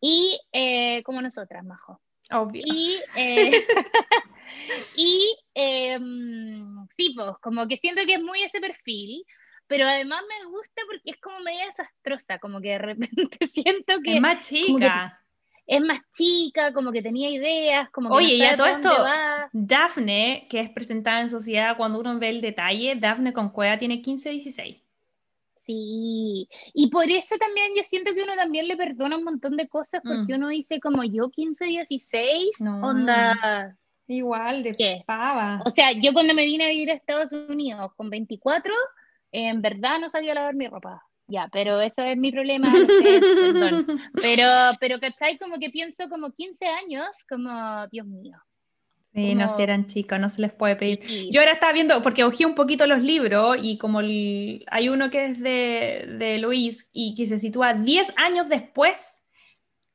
Y 0.00 0.40
eh, 0.52 1.02
como 1.02 1.20
nosotras, 1.20 1.64
Majo. 1.64 2.00
Obvio. 2.30 2.62
Y, 2.64 2.98
eh, 3.16 3.50
y 4.96 5.36
em, 5.54 6.86
sí, 6.96 7.14
pues, 7.16 7.36
como 7.42 7.66
que 7.66 7.78
siento 7.78 8.02
que 8.06 8.14
es 8.14 8.22
muy 8.22 8.42
ese 8.42 8.60
perfil, 8.60 9.24
pero 9.68 9.86
además 9.86 10.22
me 10.28 10.50
gusta 10.50 10.82
porque 10.86 11.10
es 11.10 11.20
como 11.20 11.38
media 11.40 11.66
desastrosa, 11.66 12.38
como 12.38 12.60
que 12.60 12.70
de 12.70 12.78
repente 12.78 13.38
siento 13.46 14.00
que... 14.02 14.16
Es 14.16 14.20
más 14.20 14.46
chica. 14.46 15.22
Es 15.66 15.82
más 15.82 16.00
chica, 16.14 16.72
como 16.72 16.90
que 16.90 17.02
tenía 17.02 17.28
ideas, 17.28 17.90
como 17.90 18.08
que 18.08 18.16
Oye, 18.16 18.34
y 18.36 18.42
a 18.42 18.56
todo 18.56 18.68
esto, 18.68 18.90
Daphne, 19.52 20.46
que 20.48 20.60
es 20.60 20.70
presentada 20.70 21.20
en 21.20 21.28
sociedad 21.28 21.76
cuando 21.76 22.00
uno 22.00 22.18
ve 22.18 22.30
el 22.30 22.40
detalle, 22.40 22.96
Daphne 22.96 23.34
con 23.34 23.50
Cueva 23.50 23.76
tiene 23.76 24.00
15, 24.00 24.30
16. 24.30 24.78
Sí, 25.66 26.48
y 26.72 26.88
por 26.88 27.04
eso 27.10 27.36
también 27.36 27.72
yo 27.76 27.84
siento 27.84 28.14
que 28.14 28.22
uno 28.22 28.34
también 28.34 28.66
le 28.66 28.78
perdona 28.78 29.18
un 29.18 29.24
montón 29.24 29.58
de 29.58 29.68
cosas, 29.68 30.00
porque 30.02 30.32
mm. 30.32 30.36
uno 30.36 30.48
dice 30.48 30.80
como 30.80 31.04
yo 31.04 31.28
15, 31.28 31.66
16, 31.66 32.60
no. 32.60 32.80
onda... 32.80 33.76
Igual, 34.10 34.62
de 34.62 34.72
¿Qué? 34.72 35.02
pava. 35.06 35.60
O 35.66 35.70
sea, 35.70 35.92
yo 35.92 36.14
cuando 36.14 36.32
me 36.32 36.46
vine 36.46 36.64
a 36.64 36.70
vivir 36.70 36.90
a 36.90 36.94
Estados 36.94 37.30
Unidos 37.32 37.92
con 37.94 38.08
24, 38.08 38.72
en 39.32 39.62
verdad 39.62 39.98
no 40.00 40.10
sabía 40.10 40.34
lavar 40.34 40.54
mi 40.54 40.66
ropa. 40.66 41.02
Ya, 41.30 41.48
pero 41.52 41.78
eso 41.80 42.02
es 42.02 42.16
mi 42.16 42.32
problema, 42.32 42.72
perdón. 42.72 43.86
Pero, 44.14 44.46
pero, 44.80 44.98
¿cachai? 44.98 45.36
Como 45.36 45.58
que 45.58 45.68
pienso 45.68 46.08
como 46.08 46.32
15 46.32 46.66
años, 46.66 47.06
como, 47.28 47.86
Dios 47.88 48.06
mío. 48.06 48.38
Sí, 49.14 49.34
no, 49.34 49.54
si 49.54 49.62
eran 49.62 49.86
chicos, 49.86 50.18
no 50.18 50.28
se 50.28 50.40
les 50.40 50.52
puede 50.52 50.76
pedir. 50.76 51.00
Yo 51.30 51.40
ahora 51.40 51.52
estaba 51.52 51.72
viendo, 51.72 52.00
porque 52.02 52.24
ojé 52.24 52.46
un 52.46 52.54
poquito 52.54 52.86
los 52.86 53.02
libros 53.02 53.56
y 53.60 53.76
como 53.76 53.98
hay 53.98 54.88
uno 54.88 55.10
que 55.10 55.26
es 55.26 55.40
de, 55.40 56.16
de 56.18 56.38
Luis 56.38 56.88
y 56.92 57.14
que 57.14 57.26
se 57.26 57.38
sitúa 57.38 57.74
10 57.74 58.14
años 58.16 58.48
después 58.48 59.18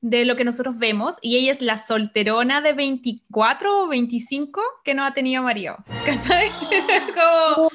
de 0.03 0.25
lo 0.25 0.35
que 0.35 0.43
nosotros 0.43 0.77
vemos 0.77 1.15
y 1.21 1.37
ella 1.37 1.53
es 1.53 1.61
la 1.61 1.77
solterona 1.77 2.59
de 2.59 2.73
24 2.73 3.83
o 3.83 3.87
25 3.87 4.61
que 4.83 4.93
no 4.93 5.05
ha 5.05 5.13
tenido 5.13 5.41
marido. 5.41 5.77
¿Cachai? 6.05 6.49
Como, 7.55 7.69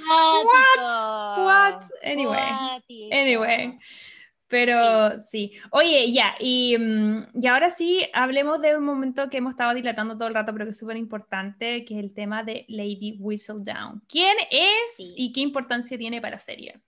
Anyway. 3.28 3.78
Pero 4.48 5.20
sí. 5.20 5.52
Oye, 5.70 6.10
ya, 6.10 6.34
y, 6.40 6.76
mm, 6.78 7.26
y, 7.34 7.46
ahora 7.46 7.68
sí, 7.68 8.08
hablemos 8.14 8.60
de 8.62 8.76
un 8.76 8.84
momento 8.84 9.28
que 9.28 9.38
hemos 9.38 9.50
estado 9.50 9.74
dilatando 9.74 10.16
todo 10.16 10.28
el 10.28 10.34
rato, 10.34 10.52
pero 10.52 10.64
que 10.64 10.70
es 10.70 10.78
súper 10.78 10.96
importante, 10.96 11.84
que 11.84 11.98
es 11.98 12.00
el 12.00 12.14
tema 12.14 12.42
de 12.42 12.64
Lady 12.68 13.18
Whistledown. 13.20 14.02
¿Quién 14.08 14.36
es 14.50 14.96
y 14.98 15.32
qué 15.32 15.40
importancia 15.40 15.98
tiene 15.98 16.22
para 16.22 16.36
la 16.36 16.40
serie? 16.40 16.80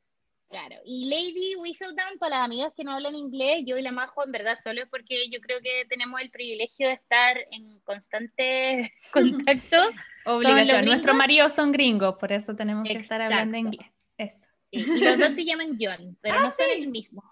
Claro, 0.48 0.76
y 0.84 1.08
Lady 1.08 1.54
Whistledown, 1.54 2.18
para 2.18 2.38
las 2.38 2.46
amigas 2.46 2.72
que 2.74 2.82
no 2.82 2.92
hablan 2.92 3.14
inglés, 3.14 3.62
yo 3.64 3.78
y 3.78 3.82
la 3.82 3.92
Majo, 3.92 4.24
en 4.24 4.32
verdad, 4.32 4.58
solo 4.60 4.82
es 4.82 4.88
porque 4.88 5.28
yo 5.30 5.40
creo 5.40 5.60
que 5.60 5.84
tenemos 5.88 6.20
el 6.20 6.30
privilegio 6.30 6.88
de 6.88 6.94
estar 6.94 7.38
en 7.52 7.78
constante 7.80 8.92
contacto. 9.12 9.76
Obligación, 10.24 10.86
nuestros 10.86 11.14
maridos 11.14 11.52
son 11.52 11.70
gringos, 11.70 12.16
por 12.16 12.32
eso 12.32 12.56
tenemos 12.56 12.84
que 12.84 12.94
estar 12.94 13.22
hablando 13.22 13.58
inglés. 13.58 13.86
Eso. 14.18 14.49
Y 14.70 14.84
los 14.84 15.18
dos 15.18 15.32
se 15.32 15.44
llaman 15.44 15.76
John, 15.80 16.16
pero 16.20 16.38
ah, 16.38 16.42
no 16.42 16.50
son 16.50 16.66
el 16.70 16.88
mismo. 16.88 17.22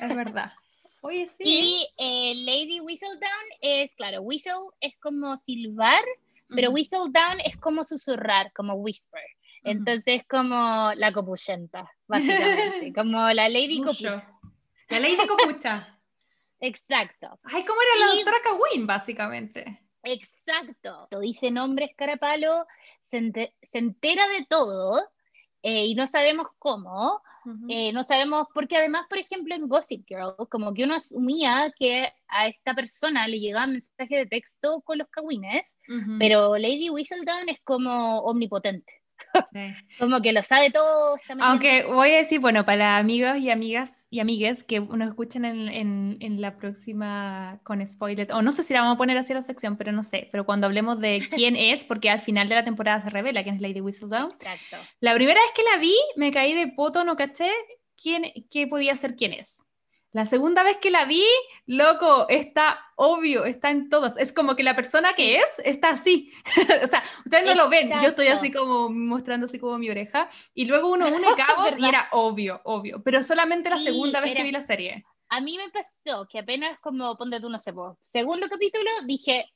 Es 0.00 0.14
verdad. 0.14 0.52
Oye, 1.02 1.26
sí. 1.26 1.44
Y 1.44 1.88
eh, 1.96 2.34
Lady 2.44 2.80
Whistledown 2.80 3.44
es, 3.60 3.90
claro, 3.96 4.22
whistle 4.22 4.54
es 4.80 4.94
como 5.00 5.36
silbar, 5.36 6.02
pero 6.48 6.70
Whistledown 6.70 7.40
es 7.44 7.56
como 7.56 7.84
susurrar, 7.84 8.52
como 8.52 8.74
whisper. 8.74 9.22
Entonces, 9.64 10.22
como 10.28 10.92
la 10.94 11.12
copuchenta, 11.12 11.90
básicamente, 12.06 12.92
como 12.94 13.18
la 13.30 13.48
Lady 13.48 13.80
Copucha. 13.82 14.40
La 14.88 15.00
Lady 15.00 15.26
Copucha. 15.26 15.98
Exacto. 16.60 17.38
Ay, 17.44 17.64
¿cómo 17.64 17.80
era 17.80 18.06
la 18.06 18.14
doctora 18.14 18.38
Kawin, 18.42 18.86
básicamente? 18.86 19.80
Exacto. 20.02 21.08
Dice 21.20 21.50
nombre 21.50 21.86
escarapalo, 21.86 22.66
se, 23.06 23.52
entera 23.72 24.28
de 24.28 24.46
todo 24.48 25.08
eh, 25.62 25.86
y 25.86 25.94
no 25.94 26.06
sabemos 26.06 26.48
cómo. 26.58 27.22
Eh, 27.66 27.92
no 27.94 28.04
sabemos, 28.04 28.46
porque 28.52 28.76
además, 28.76 29.06
por 29.08 29.16
ejemplo, 29.16 29.54
en 29.54 29.68
Gossip 29.68 30.04
Girl, 30.06 30.34
como 30.50 30.74
que 30.74 30.84
uno 30.84 30.96
asumía 30.96 31.72
que 31.78 32.12
a 32.28 32.46
esta 32.48 32.74
persona 32.74 33.26
le 33.26 33.40
llegaba 33.40 33.66
mensaje 33.66 34.16
de 34.16 34.26
texto 34.26 34.82
con 34.82 34.98
los 34.98 35.08
cagüines, 35.08 35.74
pero 36.18 36.58
Lady 36.58 36.90
Whistledown 36.90 37.48
es 37.48 37.58
como 37.64 38.18
omnipotente. 38.20 38.92
Como 39.98 40.20
que 40.20 40.32
lo 40.32 40.42
sabe 40.42 40.70
todo. 40.70 41.16
Aunque 41.40 41.84
voy 41.84 42.10
a 42.12 42.18
decir, 42.18 42.40
bueno, 42.40 42.64
para 42.64 42.98
amigos 42.98 43.38
y 43.38 43.50
amigas 43.50 44.06
y 44.10 44.20
amigues 44.20 44.62
que 44.62 44.80
nos 44.80 45.08
escuchen 45.08 45.44
en, 45.44 46.16
en, 46.20 46.40
la 46.40 46.56
próxima 46.56 47.60
con 47.64 47.84
spoiler, 47.86 48.32
o 48.32 48.42
no 48.42 48.52
sé 48.52 48.62
si 48.62 48.72
la 48.72 48.80
vamos 48.80 48.94
a 48.94 48.98
poner 48.98 49.18
así 49.18 49.34
la 49.34 49.42
sección, 49.42 49.76
pero 49.76 49.92
no 49.92 50.04
sé, 50.04 50.28
pero 50.30 50.46
cuando 50.46 50.66
hablemos 50.66 51.00
de 51.00 51.20
quién 51.34 51.56
es, 51.56 51.84
porque 51.84 52.10
al 52.10 52.20
final 52.20 52.48
de 52.48 52.54
la 52.54 52.64
temporada 52.64 53.00
se 53.00 53.10
revela 53.10 53.42
quién 53.42 53.56
es 53.56 53.60
Lady 53.60 53.80
Whistledown. 53.80 54.30
Exacto. 54.32 54.76
La 55.00 55.14
primera 55.14 55.40
vez 55.40 55.50
que 55.54 55.62
la 55.62 55.78
vi, 55.78 55.94
me 56.16 56.30
caí 56.30 56.54
de 56.54 56.68
poto, 56.68 57.04
no 57.04 57.16
caché 57.16 57.50
quién, 58.00 58.32
qué 58.50 58.66
podía 58.66 58.96
ser 58.96 59.14
quién 59.16 59.32
es. 59.32 59.64
La 60.18 60.26
segunda 60.26 60.64
vez 60.64 60.78
que 60.78 60.90
la 60.90 61.04
vi, 61.04 61.24
loco, 61.66 62.26
está 62.28 62.80
obvio, 62.96 63.44
está 63.44 63.70
en 63.70 63.88
todas. 63.88 64.16
Es 64.16 64.32
como 64.32 64.56
que 64.56 64.64
la 64.64 64.74
persona 64.74 65.12
que 65.12 65.36
es 65.36 65.46
está 65.64 65.90
así. 65.90 66.32
o 66.82 66.88
sea, 66.88 67.04
ustedes 67.24 67.44
no 67.46 67.54
lo 67.54 67.68
ven, 67.68 67.88
yo 68.02 68.08
estoy 68.08 68.26
así 68.26 68.50
como 68.50 68.90
mostrando 68.90 69.46
así 69.46 69.60
como 69.60 69.78
mi 69.78 69.88
oreja. 69.88 70.28
Y 70.54 70.64
luego 70.64 70.90
uno 70.90 71.06
une 71.06 71.28
cabos 71.36 71.78
y 71.78 71.86
era 71.86 72.08
obvio, 72.10 72.60
obvio. 72.64 73.00
Pero 73.04 73.22
solamente 73.22 73.70
la 73.70 73.76
segunda 73.76 74.20
vez 74.20 74.34
que 74.34 74.42
vi 74.42 74.50
la 74.50 74.60
serie. 74.60 75.04
A 75.28 75.40
mí 75.40 75.56
me 75.56 75.70
pasó 75.70 76.26
que 76.26 76.40
apenas 76.40 76.80
como, 76.80 77.16
ponte 77.16 77.40
tú, 77.40 77.48
no 77.48 77.60
sé, 77.60 77.72
segundo 78.12 78.48
capítulo, 78.48 78.90
dije, 79.06 79.52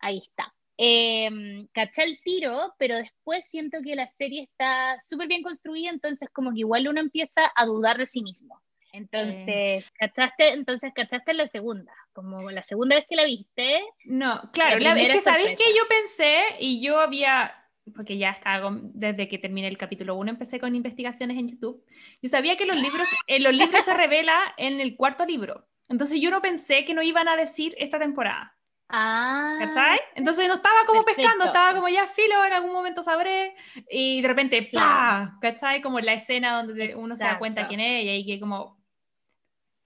ahí 0.00 0.18
está, 0.18 0.52
eh, 0.76 1.68
caché 1.72 2.02
el 2.02 2.20
tiro, 2.24 2.74
pero 2.78 2.96
después 2.96 3.46
siento 3.48 3.78
que 3.84 3.94
la 3.94 4.10
serie 4.18 4.42
está 4.42 5.00
súper 5.02 5.28
bien 5.28 5.44
construida, 5.44 5.90
entonces 5.90 6.28
como 6.32 6.50
que 6.50 6.60
igual 6.60 6.88
uno 6.88 6.98
empieza 6.98 7.48
a 7.54 7.64
dudar 7.64 7.96
de 7.96 8.06
sí 8.06 8.22
mismo. 8.22 8.60
Entonces, 8.92 9.90
¿cachaste? 9.98 10.50
Entonces, 10.50 10.92
¿cachaste 10.94 11.34
la 11.34 11.46
segunda? 11.46 11.92
Como 12.12 12.50
la 12.50 12.62
segunda 12.62 12.96
vez 12.96 13.06
que 13.08 13.16
la 13.16 13.24
viste. 13.24 13.82
No, 14.04 14.50
claro, 14.52 14.78
la, 14.78 14.98
es 15.00 15.08
que 15.08 15.20
sabéis 15.20 15.50
que 15.52 15.74
yo 15.74 15.86
pensé 15.88 16.40
y 16.58 16.80
yo 16.80 16.98
había, 17.00 17.54
porque 17.94 18.18
ya 18.18 18.30
estaba, 18.30 18.70
desde 18.72 19.28
que 19.28 19.38
terminé 19.38 19.68
el 19.68 19.78
capítulo 19.78 20.16
1 20.16 20.30
empecé 20.30 20.58
con 20.58 20.74
investigaciones 20.74 21.38
en 21.38 21.48
YouTube, 21.48 21.84
yo 22.20 22.28
sabía 22.28 22.56
que 22.56 22.66
los 22.66 22.76
libros, 22.76 23.08
en 23.26 23.42
los 23.42 23.54
libros 23.54 23.84
se 23.84 23.94
revela 23.94 24.54
en 24.56 24.80
el 24.80 24.96
cuarto 24.96 25.24
libro. 25.24 25.66
Entonces 25.88 26.20
yo 26.20 26.30
no 26.30 26.40
pensé 26.40 26.84
que 26.84 26.94
no 26.94 27.02
iban 27.02 27.28
a 27.28 27.36
decir 27.36 27.74
esta 27.78 27.98
temporada. 27.98 28.56
Ah. 28.92 29.56
¿Cachai? 29.60 30.00
Entonces 30.16 30.48
no 30.48 30.54
estaba 30.54 30.84
como 30.84 31.04
pescando, 31.04 31.44
estaba 31.44 31.74
como 31.74 31.88
ya 31.88 32.06
filo, 32.08 32.44
en 32.44 32.52
algún 32.52 32.72
momento 32.72 33.02
sabré, 33.02 33.54
y 33.88 34.20
de 34.20 34.28
repente, 34.28 34.68
¡pah! 34.72 35.38
¿Cachai? 35.40 35.80
Como 35.80 36.00
la 36.00 36.14
escena 36.14 36.62
donde 36.62 36.96
uno 36.96 37.16
se 37.16 37.24
da 37.24 37.38
cuenta 37.38 37.68
quién 37.68 37.80
es 37.80 38.04
y 38.04 38.08
ahí 38.08 38.26
que 38.26 38.40
como 38.40 38.79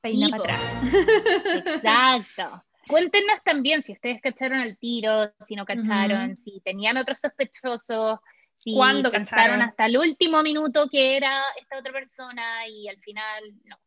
peina 0.05 0.29
para 0.29 0.43
atrás. 0.43 0.61
Exacto. 1.67 2.63
Cuéntenos 2.87 3.43
también 3.43 3.83
si 3.83 3.93
ustedes 3.93 4.21
cacharon 4.21 4.61
el 4.61 4.77
tiro, 4.77 5.33
si 5.49 5.57
no 5.57 5.65
cacharon, 5.65 6.37
si 6.45 6.61
tenían 6.61 6.99
otros 6.99 7.19
sospechosos, 7.19 8.19
si 8.59 8.75
¿Cuándo 8.75 9.11
cacharon 9.11 9.63
hasta 9.63 9.87
el 9.87 9.97
último 9.97 10.43
minuto 10.43 10.87
que 10.91 11.17
era 11.17 11.41
esta 11.59 11.79
otra 11.79 11.93
persona 11.93 12.69
y 12.69 12.89
al 12.89 12.99
final 12.99 13.55
no. 13.65 13.79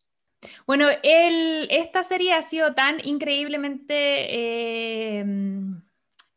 Bueno, 0.65 0.87
el, 1.03 1.67
esta 1.69 2.01
serie 2.01 2.33
ha 2.33 2.41
sido 2.41 2.73
tan 2.73 3.05
increíblemente 3.05 5.19
eh, 5.19 5.25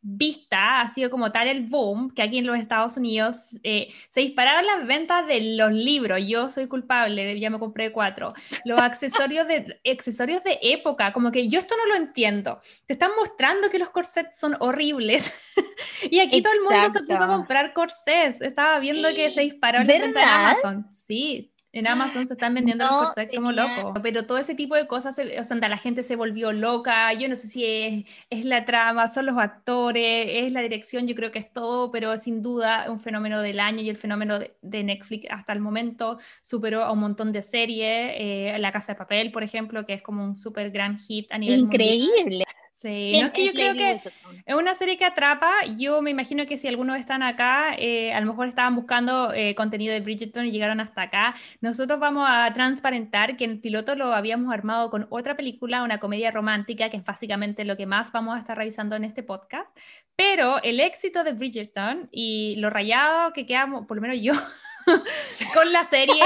vista, 0.01 0.81
ha 0.81 0.89
sido 0.89 1.09
como 1.09 1.31
tal 1.31 1.47
el 1.47 1.67
boom, 1.67 2.11
que 2.11 2.23
aquí 2.23 2.39
en 2.39 2.47
los 2.47 2.57
Estados 2.57 2.97
Unidos 2.97 3.55
eh, 3.63 3.93
se 4.09 4.21
dispararon 4.21 4.65
las 4.65 4.87
ventas 4.87 5.27
de 5.27 5.55
los 5.55 5.71
libros. 5.71 6.19
Yo 6.25 6.49
soy 6.49 6.67
culpable, 6.67 7.39
ya 7.39 7.49
me 7.49 7.59
compré 7.59 7.91
cuatro. 7.91 8.33
Los 8.65 8.79
accesorios 8.79 9.47
de, 9.47 9.79
accesorios 9.89 10.43
de 10.43 10.59
época, 10.61 11.13
como 11.13 11.31
que 11.31 11.47
yo 11.47 11.59
esto 11.59 11.75
no 11.77 11.85
lo 11.85 11.95
entiendo. 11.95 12.59
Te 12.87 12.93
están 12.93 13.11
mostrando 13.17 13.69
que 13.69 13.79
los 13.79 13.89
corsets 13.89 14.37
son 14.37 14.55
horribles. 14.59 15.33
y 16.09 16.19
aquí 16.19 16.41
todo 16.41 16.53
el 16.53 16.61
mundo 16.61 16.89
se 16.89 17.03
puso 17.03 17.23
a 17.23 17.27
comprar 17.27 17.73
corsets. 17.73 18.41
Estaba 18.41 18.79
viendo 18.79 19.07
que 19.09 19.29
se 19.29 19.41
disparó 19.41 19.79
la 19.79 19.85
venta 19.85 20.21
en 20.21 20.29
Amazon. 20.29 20.87
Sí, 20.91 21.50
en 21.73 21.87
Amazon 21.87 22.25
se 22.25 22.33
están 22.33 22.53
vendiendo 22.53 22.83
los 22.83 23.05
corsets 23.05 23.33
como 23.33 23.51
locos, 23.51 23.93
pero 24.03 24.25
todo 24.25 24.37
ese 24.37 24.55
tipo 24.55 24.75
de 24.75 24.87
cosas, 24.87 25.17
o 25.17 25.43
sea, 25.43 25.57
la 25.57 25.77
gente 25.77 26.03
se 26.03 26.15
volvió 26.15 26.51
loca, 26.51 27.13
yo 27.13 27.29
no 27.29 27.35
sé 27.35 27.47
si 27.47 27.65
es, 27.65 28.05
es, 28.29 28.45
la 28.45 28.65
trama, 28.65 29.07
son 29.07 29.25
los 29.25 29.37
actores, 29.37 30.27
es 30.29 30.51
la 30.51 30.61
dirección, 30.61 31.07
yo 31.07 31.15
creo 31.15 31.31
que 31.31 31.39
es 31.39 31.51
todo, 31.53 31.91
pero 31.91 32.17
sin 32.17 32.41
duda 32.41 32.87
un 32.89 32.99
fenómeno 32.99 33.41
del 33.41 33.59
año 33.59 33.81
y 33.81 33.89
el 33.89 33.97
fenómeno 33.97 34.39
de, 34.39 34.83
Netflix 34.83 35.27
hasta 35.29 35.53
el 35.53 35.59
momento 35.59 36.17
superó 36.41 36.83
a 36.83 36.91
un 36.91 36.99
montón 36.99 37.31
de 37.31 37.41
series, 37.41 38.13
eh, 38.17 38.57
La 38.59 38.71
Casa 38.71 38.93
de 38.93 38.97
Papel, 38.97 39.31
por 39.31 39.43
ejemplo, 39.43 39.85
que 39.85 39.93
es 39.93 40.01
como 40.01 40.25
un 40.25 40.35
súper 40.35 40.71
gran 40.71 40.97
hit 40.97 41.31
a 41.31 41.37
nivel 41.37 41.59
Increíble. 41.59 42.45
Sí, 42.81 43.19
no 43.19 43.27
es 43.27 43.33
que 43.33 43.45
yo 43.45 43.53
creo 43.53 43.75
que 43.75 44.01
es 44.43 44.55
una 44.55 44.73
serie 44.73 44.97
que 44.97 45.05
atrapa. 45.05 45.51
Yo 45.77 46.01
me 46.01 46.09
imagino 46.09 46.47
que 46.47 46.57
si 46.57 46.67
algunos 46.67 46.97
están 46.99 47.21
acá, 47.21 47.75
eh, 47.77 48.11
a 48.11 48.19
lo 48.19 48.25
mejor 48.25 48.47
estaban 48.47 48.75
buscando 48.75 49.31
eh, 49.33 49.53
contenido 49.53 49.93
de 49.93 49.99
Bridgerton 49.99 50.47
y 50.47 50.51
llegaron 50.51 50.79
hasta 50.79 51.03
acá. 51.03 51.35
Nosotros 51.59 51.99
vamos 51.99 52.27
a 52.27 52.51
transparentar 52.53 53.37
que 53.37 53.45
el 53.45 53.59
piloto 53.59 53.93
lo 53.93 54.15
habíamos 54.15 54.51
armado 54.51 54.89
con 54.89 55.05
otra 55.11 55.37
película, 55.37 55.83
una 55.83 55.99
comedia 55.99 56.31
romántica, 56.31 56.89
que 56.89 56.97
es 56.97 57.05
básicamente 57.05 57.65
lo 57.65 57.77
que 57.77 57.85
más 57.85 58.11
vamos 58.11 58.35
a 58.35 58.39
estar 58.39 58.57
revisando 58.57 58.95
en 58.95 59.03
este 59.03 59.21
podcast. 59.21 59.69
Pero 60.15 60.59
el 60.63 60.79
éxito 60.79 61.23
de 61.23 61.33
Bridgerton 61.33 62.09
y 62.11 62.55
lo 62.57 62.71
rayado 62.71 63.31
que 63.31 63.45
quedamos, 63.45 63.85
por 63.85 63.97
lo 63.97 64.01
menos 64.01 64.17
yo, 64.19 64.33
con 65.53 65.71
la 65.71 65.85
serie, 65.85 66.23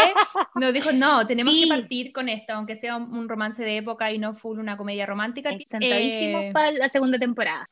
nos 0.56 0.74
dijo, 0.74 0.92
no, 0.92 1.26
tenemos 1.26 1.54
que 1.54 1.68
partir 1.68 2.12
con 2.12 2.30
esto, 2.30 2.54
aunque 2.54 2.78
sea 2.78 2.96
un, 2.96 3.28
romance 3.28 3.64
de 3.64 3.78
época 3.78 4.12
y 4.12 4.18
no 4.18 4.34
full 4.34 4.60
una 4.60 4.78
comedia 4.78 5.06
romántica. 5.06 5.52
Eh, 5.52 6.52
para 6.54 6.72
la 6.72 6.90
segunda 6.90 7.18
temporada. 7.18 7.66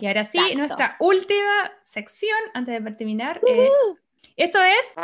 Y 0.00 0.06
ahora 0.06 0.24
sí, 0.24 0.40
nuestra 0.56 0.96
última 0.98 1.70
sección, 1.82 2.38
antes 2.54 2.82
de 2.82 2.90
terminar. 2.92 3.40
Eh, 3.46 3.68
esto 4.36 4.60
es... 4.62 4.94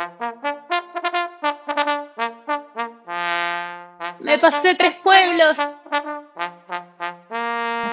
Me 4.19 4.39
pasé 4.39 4.75
tres 4.75 4.95
pueblos. 5.03 5.57
No 5.57 5.63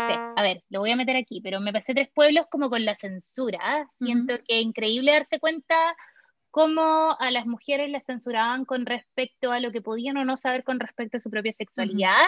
sé, 0.07 0.15
a 0.37 0.43
ver, 0.43 0.63
lo 0.71 0.81
voy 0.81 0.93
a 0.93 0.97
meter 0.97 1.17
aquí, 1.17 1.41
pero 1.41 1.61
me 1.61 1.73
pasé 1.73 1.95
tres 1.95 2.09
pueblos 2.15 2.47
como 2.51 2.71
con 2.71 2.85
la 2.85 2.95
censura. 2.95 3.89
Siento 3.99 4.35
que 4.47 4.59
es 4.59 4.65
increíble 4.65 5.13
darse 5.13 5.41
cuenta 5.41 5.97
cómo 6.53 7.17
a 7.19 7.31
las 7.31 7.47
mujeres 7.47 7.91
las 7.91 8.05
censuraban 8.05 8.65
con 8.67 8.85
respecto 8.85 9.51
a 9.51 9.59
lo 9.59 9.73
que 9.73 9.81
podían 9.81 10.19
o 10.19 10.25
no 10.25 10.37
saber 10.37 10.63
con 10.65 10.79
respecto 10.79 11.17
a 11.17 11.21
su 11.21 11.31
propia 11.31 11.55
sexualidad. 11.55 12.27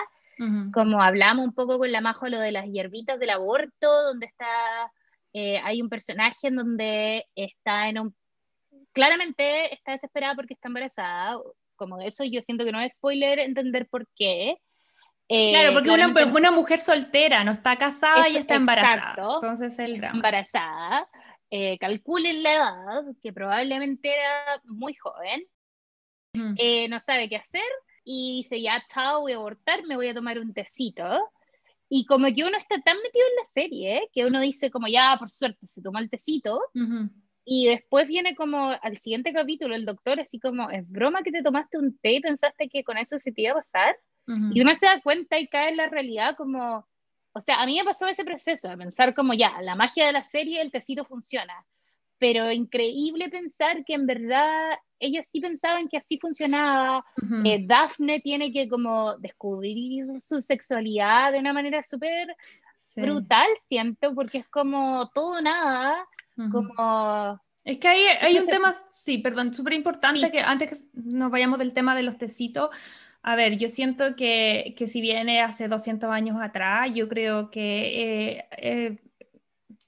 Como 0.72 1.00
hablamos 1.00 1.44
un 1.44 1.54
poco 1.54 1.78
con 1.78 1.92
la 1.92 2.00
Majo, 2.00 2.28
lo 2.28 2.40
de 2.40 2.50
las 2.50 2.66
hierbitas 2.66 3.20
del 3.20 3.30
aborto, 3.30 4.02
donde 4.02 4.26
está, 4.26 4.90
eh, 5.32 5.60
hay 5.62 5.80
un 5.80 5.88
personaje 5.88 6.48
en 6.48 6.56
donde 6.56 7.26
está 7.36 7.88
en 7.88 8.00
un, 8.00 8.16
claramente 8.92 9.72
está 9.72 9.92
desesperada 9.92 10.34
porque 10.34 10.54
está 10.54 10.68
embarazada, 10.68 11.38
como 11.76 12.00
eso 12.00 12.24
yo 12.24 12.42
siento 12.42 12.64
que 12.64 12.72
no 12.72 12.80
es 12.80 12.94
spoiler 12.94 13.38
entender 13.38 13.86
por 13.86 14.08
qué. 14.16 14.56
Eh, 15.28 15.50
claro, 15.50 15.74
porque 15.74 15.90
una, 15.90 16.08
una, 16.08 16.50
mujer 16.50 16.80
soltera 16.80 17.44
no 17.44 17.52
está 17.52 17.76
casada 17.76 18.28
y 18.28 18.36
está 18.38 18.56
embarazada. 18.56 19.14
Entonces 19.34 19.78
el 19.78 19.98
drama. 19.98 20.16
Embarazada 20.16 21.08
eh, 21.56 21.78
calculen 21.78 22.42
la 22.42 22.52
edad, 22.52 23.04
que 23.22 23.32
probablemente 23.32 24.08
era 24.12 24.60
muy 24.64 24.92
joven, 24.94 25.46
eh, 26.58 26.88
no 26.88 26.98
sabe 26.98 27.28
qué 27.28 27.36
hacer 27.36 27.62
y 28.02 28.42
dice, 28.42 28.60
ya, 28.60 28.84
chao, 28.92 29.20
voy 29.20 29.34
a 29.34 29.36
abortar, 29.36 29.84
me 29.86 29.94
voy 29.94 30.08
a 30.08 30.14
tomar 30.14 30.40
un 30.40 30.52
tecito. 30.52 31.30
Y 31.88 32.06
como 32.06 32.26
que 32.34 32.42
uno 32.42 32.58
está 32.58 32.80
tan 32.80 32.96
metido 32.96 33.24
en 33.24 33.36
la 33.36 33.44
serie, 33.44 34.10
que 34.12 34.26
uno 34.26 34.40
dice 34.40 34.68
como, 34.72 34.88
ya, 34.88 35.14
por 35.16 35.30
suerte, 35.30 35.68
se 35.68 35.80
toma 35.80 36.00
el 36.00 36.10
tecito, 36.10 36.60
y 37.44 37.68
después 37.68 38.08
viene 38.08 38.34
como 38.34 38.70
al 38.70 38.96
siguiente 38.96 39.32
capítulo 39.32 39.76
el 39.76 39.84
doctor 39.84 40.18
así 40.18 40.40
como, 40.40 40.70
¿es 40.70 40.90
broma 40.90 41.22
que 41.22 41.30
te 41.30 41.44
tomaste 41.44 41.78
un 41.78 41.96
té 41.98 42.14
y 42.14 42.20
pensaste 42.20 42.68
que 42.68 42.82
con 42.82 42.98
eso 42.98 43.16
se 43.20 43.30
te 43.30 43.42
iba 43.42 43.52
a 43.52 43.62
pasar? 43.62 43.96
Y 44.26 44.60
uno 44.60 44.74
se 44.74 44.86
da 44.86 45.00
cuenta 45.02 45.38
y 45.38 45.46
cae 45.46 45.68
en 45.68 45.76
la 45.76 45.88
realidad 45.88 46.34
como, 46.36 46.88
o 47.34 47.40
sea, 47.40 47.60
a 47.60 47.66
mí 47.66 47.76
me 47.76 47.84
pasó 47.84 48.06
ese 48.06 48.24
proceso 48.24 48.68
de 48.68 48.76
pensar 48.76 49.12
como 49.12 49.34
ya, 49.34 49.60
la 49.60 49.74
magia 49.74 50.06
de 50.06 50.12
la 50.12 50.22
serie, 50.22 50.62
el 50.62 50.70
tecito 50.70 51.04
funciona, 51.04 51.66
pero 52.18 52.50
increíble 52.50 53.28
pensar 53.28 53.84
que 53.84 53.94
en 53.94 54.06
verdad 54.06 54.78
ellas 55.00 55.26
sí 55.30 55.40
pensaban 55.40 55.88
que 55.88 55.96
así 55.96 56.18
funcionaba. 56.18 57.04
Eh, 57.44 57.64
Daphne 57.66 58.20
tiene 58.20 58.52
que 58.52 58.68
como 58.68 59.16
descubrir 59.18 60.06
su 60.24 60.40
sexualidad 60.40 61.32
de 61.32 61.40
una 61.40 61.52
manera 61.52 61.82
súper 61.82 62.34
brutal, 62.96 63.48
siento, 63.64 64.14
porque 64.14 64.38
es 64.38 64.48
como 64.48 65.10
todo 65.10 65.42
nada, 65.42 66.06
como... 66.50 67.40
Es 67.64 67.78
que 67.78 67.88
hay, 67.88 68.04
hay 68.20 68.38
un 68.38 68.46
tema, 68.46 68.72
sí, 68.90 69.18
perdón, 69.18 69.52
súper 69.54 69.72
importante 69.72 70.30
que 70.30 70.40
antes 70.40 70.70
que 70.70 70.86
nos 70.94 71.30
vayamos 71.30 71.58
del 71.58 71.72
tema 71.72 71.96
de 71.96 72.02
los 72.02 72.16
tecitos, 72.18 72.70
a 73.26 73.36
ver, 73.36 73.56
yo 73.56 73.68
siento 73.68 74.16
que, 74.16 74.74
que 74.76 74.86
si 74.86 75.00
viene 75.00 75.40
hace 75.40 75.66
200 75.66 76.10
años 76.10 76.36
atrás, 76.42 76.90
yo 76.94 77.08
creo 77.08 77.50
que 77.50 78.36
eh, 78.36 78.48
eh, 78.58 78.98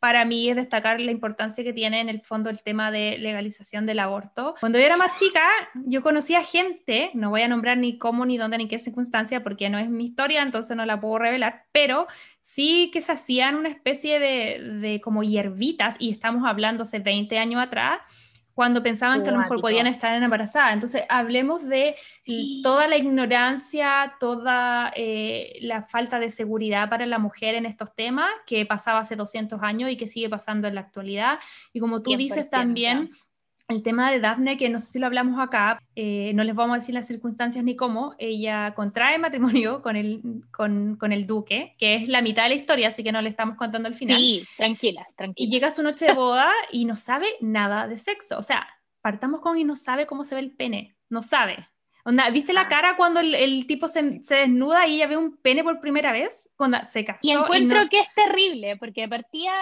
para 0.00 0.24
mí 0.24 0.48
es 0.48 0.56
destacar 0.56 1.02
la 1.02 1.10
importancia 1.10 1.62
que 1.62 1.74
tiene 1.74 2.00
en 2.00 2.08
el 2.08 2.22
fondo 2.22 2.48
el 2.48 2.62
tema 2.62 2.90
de 2.90 3.18
legalización 3.18 3.84
del 3.84 3.98
aborto. 3.98 4.54
Cuando 4.58 4.78
yo 4.78 4.86
era 4.86 4.96
más 4.96 5.18
chica, 5.18 5.42
yo 5.84 6.02
conocía 6.02 6.42
gente, 6.44 7.10
no 7.12 7.28
voy 7.28 7.42
a 7.42 7.48
nombrar 7.48 7.76
ni 7.76 7.98
cómo, 7.98 8.24
ni 8.24 8.38
dónde, 8.38 8.56
ni 8.56 8.68
qué 8.68 8.78
circunstancia, 8.78 9.42
porque 9.42 9.68
no 9.68 9.78
es 9.78 9.90
mi 9.90 10.06
historia, 10.06 10.40
entonces 10.40 10.74
no 10.74 10.86
la 10.86 10.98
puedo 10.98 11.18
revelar, 11.18 11.66
pero 11.72 12.06
sí 12.40 12.90
que 12.90 13.02
se 13.02 13.12
hacían 13.12 13.54
una 13.54 13.68
especie 13.68 14.18
de, 14.18 14.78
de 14.80 15.02
como 15.02 15.22
hierbitas, 15.22 15.96
y 15.98 16.10
estamos 16.10 16.48
hablando 16.48 16.84
hace 16.84 17.00
20 17.00 17.36
años 17.38 17.62
atrás, 17.62 17.98
cuando 18.56 18.82
pensaban 18.82 19.22
que 19.22 19.28
a 19.28 19.32
lo 19.34 19.40
mejor 19.40 19.60
podían 19.60 19.86
estar 19.86 20.14
embarazadas. 20.22 20.72
Entonces, 20.72 21.02
hablemos 21.10 21.68
de 21.68 21.94
toda 22.62 22.88
la 22.88 22.96
ignorancia, 22.96 24.14
toda 24.18 24.90
eh, 24.96 25.58
la 25.60 25.82
falta 25.82 26.18
de 26.18 26.30
seguridad 26.30 26.88
para 26.88 27.04
la 27.04 27.18
mujer 27.18 27.54
en 27.54 27.66
estos 27.66 27.94
temas 27.94 28.30
que 28.46 28.64
pasaba 28.64 29.00
hace 29.00 29.14
200 29.14 29.62
años 29.62 29.90
y 29.90 29.98
que 29.98 30.06
sigue 30.06 30.30
pasando 30.30 30.68
en 30.68 30.74
la 30.74 30.80
actualidad. 30.80 31.38
Y 31.74 31.80
como 31.80 32.00
tú 32.00 32.16
dices 32.16 32.48
también, 32.48 33.10
el 33.68 33.82
tema 33.82 34.10
de 34.10 34.20
Daphne, 34.20 34.56
que 34.56 34.68
no 34.68 34.78
sé 34.78 34.92
si 34.92 34.98
lo 34.98 35.06
hablamos 35.06 35.40
acá, 35.40 35.82
eh, 35.96 36.32
no 36.34 36.44
les 36.44 36.54
vamos 36.54 36.74
a 36.74 36.78
decir 36.78 36.94
las 36.94 37.06
circunstancias 37.06 37.64
ni 37.64 37.74
cómo, 37.74 38.14
ella 38.18 38.74
contrae 38.74 39.18
matrimonio 39.18 39.82
con 39.82 39.96
el, 39.96 40.22
con, 40.52 40.96
con, 40.96 41.12
el 41.12 41.26
duque, 41.26 41.74
que 41.78 41.96
es 41.96 42.08
la 42.08 42.22
mitad 42.22 42.44
de 42.44 42.50
la 42.50 42.54
historia, 42.54 42.88
así 42.88 43.02
que 43.02 43.12
no 43.12 43.22
le 43.22 43.28
estamos 43.28 43.56
contando 43.56 43.88
el 43.88 43.94
final. 43.94 44.18
Sí, 44.18 44.44
tranquila, 44.56 45.06
tranquila. 45.16 45.46
Y 45.46 45.50
llega 45.50 45.70
su 45.70 45.82
noche 45.82 46.06
de 46.06 46.12
boda 46.12 46.50
y 46.70 46.84
no 46.84 46.94
sabe 46.94 47.26
nada 47.40 47.88
de 47.88 47.98
sexo. 47.98 48.38
O 48.38 48.42
sea, 48.42 48.66
partamos 49.00 49.40
con 49.40 49.58
y 49.58 49.64
no 49.64 49.74
sabe 49.74 50.06
cómo 50.06 50.24
se 50.24 50.36
ve 50.36 50.42
el 50.42 50.52
pene, 50.52 50.96
no 51.08 51.22
sabe. 51.22 51.68
Onda, 52.06 52.30
¿viste 52.30 52.52
la 52.52 52.68
cara 52.68 52.96
cuando 52.96 53.18
el, 53.18 53.34
el 53.34 53.66
tipo 53.66 53.88
se, 53.88 54.22
se 54.22 54.36
desnuda 54.36 54.86
y 54.86 54.94
ella 54.94 55.08
ve 55.08 55.16
un 55.16 55.36
pene 55.38 55.64
por 55.64 55.80
primera 55.80 56.12
vez? 56.12 56.52
Cuando 56.56 56.78
se 56.86 57.04
casó. 57.04 57.18
Y 57.20 57.32
encuentro 57.32 57.82
no, 57.82 57.88
que 57.88 57.98
es 57.98 58.06
terrible, 58.14 58.76
porque 58.76 59.08
partía 59.08 59.52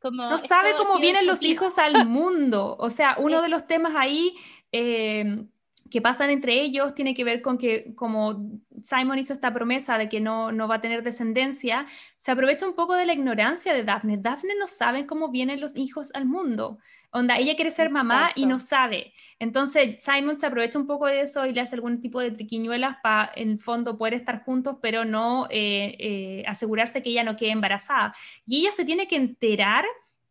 como... 0.00 0.22
no 0.22 0.38
sabe 0.38 0.70
cómo 0.78 0.98
vienen 0.98 1.26
los 1.26 1.42
hijos 1.42 1.76
al 1.76 2.08
mundo. 2.08 2.76
O 2.78 2.88
sea, 2.88 3.16
uno 3.18 3.42
de 3.42 3.50
los 3.50 3.66
temas 3.66 3.92
ahí 3.94 4.32
eh, 4.72 5.44
que 5.92 6.00
pasan 6.00 6.30
entre 6.30 6.54
ellos 6.54 6.94
tiene 6.94 7.12
que 7.12 7.22
ver 7.22 7.42
con 7.42 7.58
que 7.58 7.94
como 7.94 8.50
Simon 8.82 9.18
hizo 9.18 9.34
esta 9.34 9.52
promesa 9.52 9.98
de 9.98 10.08
que 10.08 10.20
no, 10.20 10.50
no 10.50 10.66
va 10.66 10.76
a 10.76 10.80
tener 10.80 11.02
descendencia, 11.02 11.84
se 12.16 12.30
aprovecha 12.32 12.66
un 12.66 12.74
poco 12.74 12.94
de 12.94 13.04
la 13.04 13.12
ignorancia 13.12 13.74
de 13.74 13.84
Daphne. 13.84 14.16
Daphne 14.16 14.54
no 14.58 14.66
sabe 14.66 15.04
cómo 15.04 15.28
vienen 15.28 15.60
los 15.60 15.76
hijos 15.76 16.10
al 16.14 16.24
mundo. 16.24 16.78
Onda, 17.10 17.36
ella 17.36 17.56
quiere 17.56 17.70
ser 17.70 17.90
mamá 17.90 18.30
y 18.34 18.46
no 18.46 18.58
sabe. 18.58 19.12
Entonces 19.38 20.02
Simon 20.02 20.34
se 20.34 20.46
aprovecha 20.46 20.78
un 20.78 20.86
poco 20.86 21.04
de 21.06 21.20
eso 21.20 21.44
y 21.44 21.52
le 21.52 21.60
hace 21.60 21.74
algún 21.74 22.00
tipo 22.00 22.20
de 22.20 22.30
triquiñuelas 22.30 22.96
para, 23.02 23.30
en 23.36 23.50
el 23.50 23.58
fondo, 23.58 23.98
poder 23.98 24.14
estar 24.14 24.42
juntos, 24.44 24.78
pero 24.80 25.04
no 25.04 25.46
eh, 25.50 25.94
eh, 25.98 26.44
asegurarse 26.46 27.02
que 27.02 27.10
ella 27.10 27.22
no 27.22 27.36
quede 27.36 27.50
embarazada. 27.50 28.14
Y 28.46 28.60
ella 28.60 28.72
se 28.72 28.86
tiene 28.86 29.06
que 29.06 29.16
enterar 29.16 29.84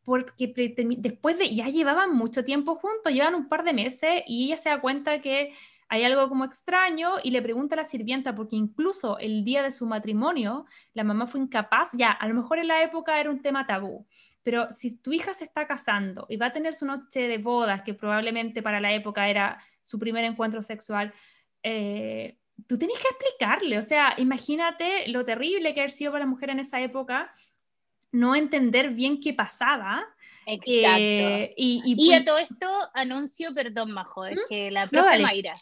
porque 0.04 0.54
después 0.98 1.38
de, 1.38 1.54
ya 1.54 1.68
llevaban 1.68 2.14
mucho 2.16 2.44
tiempo 2.44 2.76
juntos, 2.76 3.14
llevan 3.14 3.36
un 3.36 3.48
par 3.48 3.64
de 3.64 3.74
meses 3.74 4.24
y 4.26 4.46
ella 4.46 4.58
se 4.58 4.70
da 4.70 4.82
cuenta 4.82 5.22
que 5.22 5.54
hay 5.90 6.06
algo 6.06 6.30
como 6.30 6.46
extraño 6.46 7.16
y 7.22 7.32
le 7.32 7.42
pregunta 7.42 7.76
a 7.76 7.78
la 7.78 7.86
sirvienta, 7.86 8.34
porque 8.34 8.56
incluso 8.56 9.20
el 9.20 9.44
día 9.44 9.62
de 9.62 9.72
su 9.72 9.86
matrimonio, 9.86 10.66
la 10.94 11.04
mamá 11.04 11.28
fue 11.28 11.42
incapaz, 11.42 11.92
ya, 11.94 12.12
a 12.12 12.28
lo 12.30 12.34
mejor 12.34 12.60
en 12.60 12.68
la 12.68 12.82
época 12.82 13.20
era 13.20 13.30
un 13.30 13.42
tema 13.42 13.68
tabú, 13.68 14.08
pero 14.42 14.72
si 14.72 14.98
tu 14.98 15.12
hija 15.12 15.34
se 15.34 15.44
está 15.44 15.68
casando 15.68 16.26
y 16.30 16.38
va 16.38 16.48
a 16.48 16.54
tener 16.54 16.74
su 16.74 16.86
noche 16.86 17.28
de 17.28 17.38
bodas, 17.38 17.84
que 17.84 17.94
probablemente 17.94 18.64
para 18.64 18.80
la 18.80 18.94
época 18.94 19.30
era 19.30 19.62
su 19.82 20.00
primer 20.00 20.24
encuentro 20.24 20.62
sexual, 20.62 21.14
eh, 21.62 22.38
tú 22.68 22.78
tienes 22.78 22.98
que 22.98 23.10
explicarle, 23.10 23.78
o 23.78 23.84
sea, 23.84 24.16
imagínate 24.18 25.10
lo 25.10 25.26
terrible 25.26 25.74
que 25.74 25.82
haber 25.82 25.92
sido 25.92 26.14
para 26.14 26.24
la 26.24 26.30
mujer 26.30 26.52
en 26.52 26.60
esa 26.60 26.80
época 26.80 27.34
no 28.12 28.36
entender 28.36 28.90
bien 28.92 29.20
qué 29.22 29.34
pasaba. 29.34 30.04
Exacto. 30.46 30.70
eh, 31.00 31.54
y, 31.58 31.82
y- 31.86 31.96
Y 32.10 32.14
a 32.14 32.26
todo 32.26 32.38
esto 32.40 32.68
anuncio, 32.94 33.54
perdón, 33.54 33.92
Majo, 33.92 34.26
es 34.26 34.40
que 34.50 34.72
la 34.72 34.88
profe. 34.88 35.20
Mayra. 35.24 35.54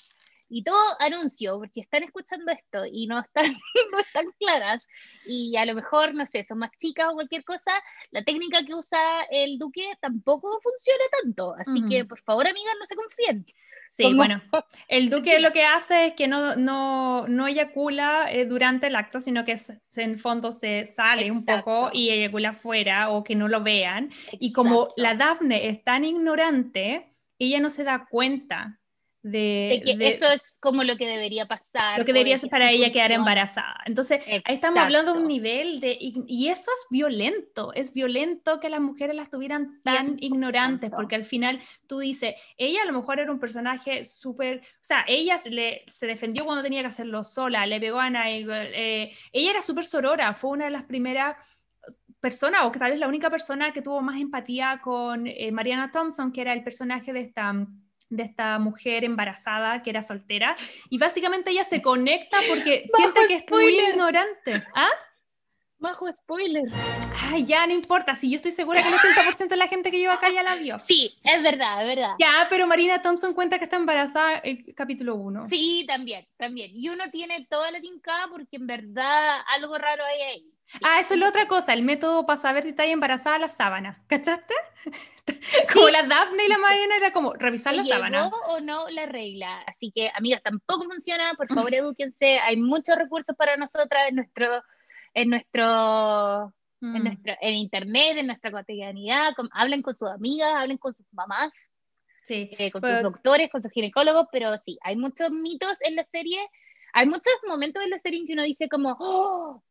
Y 0.50 0.64
todo 0.64 0.78
anuncio, 1.00 1.58
por 1.60 1.70
si 1.70 1.82
están 1.82 2.04
escuchando 2.04 2.52
esto 2.52 2.84
y 2.92 3.06
no 3.08 3.20
están, 3.20 3.46
no 3.92 4.00
están 4.00 4.26
claras, 4.40 4.88
y 5.26 5.56
a 5.58 5.66
lo 5.66 5.76
mejor, 5.76 6.14
no 6.16 6.26
sé, 6.26 6.44
son 6.48 6.58
más 6.60 6.72
chicas 6.80 7.08
o 7.12 7.14
cualquier 7.14 7.44
cosa, 7.44 7.72
la 8.12 8.24
técnica 8.24 8.64
que 8.66 8.74
usa 8.74 9.00
el 9.30 9.58
duque 9.60 9.88
tampoco 10.02 10.60
funciona 10.62 11.04
tanto. 11.22 11.54
Así 11.58 11.80
Ujú. 11.82 11.90
que, 11.90 12.06
por 12.06 12.20
favor, 12.22 12.48
amigas, 12.48 12.74
no 12.80 12.86
se 12.86 12.96
confíen. 12.96 13.46
Sí, 13.92 14.04
Como- 14.04 14.18
bueno, 14.18 14.42
el 14.88 15.10
duque 15.10 15.40
lo 15.40 15.52
que 15.52 15.64
hace 15.64 16.08
es 16.08 16.14
que 16.14 16.28
no, 16.28 16.56
no, 16.56 17.28
no 17.28 17.48
eyacula 17.48 18.32
eh, 18.32 18.46
durante 18.46 18.88
el 18.88 18.96
acto, 18.96 19.20
sino 19.20 19.44
que 19.46 19.58
se- 19.58 19.80
en 19.98 20.18
fondo 20.20 20.52
se 20.52 20.86
sale 20.88 21.32
un 21.32 21.46
poco 21.46 21.88
Exacto. 21.88 21.90
y 21.98 22.10
eyacula 22.10 22.50
afuera 22.50 23.10
o 23.10 23.24
que 23.24 23.36
no 23.36 23.48
lo 23.48 23.62
vean. 23.62 24.12
Y 24.34 24.52
como 24.54 24.84
Exacto. 24.84 24.94
la 24.98 25.16
Daphne 25.16 25.68
es 25.70 25.84
tan 25.84 26.06
ignorante, 26.06 27.16
ella 27.40 27.60
no 27.60 27.70
se 27.70 27.84
da 27.84 28.08
cuenta 28.10 28.79
de, 29.22 29.82
De 29.82 29.82
que 29.84 29.98
de 29.98 30.08
eso 30.08 30.32
es 30.32 30.56
como 30.60 30.84
lo 30.84 30.96
que 30.96 31.06
debería 31.06 31.46
pasar. 31.46 32.00
lo 32.00 32.06
que 32.06 32.14
debería 32.14 32.38
ser 32.38 32.50
para 32.50 32.72
ella 32.72 32.92
quedar 32.92 33.12
embarazada. 33.12 33.78
Entonces, 33.86 34.26
ahí 34.28 34.56
estamos 34.56 34.80
hablando 34.80 35.14
de 35.14 35.20
un 35.20 35.28
nivel 35.28 35.82
de... 35.82 35.98
Y, 36.00 36.24
y 36.28 36.48
eso 36.48 36.72
es 36.72 36.88
violento, 36.90 37.74
es 37.74 37.94
violento 37.94 38.60
que 38.60 38.70
las 38.70 38.80
mujeres 38.80 39.16
las 39.16 39.30
tuvieran 39.30 39.82
tan 39.84 40.16
100%. 40.16 40.18
ignorantes, 40.22 40.92
porque 40.92 41.16
al 41.16 41.26
final 41.26 41.60
tú 41.88 42.00
dices, 42.00 42.36
ella 42.58 42.84
a 42.84 42.86
lo 42.86 42.94
mejor 42.94 43.20
era 43.20 43.32
un 43.32 43.40
personaje 43.40 44.06
súper... 44.06 44.60
O 44.60 44.84
sea, 44.84 45.04
ella 45.08 45.40
se, 45.40 45.50
le, 45.50 45.84
se 45.92 46.08
defendió 46.08 46.46
cuando 46.46 46.64
tenía 46.64 46.82
que 46.82 46.88
hacerlo 46.88 47.24
sola, 47.24 47.66
le 47.66 47.80
pegó 47.80 48.00
a 48.00 48.10
Nigel, 48.10 48.72
eh, 48.74 49.14
ella 49.34 49.52
era 49.52 49.62
súper 49.62 49.86
sorora, 49.86 50.34
fue 50.34 50.52
una 50.52 50.66
de 50.66 50.72
las 50.72 50.84
primeras 50.84 51.36
personas, 52.22 52.62
o 52.66 52.72
que 52.72 52.80
tal 52.80 52.92
vez 52.92 53.00
la 53.00 53.08
única 53.08 53.30
persona 53.30 53.72
que 53.74 53.82
tuvo 53.82 54.02
más 54.02 54.20
empatía 54.20 54.80
con 54.82 55.28
eh, 55.28 55.52
Mariana 55.52 55.92
Thompson, 55.92 56.32
que 56.32 56.42
era 56.42 56.54
el 56.54 56.64
personaje 56.64 57.14
de 57.14 57.22
esta 57.22 57.54
de 58.10 58.24
esta 58.24 58.60
mujer 58.60 59.04
embarazada 59.04 59.84
que 59.84 59.90
era 59.92 60.02
soltera 60.02 60.56
y 60.90 60.98
básicamente 60.98 61.52
ella 61.52 61.64
se 61.64 61.82
conecta 61.82 62.38
porque 62.48 62.90
Bajo 62.92 62.98
siente 62.98 63.28
que 63.28 63.36
es 63.36 63.44
muy 63.50 63.80
ignorante. 63.80 64.64
¿Ah? 64.76 64.90
Majo, 65.80 66.12
spoiler. 66.12 66.66
Ay, 67.32 67.46
ya 67.46 67.66
no 67.66 67.72
importa, 67.72 68.14
si 68.14 68.30
yo 68.30 68.36
estoy 68.36 68.52
segura 68.52 68.82
que 68.82 68.90
el 68.90 68.96
80% 68.96 69.48
de 69.48 69.56
la 69.56 69.68
gente 69.68 69.92
que 69.92 69.98
lleva 69.98 70.16
acá 70.16 70.30
ya 70.30 70.44
la 70.44 70.56
vio. 70.56 70.78
Sí, 70.80 71.18
es 71.24 71.42
verdad, 71.42 71.82
es 71.82 71.96
verdad. 71.96 72.16
Ya, 72.20 72.48
pero 72.50 72.68
Marina 72.68 73.02
Thompson 73.02 73.34
cuenta 73.34 73.58
que 73.58 73.64
está 73.64 73.78
embarazada 73.78 74.42
en 74.44 74.62
capítulo 74.74 75.16
1. 75.16 75.48
Sí, 75.48 75.86
también, 75.88 76.28
también. 76.36 76.72
Y 76.74 76.90
uno 76.90 77.10
tiene 77.12 77.48
toda 77.50 77.72
la 77.72 77.80
tincada 77.80 78.28
porque 78.30 78.58
en 78.58 78.68
verdad 78.68 79.40
algo 79.56 79.78
raro 79.78 80.04
hay 80.04 80.22
ahí. 80.22 80.54
Sí. 80.72 80.78
Ah, 80.84 81.00
eso 81.00 81.16
es 81.16 81.20
la 81.20 81.30
otra 81.30 81.48
cosa, 81.48 81.74
el 81.74 81.82
método 81.84 82.26
para 82.28 82.38
saber 82.38 82.64
si 82.64 82.70
está 82.70 82.86
embarazada 82.86 83.40
la 83.40 83.50
sábana. 83.50 84.04
¿Cachaste? 84.08 84.54
como 85.74 85.90
la 85.90 86.04
Daphne 86.04 86.46
y 86.46 86.48
la 86.48 86.58
Mariana 86.60 86.96
era 86.98 87.12
como 87.12 87.34
revisar 87.34 87.74
la 87.74 87.82
¿Llegó 87.84 87.96
sábana. 87.98 88.28
o 88.28 88.60
no 88.60 88.88
la 88.90 89.06
regla? 89.08 89.60
Así 89.68 89.92
que, 89.94 90.12
amigas, 90.14 90.42
tampoco 90.44 90.84
funciona. 90.86 91.34
Por 91.36 91.48
favor, 91.70 91.74
edúquense. 91.74 92.40
Hay 92.40 92.58
muchos 92.58 92.96
recursos 92.98 93.36
para 93.36 93.58
nosotras 93.58 94.10
en 94.10 94.16
nuestro, 94.18 94.64
en 95.14 95.30
nuestro, 95.32 96.54
en 96.82 96.92
Mm. 96.94 97.04
nuestro, 97.04 97.34
en 97.42 97.54
internet, 97.56 98.18
en 98.18 98.28
nuestra 98.28 98.52
cotidianidad. 98.52 99.34
Con- 99.36 99.50
hablen 99.52 99.82
con 99.82 99.96
sus 99.96 100.10
amigas, 100.10 100.50
hablen 100.56 100.78
con 100.78 100.94
sus 100.94 101.06
mamás, 101.12 101.54
Sí, 102.24 102.52
eh, 102.60 102.72
con 102.72 102.82
pero- 102.82 102.96
sus 102.96 103.04
doctores, 103.04 103.52
con 103.52 103.62
sus 103.64 103.72
ginecólogos. 103.72 104.28
Pero 104.32 104.56
sí, 104.60 104.78
hay 104.84 104.96
muchos 104.96 105.32
mitos 105.32 105.78
en 105.82 105.96
la 105.96 106.04
serie. 106.06 106.40
Hay 106.94 107.06
muchos 107.08 107.34
momentos 107.48 107.84
en 107.84 107.90
la 107.90 107.98
serie 108.00 108.20
en 108.20 108.28
que 108.28 108.34
uno 108.34 108.44
dice 108.44 108.70
como, 108.70 108.96
¡Oh! 109.00 109.64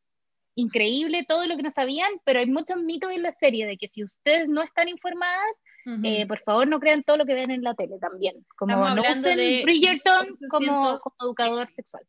Increíble 0.59 1.25
todo 1.27 1.47
lo 1.47 1.57
que 1.57 1.63
no 1.63 1.71
sabían, 1.71 2.11
pero 2.25 2.41
hay 2.41 2.47
muchos 2.47 2.77
mitos 2.79 3.13
en 3.13 3.23
la 3.23 3.33
serie 3.33 3.65
de 3.67 3.77
que 3.77 3.87
si 3.87 4.03
ustedes 4.03 4.49
no 4.49 4.63
están 4.63 4.89
informadas, 4.89 5.57
eh, 6.03 6.27
por 6.27 6.39
favor 6.41 6.69
no 6.69 6.81
crean 6.81 7.03
todo 7.03 7.17
lo 7.17 7.25
que 7.25 7.33
ven 7.33 7.51
en 7.51 7.63
la 7.63 7.75
tele 7.75 7.99
también. 7.99 8.45
Como 8.57 8.73
Estamos 8.73 8.97
no 8.97 9.11
usen 9.11 9.39
de 9.39 9.63
Bridgerton 9.65 10.33
800 10.33 10.51
como, 10.51 11.01
como 11.01 11.17
educador 11.21 11.71
sexual. 11.71 12.03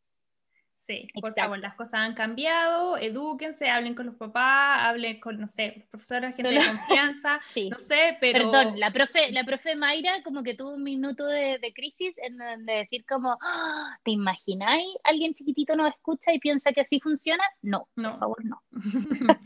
Sí, 0.90 1.06
por 1.20 1.32
favor, 1.34 1.58
las 1.60 1.74
cosas 1.74 1.94
han 2.00 2.14
cambiado, 2.14 2.96
edúquense, 2.96 3.70
hablen 3.70 3.94
con 3.94 4.06
los 4.06 4.16
papás, 4.16 4.80
hablen 4.88 5.20
con, 5.20 5.38
no 5.40 5.46
sé, 5.46 5.74
los 5.76 5.86
profesores, 5.86 6.34
gente 6.34 6.50
de 6.50 6.58
confianza, 6.66 7.40
Sí. 7.54 7.70
no 7.70 7.78
sé, 7.78 8.16
pero... 8.20 8.50
Perdón, 8.50 8.80
la 8.80 8.90
profe, 8.92 9.30
la 9.30 9.44
profe 9.44 9.76
Mayra 9.76 10.22
como 10.24 10.42
que 10.42 10.54
tuvo 10.54 10.74
un 10.74 10.82
minuto 10.82 11.24
de, 11.26 11.58
de 11.58 11.72
crisis 11.72 12.14
en 12.18 12.38
donde 12.38 12.72
decir 12.72 13.04
como, 13.08 13.38
"Ah, 13.40 13.96
¿te 14.02 14.10
imagináis? 14.10 14.84
¿Alguien 15.04 15.32
chiquitito 15.34 15.76
nos 15.76 15.90
escucha 15.94 16.32
y 16.32 16.40
piensa 16.40 16.72
que 16.72 16.80
así 16.80 16.98
funciona? 17.00 17.44
No, 17.62 17.86
No. 17.94 18.10
por 18.10 18.18
favor, 18.18 18.44
no. 18.44 18.60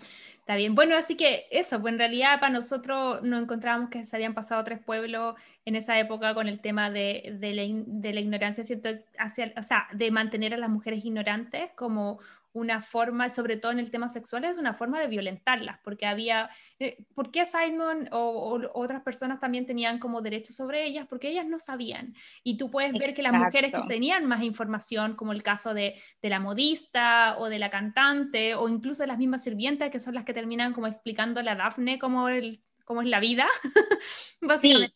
Está 0.44 0.56
bien, 0.56 0.74
bueno, 0.74 0.94
así 0.94 1.16
que 1.16 1.46
eso, 1.50 1.80
pues 1.80 1.94
en 1.94 1.98
realidad 1.98 2.38
para 2.38 2.52
nosotros 2.52 3.22
nos 3.22 3.42
encontrábamos 3.42 3.88
que 3.88 4.04
se 4.04 4.14
habían 4.14 4.34
pasado 4.34 4.62
tres 4.62 4.78
pueblos 4.78 5.36
en 5.64 5.74
esa 5.74 5.98
época 5.98 6.34
con 6.34 6.48
el 6.48 6.60
tema 6.60 6.90
de, 6.90 7.34
de 7.40 7.54
la, 7.54 7.62
de 7.64 8.12
la 8.12 8.20
ignorancia, 8.20 8.62
¿cierto? 8.62 8.90
Hacia, 9.18 9.54
o 9.56 9.62
sea, 9.62 9.88
de 9.94 10.10
mantener 10.10 10.52
a 10.52 10.58
las 10.58 10.68
mujeres 10.68 11.02
ignorantes 11.02 11.70
como 11.76 12.18
una 12.54 12.82
forma, 12.82 13.28
sobre 13.30 13.56
todo 13.56 13.72
en 13.72 13.80
el 13.80 13.90
tema 13.90 14.08
sexual, 14.08 14.44
es 14.44 14.56
una 14.56 14.74
forma 14.74 15.00
de 15.00 15.08
violentarlas, 15.08 15.80
porque 15.82 16.06
había, 16.06 16.48
eh, 16.78 17.04
¿por 17.14 17.30
qué 17.30 17.44
Simon 17.44 18.08
o, 18.12 18.18
o 18.18 18.80
otras 18.80 19.02
personas 19.02 19.40
también 19.40 19.66
tenían 19.66 19.98
como 19.98 20.22
derechos 20.22 20.54
sobre 20.54 20.86
ellas? 20.86 21.06
Porque 21.08 21.28
ellas 21.28 21.46
no 21.46 21.58
sabían. 21.58 22.14
Y 22.44 22.56
tú 22.56 22.70
puedes 22.70 22.92
ver 22.92 23.12
que 23.12 23.22
las 23.22 23.32
mujeres 23.32 23.72
que 23.72 23.80
tenían 23.88 24.24
más 24.26 24.42
información, 24.42 25.16
como 25.16 25.32
el 25.32 25.42
caso 25.42 25.74
de, 25.74 26.00
de 26.22 26.28
la 26.28 26.38
modista 26.38 27.36
o 27.38 27.48
de 27.48 27.58
la 27.58 27.70
cantante, 27.70 28.54
o 28.54 28.68
incluso 28.68 29.02
de 29.02 29.08
las 29.08 29.18
mismas 29.18 29.42
sirvientas, 29.42 29.90
que 29.90 30.00
son 30.00 30.14
las 30.14 30.24
que 30.24 30.32
terminan 30.32 30.72
como 30.72 30.86
explicando 30.86 31.40
a 31.40 31.42
la 31.42 31.56
Daphne 31.56 31.98
cómo, 31.98 32.28
el, 32.28 32.60
cómo 32.84 33.02
es 33.02 33.08
la 33.08 33.18
vida, 33.18 33.46
básicamente. 34.40 34.94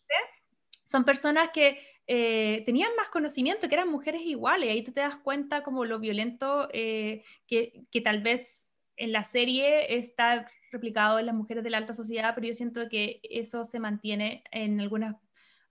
Son 0.84 1.04
personas 1.04 1.50
que 1.52 1.78
eh, 2.08 2.62
tenían 2.66 2.90
más 2.96 3.08
conocimiento, 3.10 3.68
que 3.68 3.74
eran 3.76 3.90
mujeres 3.90 4.22
iguales, 4.22 4.70
ahí 4.70 4.82
tú 4.84 4.92
te 4.92 5.00
das 5.00 5.16
cuenta 5.16 5.62
como 5.62 5.84
lo 5.84 6.00
violento 6.00 6.68
eh, 6.72 7.22
que, 7.46 7.84
que 7.90 8.00
tal 8.00 8.22
vez 8.22 8.70
en 8.96 9.12
la 9.12 9.24
serie 9.24 9.96
está 9.96 10.50
replicado 10.72 11.18
en 11.18 11.26
las 11.26 11.34
mujeres 11.34 11.64
de 11.64 11.70
la 11.70 11.78
alta 11.78 11.94
sociedad, 11.94 12.34
pero 12.34 12.48
yo 12.48 12.54
siento 12.54 12.88
que 12.88 13.20
eso 13.24 13.64
se 13.64 13.78
mantiene 13.80 14.42
en 14.52 14.80
algunas 14.80 15.16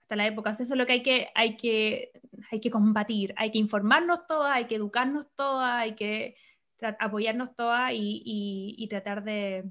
hasta 0.02 0.16
la 0.16 0.28
época. 0.28 0.52
Eso 0.52 0.64
es 0.64 0.72
lo 0.72 0.86
que 0.86 0.94
hay 0.94 1.04
que, 1.04 1.30
hay 1.36 1.58
que, 1.58 2.12
hay 2.52 2.60
que 2.62 2.72
combatir, 2.72 3.34
hay 3.38 3.52
que 3.52 3.58
informarnos 3.60 4.26
todas, 4.28 4.56
hay 4.56 4.66
que 4.66 4.76
educarnos 4.76 5.28
todas, 5.36 5.74
hay 5.82 5.96
que 5.96 6.36
apoyarnos 7.00 7.56
todas 7.56 7.92
y, 7.94 8.22
y- 8.26 8.76
y 8.78 8.88
tratar 8.88 9.24
de, 9.24 9.66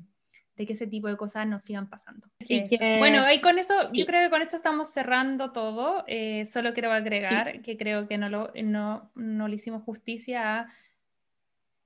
de 0.57 0.67
que 0.67 0.73
ese 0.73 0.87
tipo 0.87 1.09
de 1.09 1.17
cosas 1.17 1.47
no 1.47 1.59
sigan 1.59 1.89
pasando. 1.89 2.29
Así 2.41 2.65
que- 2.69 2.99
Bueno, 2.99 3.23
ahí 3.23 3.41
con 3.41 3.59
eso, 3.59 3.75
sí. 3.93 3.99
yo 4.01 4.07
creo 4.07 4.25
que 4.25 4.31
con 4.31 4.43
esto 4.43 4.57
estamos 4.57 4.91
cerrando 4.91 5.53
todo. 5.53 6.05
Eh, 6.07 6.47
solo 6.47 6.73
quiero 6.73 6.93
agregar 6.93 7.61
que 7.63 7.77
creo 7.77 8.09
que 8.09 8.17
no, 8.17 8.29
lo, 8.29 8.51
no, 8.65 9.11
no 9.15 9.49
le 9.49 9.57
hicimos 9.57 9.83
justicia 9.83 10.61
a 10.61 10.73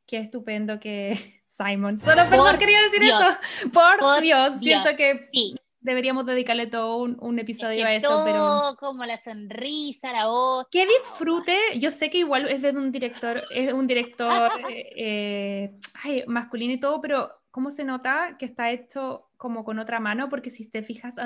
qué 0.07 0.19
estupendo 0.19 0.79
que 0.79 1.43
Simon. 1.47 1.99
Solo 1.99 2.29
perdón, 2.29 2.51
Por 2.51 2.59
quería 2.59 2.81
decir 2.83 3.01
Dios. 3.01 3.21
eso. 3.21 3.71
Por, 3.71 3.99
Por 3.99 4.21
Dios, 4.23 4.61
Dios. 4.61 4.83
siento 4.85 4.97
que 4.97 5.29
Sí, 5.33 5.57
deberíamos 5.81 6.27
dedicarle 6.27 6.69
todo 6.69 6.99
un, 6.99 7.39
episodio 7.41 7.85
a 7.87 7.93
eso. 7.93 8.07
Todo, 8.07 8.25
pero... 8.25 8.77
como 8.79 9.05
la 9.05 9.19
sonrisa, 9.19 10.13
la 10.13 10.27
voz. 10.27 10.69
Que 10.71 10.87
disfrute, 10.87 11.57
yo 11.79 11.91
sé 11.91 12.09
que 12.09 12.19
igual 12.19 12.47
es 12.49 12.63
de 12.63 12.71
un 12.71 12.93
director, 12.93 13.43
es 13.53 13.73
un 13.73 13.89
director 13.89 14.53
eh, 14.71 15.77
eh, 16.05 16.25
masculino 16.29 16.75
y 16.75 16.79
todo, 16.79 17.01
pero 17.01 17.40
¿cómo 17.51 17.71
se 17.71 17.85
nota 17.85 18.37
que 18.39 18.47
está 18.47 18.71
hecho 18.71 19.31
como 19.37 19.65
con 19.65 19.79
otra 19.79 20.01
mano? 20.01 20.29
Porque 20.29 20.51
si 20.51 20.69
te 20.69 20.83
fijas, 20.83 21.17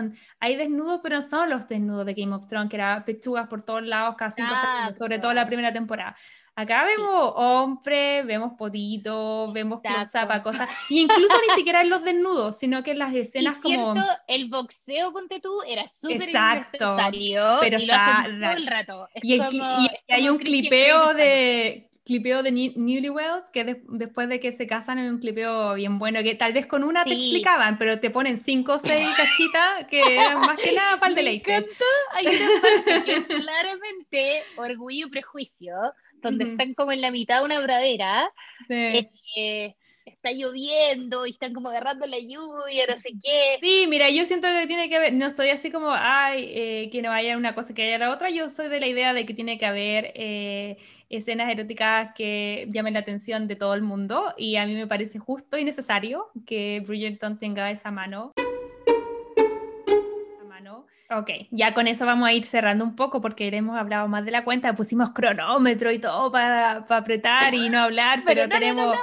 hay 0.40 0.56
desnudos, 0.56 1.00
pero 1.02 1.16
no 1.16 1.22
son 1.22 1.50
los 1.50 1.68
desnudos 1.68 2.06
de 2.06 2.14
Game 2.14 2.34
of 2.34 2.46
Thrones, 2.46 2.70
que 2.70 2.76
era 2.76 3.04
pechugas 3.04 3.48
por 3.48 3.64
todos 3.64 3.84
lados, 3.84 4.16
casi 4.16 4.42
sobre 4.96 5.18
todo 5.18 5.34
la 5.34 5.46
primera 5.46 5.72
temporada. 5.72 6.16
Acá 6.56 6.84
vemos 6.84 7.32
hombres, 7.34 8.24
vemos 8.24 8.52
potitos, 8.56 9.52
vemos 9.52 9.80
close 9.80 10.40
cosas. 10.44 10.68
Y 10.88 11.00
incluso 11.00 11.34
ni 11.48 11.54
siquiera 11.56 11.82
en 11.82 11.90
los 11.90 12.04
desnudos, 12.04 12.56
sino 12.56 12.84
que 12.84 12.92
en 12.92 13.00
las 13.00 13.12
escenas 13.12 13.56
y 13.58 13.68
cierto, 13.68 13.86
como. 13.86 14.04
El 14.28 14.48
boxeo 14.48 15.12
con 15.12 15.26
tú 15.28 15.62
era 15.66 15.88
súper 15.88 16.22
Exacto. 16.22 16.96
Pero 16.96 17.78
y 17.78 17.82
está. 17.82 18.26
todo 18.40 18.50
el 18.52 18.66
rato. 18.68 19.08
y, 19.20 19.40
hay 20.08 20.28
un 20.28 20.38
clipeo 20.38 21.12
de 21.12 21.90
clipeo 22.04 22.42
de 22.42 22.52
Newlyweds, 22.52 23.50
que 23.50 23.82
después 23.88 24.28
de 24.28 24.38
que 24.38 24.52
se 24.52 24.66
casan 24.66 24.98
en 24.98 25.10
un 25.10 25.18
clipeo 25.18 25.74
bien 25.74 25.98
bueno, 25.98 26.22
que 26.22 26.34
tal 26.34 26.52
vez 26.52 26.66
con 26.66 26.84
una 26.84 27.02
te 27.04 27.14
explicaban, 27.14 27.78
pero 27.78 27.98
te 27.98 28.10
ponen 28.10 28.38
cinco 28.38 28.74
o 28.74 28.78
seis 28.78 29.08
cachitas 29.16 29.86
que 29.88 30.00
eran 30.14 30.40
más 30.40 30.60
que 30.60 30.72
nada 30.72 30.98
para 30.98 31.10
el 31.10 31.14
deleite. 31.16 31.50
Me 31.50 31.56
encanta, 31.56 31.84
hay 32.14 32.26
una 32.26 32.60
parte 32.62 33.04
que 33.04 33.16
es 33.16 33.24
claramente 33.24 34.42
orgullo 34.56 35.06
y 35.06 35.10
prejuicio, 35.10 35.74
donde 36.20 36.52
están 36.52 36.74
como 36.74 36.92
en 36.92 37.00
la 37.00 37.10
mitad 37.10 37.40
de 37.40 37.44
una 37.46 37.62
pradera. 37.62 38.30
Eh, 38.68 39.74
está 40.24 40.32
lloviendo 40.32 41.26
y 41.26 41.30
están 41.30 41.52
como 41.52 41.68
agarrando 41.68 42.06
la 42.06 42.18
lluvia, 42.18 42.86
no 42.88 42.96
sé 42.96 43.10
qué. 43.22 43.58
Sí, 43.60 43.86
mira, 43.88 44.08
yo 44.08 44.24
siento 44.24 44.48
que 44.48 44.66
tiene 44.66 44.88
que 44.88 44.96
haber, 44.96 45.12
no 45.12 45.26
estoy 45.26 45.50
así 45.50 45.70
como, 45.70 45.90
ay, 45.90 46.46
eh, 46.48 46.88
que 46.90 47.02
no 47.02 47.12
haya 47.12 47.36
una 47.36 47.54
cosa 47.54 47.74
que 47.74 47.82
haya 47.82 47.98
la 47.98 48.10
otra, 48.10 48.30
yo 48.30 48.48
soy 48.48 48.68
de 48.68 48.80
la 48.80 48.86
idea 48.86 49.12
de 49.12 49.26
que 49.26 49.34
tiene 49.34 49.58
que 49.58 49.66
haber 49.66 50.12
eh, 50.14 50.78
escenas 51.10 51.50
eróticas 51.50 52.14
que 52.14 52.66
llamen 52.70 52.94
la 52.94 53.00
atención 53.00 53.46
de 53.46 53.56
todo 53.56 53.74
el 53.74 53.82
mundo 53.82 54.32
y 54.38 54.56
a 54.56 54.66
mí 54.66 54.74
me 54.74 54.86
parece 54.86 55.18
justo 55.18 55.58
y 55.58 55.64
necesario 55.64 56.30
que 56.46 56.82
Bridgerton 56.86 57.38
tenga 57.38 57.70
esa 57.70 57.90
mano. 57.90 58.32
Ok, 61.10 61.30
ya 61.50 61.74
con 61.74 61.86
eso 61.86 62.06
vamos 62.06 62.26
a 62.26 62.32
ir 62.32 62.46
cerrando 62.46 62.82
un 62.82 62.96
poco 62.96 63.20
porque 63.20 63.46
hemos 63.48 63.78
hablado 63.78 64.08
más 64.08 64.24
de 64.24 64.30
la 64.30 64.42
cuenta, 64.42 64.74
pusimos 64.74 65.10
cronómetro 65.10 65.92
y 65.92 65.98
todo 65.98 66.32
para, 66.32 66.86
para 66.86 67.02
apretar 67.02 67.52
y 67.54 67.68
no 67.68 67.78
hablar, 67.78 68.22
pero, 68.24 68.48
tenemos... 68.48 68.96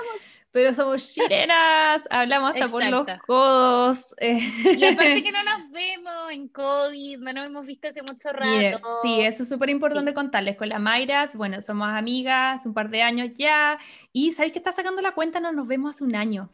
pero 0.52 0.74
somos 0.74 1.14
chilenas, 1.14 2.08
hablamos 2.10 2.52
hasta 2.52 2.68
por 2.68 2.86
los 2.86 3.06
codos. 3.26 4.08
Y 4.20 4.84
aparte 4.86 5.24
que 5.24 5.32
no 5.32 5.44
nos 5.44 5.72
vemos 5.72 6.32
en 6.32 6.48
COVID, 6.50 7.20
no 7.20 7.34
nos 7.34 7.46
hemos 7.46 7.66
visto 7.66 7.88
hace 7.88 8.02
mucho 8.02 8.30
rato. 8.34 8.82
sí, 9.02 9.22
eso 9.22 9.44
es 9.44 9.50
súper 9.50 9.70
importante 9.70 10.14
contarles. 10.14 10.58
Con 10.58 10.70
la 10.70 10.80
Mayras, 10.80 11.36
bueno, 11.36 11.62
somos 11.62 11.88
amigas, 11.88 12.66
un 12.66 12.74
par 12.74 12.90
de 12.90 13.02
años 13.02 13.30
ya, 13.36 13.80
y 14.12 14.32
¿sabéis 14.32 14.54
que 14.54 14.60
está 14.60 14.72
sacando 14.72 15.02
la 15.02 15.14
cuenta? 15.14 15.40
No 15.40 15.52
nos 15.52 15.68
vemos 15.68 15.96
hace 15.96 16.04
un 16.04 16.16
año. 16.16 16.50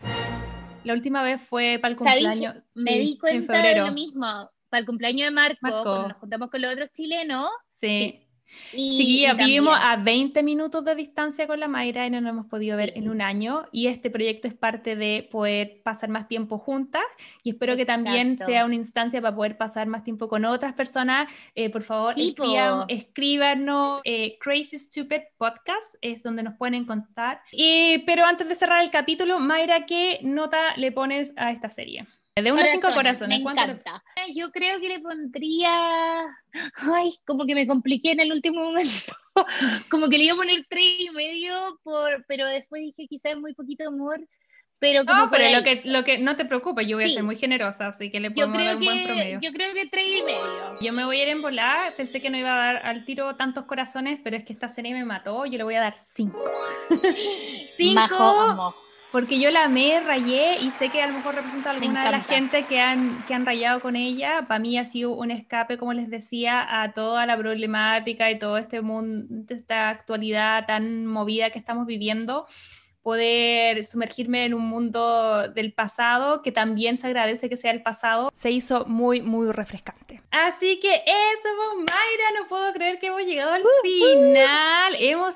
La 0.83 0.93
última 0.93 1.23
vez 1.23 1.41
fue 1.41 1.79
para 1.81 1.93
el 1.93 1.97
cumpleaños. 1.97 2.55
Me 2.75 2.99
di 2.99 3.17
cuenta 3.17 3.57
de 3.57 3.79
lo 3.79 3.91
mismo 3.91 4.49
para 4.69 4.79
el 4.81 4.85
cumpleaños 4.85 5.27
de 5.27 5.31
Marco, 5.31 5.57
cuando 5.61 6.07
nos 6.09 6.17
juntamos 6.17 6.49
con 6.49 6.61
los 6.61 6.73
otros 6.73 6.89
chilenos. 6.93 7.49
Sí. 7.71 7.87
sí. 7.99 8.26
Vivimos 8.73 9.77
a 9.79 9.97
20 9.97 10.43
minutos 10.43 10.83
de 10.83 10.95
distancia 10.95 11.47
con 11.47 11.59
la 11.59 11.67
Mayra 11.67 12.05
y 12.05 12.09
no 12.09 12.21
nos 12.21 12.31
hemos 12.31 12.45
podido 12.47 12.77
ver 12.77 12.93
en 12.95 13.09
un 13.09 13.21
año. 13.21 13.65
Y 13.71 13.87
este 13.87 14.09
proyecto 14.09 14.47
es 14.47 14.53
parte 14.53 14.95
de 14.95 15.27
poder 15.31 15.81
pasar 15.83 16.09
más 16.09 16.27
tiempo 16.27 16.57
juntas. 16.57 17.03
Y 17.43 17.51
espero 17.51 17.75
que 17.75 17.85
también 17.85 18.37
sea 18.39 18.65
una 18.65 18.75
instancia 18.75 19.21
para 19.21 19.35
poder 19.35 19.57
pasar 19.57 19.87
más 19.87 20.03
tiempo 20.03 20.27
con 20.27 20.45
otras 20.45 20.73
personas. 20.73 21.27
Eh, 21.55 21.69
por 21.69 21.83
favor, 21.83 22.15
escríbanos. 22.87 24.01
Eh, 24.03 24.37
Crazy 24.39 24.77
Stupid 24.77 25.21
Podcast 25.37 25.95
es 26.01 26.23
donde 26.23 26.43
nos 26.43 26.55
pueden 26.55 26.75
encontrar. 26.75 27.41
Y, 27.51 27.99
pero 27.99 28.25
antes 28.25 28.47
de 28.47 28.55
cerrar 28.55 28.83
el 28.83 28.89
capítulo, 28.89 29.39
Mayra, 29.39 29.85
¿qué 29.85 30.19
nota 30.23 30.75
le 30.77 30.91
pones 30.91 31.33
a 31.37 31.51
esta 31.51 31.69
serie? 31.69 32.07
De 32.43 32.51
unos 32.51 32.65
cinco 32.71 32.93
corazones. 32.93 33.41
Me 33.41 33.49
encanta. 33.51 34.03
Yo 34.33 34.51
creo 34.51 34.79
que 34.79 34.89
le 34.89 34.99
pondría. 34.99 36.25
Ay, 36.75 37.17
como 37.25 37.45
que 37.45 37.55
me 37.55 37.65
compliqué 37.65 38.11
en 38.11 38.19
el 38.19 38.31
último 38.31 38.63
momento. 38.63 39.15
como 39.89 40.09
que 40.09 40.17
le 40.17 40.25
iba 40.25 40.33
a 40.33 40.37
poner 40.37 40.65
tres 40.69 40.99
y 40.99 41.09
medio, 41.11 41.79
por... 41.83 42.25
pero 42.27 42.45
después 42.45 42.81
dije 42.81 43.07
quizás 43.07 43.37
muy 43.37 43.53
poquito 43.53 43.87
amor. 43.87 44.21
Pero 44.79 45.05
como 45.05 45.17
no, 45.17 45.31
pero 45.31 45.49
lo 45.49 45.63
que, 45.63 45.81
lo 45.85 46.03
que 46.03 46.19
no 46.19 46.35
te 46.35 46.45
preocupes, 46.45 46.87
yo 46.87 46.97
voy 46.97 47.05
a 47.05 47.09
ser 47.09 47.23
muy 47.23 47.35
generosa, 47.35 47.87
así 47.87 48.11
que 48.11 48.19
le 48.19 48.29
pongo 48.29 48.55
un 48.55 48.83
buen 48.83 49.05
promedio. 49.05 49.39
Yo 49.41 49.51
creo 49.51 49.73
que 49.73 49.87
tres 49.87 50.05
y 50.07 50.21
medio. 50.21 50.39
Yo 50.83 50.93
me 50.93 51.03
voy 51.03 51.17
a 51.17 51.23
ir 51.23 51.29
en 51.29 51.41
volar, 51.41 51.91
pensé 51.97 52.21
que 52.21 52.29
no 52.29 52.37
iba 52.37 52.53
a 52.53 52.73
dar 52.73 52.85
al 52.85 53.03
tiro 53.03 53.33
tantos 53.35 53.65
corazones, 53.65 54.19
pero 54.23 54.37
es 54.37 54.43
que 54.43 54.53
esta 54.53 54.67
serie 54.67 54.93
me 54.93 55.03
mató, 55.03 55.47
yo 55.47 55.57
le 55.57 55.63
voy 55.63 55.73
a 55.73 55.81
dar 55.81 55.95
cinco. 55.99 56.45
cinco. 57.75 58.75
Porque 59.11 59.39
yo 59.39 59.51
la 59.51 59.63
amé, 59.65 60.01
rayé 60.01 60.59
y 60.59 60.69
sé 60.71 60.89
que 60.89 61.01
a 61.01 61.07
lo 61.07 61.13
mejor 61.13 61.35
representa 61.35 61.69
a 61.69 61.73
alguna 61.73 62.05
de 62.05 62.11
la 62.11 62.19
gente 62.19 62.63
que 62.63 62.81
han, 62.81 63.23
que 63.25 63.33
han 63.33 63.45
rayado 63.45 63.79
con 63.79 63.95
ella. 63.95 64.45
Para 64.47 64.59
mí 64.59 64.77
ha 64.77 64.83
sido 64.83 65.11
un 65.11 65.31
escape, 65.31 65.77
como 65.77 65.93
les 65.93 66.09
decía, 66.09 66.81
a 66.81 66.91
toda 66.91 67.25
la 67.25 67.37
problemática 67.37 68.29
y 68.29 68.37
todo 68.37 68.57
este 68.57 68.81
mundo, 68.81 69.45
esta 69.47 69.89
actualidad 69.89 70.65
tan 70.65 71.05
movida 71.05 71.49
que 71.51 71.59
estamos 71.59 71.85
viviendo 71.87 72.45
poder 73.07 73.85
sumergirme 73.85 74.43
en 74.43 74.53
un 74.53 74.67
mundo 74.67 75.47
del 75.47 75.71
pasado, 75.71 76.41
que 76.41 76.51
también 76.51 76.97
se 76.97 77.07
agradece 77.07 77.47
que 77.47 77.55
sea 77.55 77.71
el 77.71 77.81
pasado, 77.81 78.29
se 78.33 78.51
hizo 78.51 78.83
muy, 78.85 79.21
muy 79.21 79.49
refrescante. 79.53 80.06
Así 80.45 80.79
que 80.79 80.93
eso, 80.93 81.49
vos, 81.55 81.77
Mayra, 81.77 82.39
no 82.39 82.47
puedo 82.47 82.71
creer 82.71 82.99
que 82.99 83.07
hemos 83.07 83.23
llegado 83.23 83.53
al 83.53 83.63
final. 83.81 84.95
Hemos, 84.99 85.35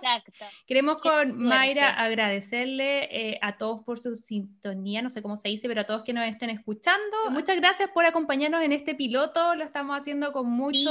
queremos 0.68 1.02
con 1.02 1.36
Mayra 1.38 1.90
agradecerle 1.90 3.06
eh, 3.06 3.40
a 3.42 3.58
todos 3.58 3.84
por 3.84 3.98
su 3.98 4.16
sintonía, 4.16 5.02
no 5.02 5.10
sé 5.10 5.24
cómo 5.24 5.38
se 5.38 5.50
dice, 5.50 5.68
pero 5.68 5.82
a 5.82 5.86
todos 5.86 6.04
que 6.04 6.14
nos 6.14 6.28
estén 6.28 6.52
escuchando. 6.52 7.32
Muchas 7.32 7.56
gracias 7.58 7.90
por 7.90 8.06
acompañarnos 8.06 8.62
en 8.62 8.74
este 8.74 8.94
piloto, 8.94 9.56
lo 9.56 9.64
estamos 9.64 9.98
haciendo 9.98 10.32
con 10.34 10.48
mucho 10.48 10.90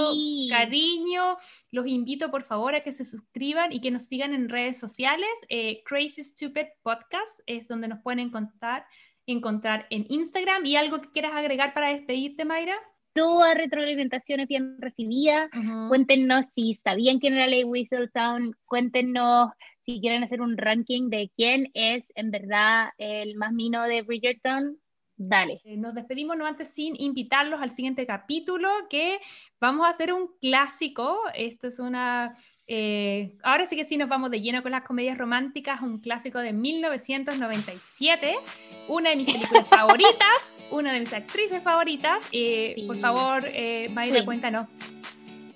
cariño. 0.51 1.37
Los 1.71 1.87
invito, 1.87 2.33
por 2.33 2.43
favor, 2.43 2.75
a 2.75 2.83
que 2.83 2.91
se 2.91 3.05
suscriban 3.05 3.73
y 3.73 3.81
que 3.81 3.93
nos 3.93 4.07
sigan 4.07 4.35
en 4.35 4.49
redes 4.49 4.77
sociales. 4.77 5.31
Eh, 5.49 5.85
Crazy 5.85 6.25
Stupid 6.25 6.67
Podcast 6.83 7.41
es 7.47 7.69
donde 7.69 7.87
nos 7.87 8.03
pueden 8.03 8.19
encontrar, 8.19 8.87
encontrar 9.27 9.87
en 9.91 10.05
Instagram. 10.09 10.67
¿Y 10.67 10.75
algo 10.75 11.01
que 11.01 11.13
quieras 11.13 11.35
agregar 11.37 11.75
para 11.75 11.91
despedirte, 11.91 12.45
Mayra? 12.45 12.77
Toda 13.13 13.55
retroalimentación 13.55 14.41
es 14.41 14.49
bien 14.49 14.77
recibida. 14.81 15.51
Cuéntenos 15.89 16.47
si 16.55 16.75
sabían 16.75 17.19
quién 17.19 17.35
era 17.35 17.47
Ley 17.47 17.65
Whistledown. 17.65 18.55
Cuéntenos 18.65 19.51
si 19.85 20.01
quieren 20.01 20.23
hacer 20.23 20.41
un 20.41 20.57
ranking 20.57 21.11
de 21.11 21.31
quién 21.37 21.71
es 21.75 22.05
en 22.15 22.31
verdad 22.31 22.91
el 22.99 23.37
más 23.37 23.53
mino 23.53 23.83
de 23.83 24.03
Bridgerton. 24.03 24.79
Dale. 25.23 25.61
Eh, 25.65 25.77
nos 25.77 25.95
despedimos 25.95 26.37
no 26.39 26.47
antes 26.47 26.69
sin 26.69 26.99
invitarlos 26.99 27.61
al 27.61 27.73
siguiente 27.73 28.07
capítulo 28.07 28.71
que 28.89 29.19
vamos 29.61 29.87
a 29.87 29.91
hacer 29.91 30.15
un 30.15 30.31
clásico. 30.41 31.19
Esto 31.35 31.67
es 31.67 31.79
una 31.79 32.35
eh, 32.73 33.33
ahora 33.43 33.67
sí 33.67 33.75
que 33.75 33.85
sí 33.85 33.97
nos 33.97 34.09
vamos 34.09 34.31
de 34.31 34.41
lleno 34.41 34.63
con 34.63 34.71
las 34.71 34.85
comedias 34.85 35.19
románticas, 35.19 35.83
un 35.83 35.99
clásico 35.99 36.39
de 36.39 36.53
1997, 36.53 38.39
una 38.87 39.11
de 39.11 39.17
mis 39.17 39.27
películas 39.33 39.67
favoritas, 39.67 40.55
una 40.71 40.93
de 40.93 41.01
mis 41.01 41.13
actrices 41.13 41.65
favoritas. 41.65 42.23
Eh, 42.31 42.85
por 42.87 42.97
favor, 42.99 43.43
eh, 43.47 43.89
Mayra, 43.93 44.25
cuéntanos, 44.25 44.69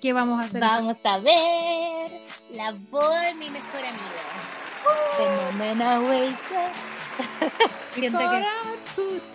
¿qué 0.01 0.11
vamos 0.11 0.41
a 0.41 0.43
hacer? 0.43 0.59
Vamos 0.59 0.99
a 1.05 1.19
ver 1.19 2.11
la 2.51 2.73
boda 2.91 3.27
de 3.27 3.35
mi 3.35 3.49
mejor 3.49 3.79
amiga. 3.79 4.35
Siento 7.93 8.19
que... 8.19 8.43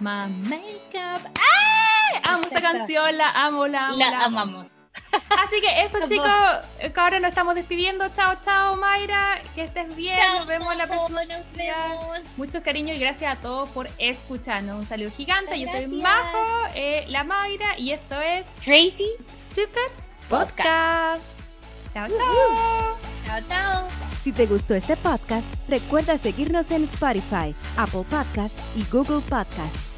my 0.01 0.29
makeup. 0.51 1.33
¡Ay! 1.41 2.21
Amo 2.29 2.43
esa 2.47 2.61
canción, 2.61 3.17
la 3.17 3.31
amo, 3.31 3.67
la 3.67 3.87
amo. 3.87 3.97
La, 3.97 4.25
amamos. 4.27 4.80
Así 5.13 5.61
que 5.61 5.83
eso, 5.83 5.99
chicos, 6.07 6.29
ahora 6.97 7.21
nos 7.21 7.31
estamos 7.31 7.55
despidiendo. 7.55 8.09
Chao, 8.11 8.37
chao, 8.45 8.77
Mayra. 8.77 9.41
Que 9.55 9.65
estés 9.65 9.95
bien. 9.97 10.17
nos 10.37 10.47
vemos 10.47 10.77
la 10.77 10.87
próxima. 10.87 11.25
Nos 11.25 11.53
vemos. 11.55 12.21
Mucho 12.37 12.63
cariño 12.63 12.95
y 12.95 12.99
gracias 12.99 13.37
a 13.39 13.41
todos 13.41 13.69
por 13.71 13.89
escucharnos. 13.99 14.79
Un 14.79 14.87
saludo 14.87 15.11
gigante. 15.11 15.59
Yo 15.59 15.69
soy 15.69 15.87
Majo, 15.87 16.69
eh, 16.75 17.05
la 17.09 17.25
Mayra, 17.25 17.79
y 17.79 17.93
esto 17.93 18.21
es 18.21 18.47
Crazy 18.65 19.11
Stupid 19.37 19.91
Podcast. 20.29 21.41
Chao, 21.93 22.07
chao. 22.09 22.97
Chao, 23.27 23.41
chao. 23.49 23.89
Si 24.23 24.33
te 24.33 24.47
gustó 24.47 24.75
este 24.75 24.97
podcast, 24.97 25.49
recuerda 25.67 26.19
seguirnos 26.19 26.71
en 26.71 26.85
Spotify, 26.85 27.55
Apple 27.77 28.05
Podcast 28.09 28.57
y 28.77 28.85
Google 28.93 29.21
Podcast. 29.23 29.90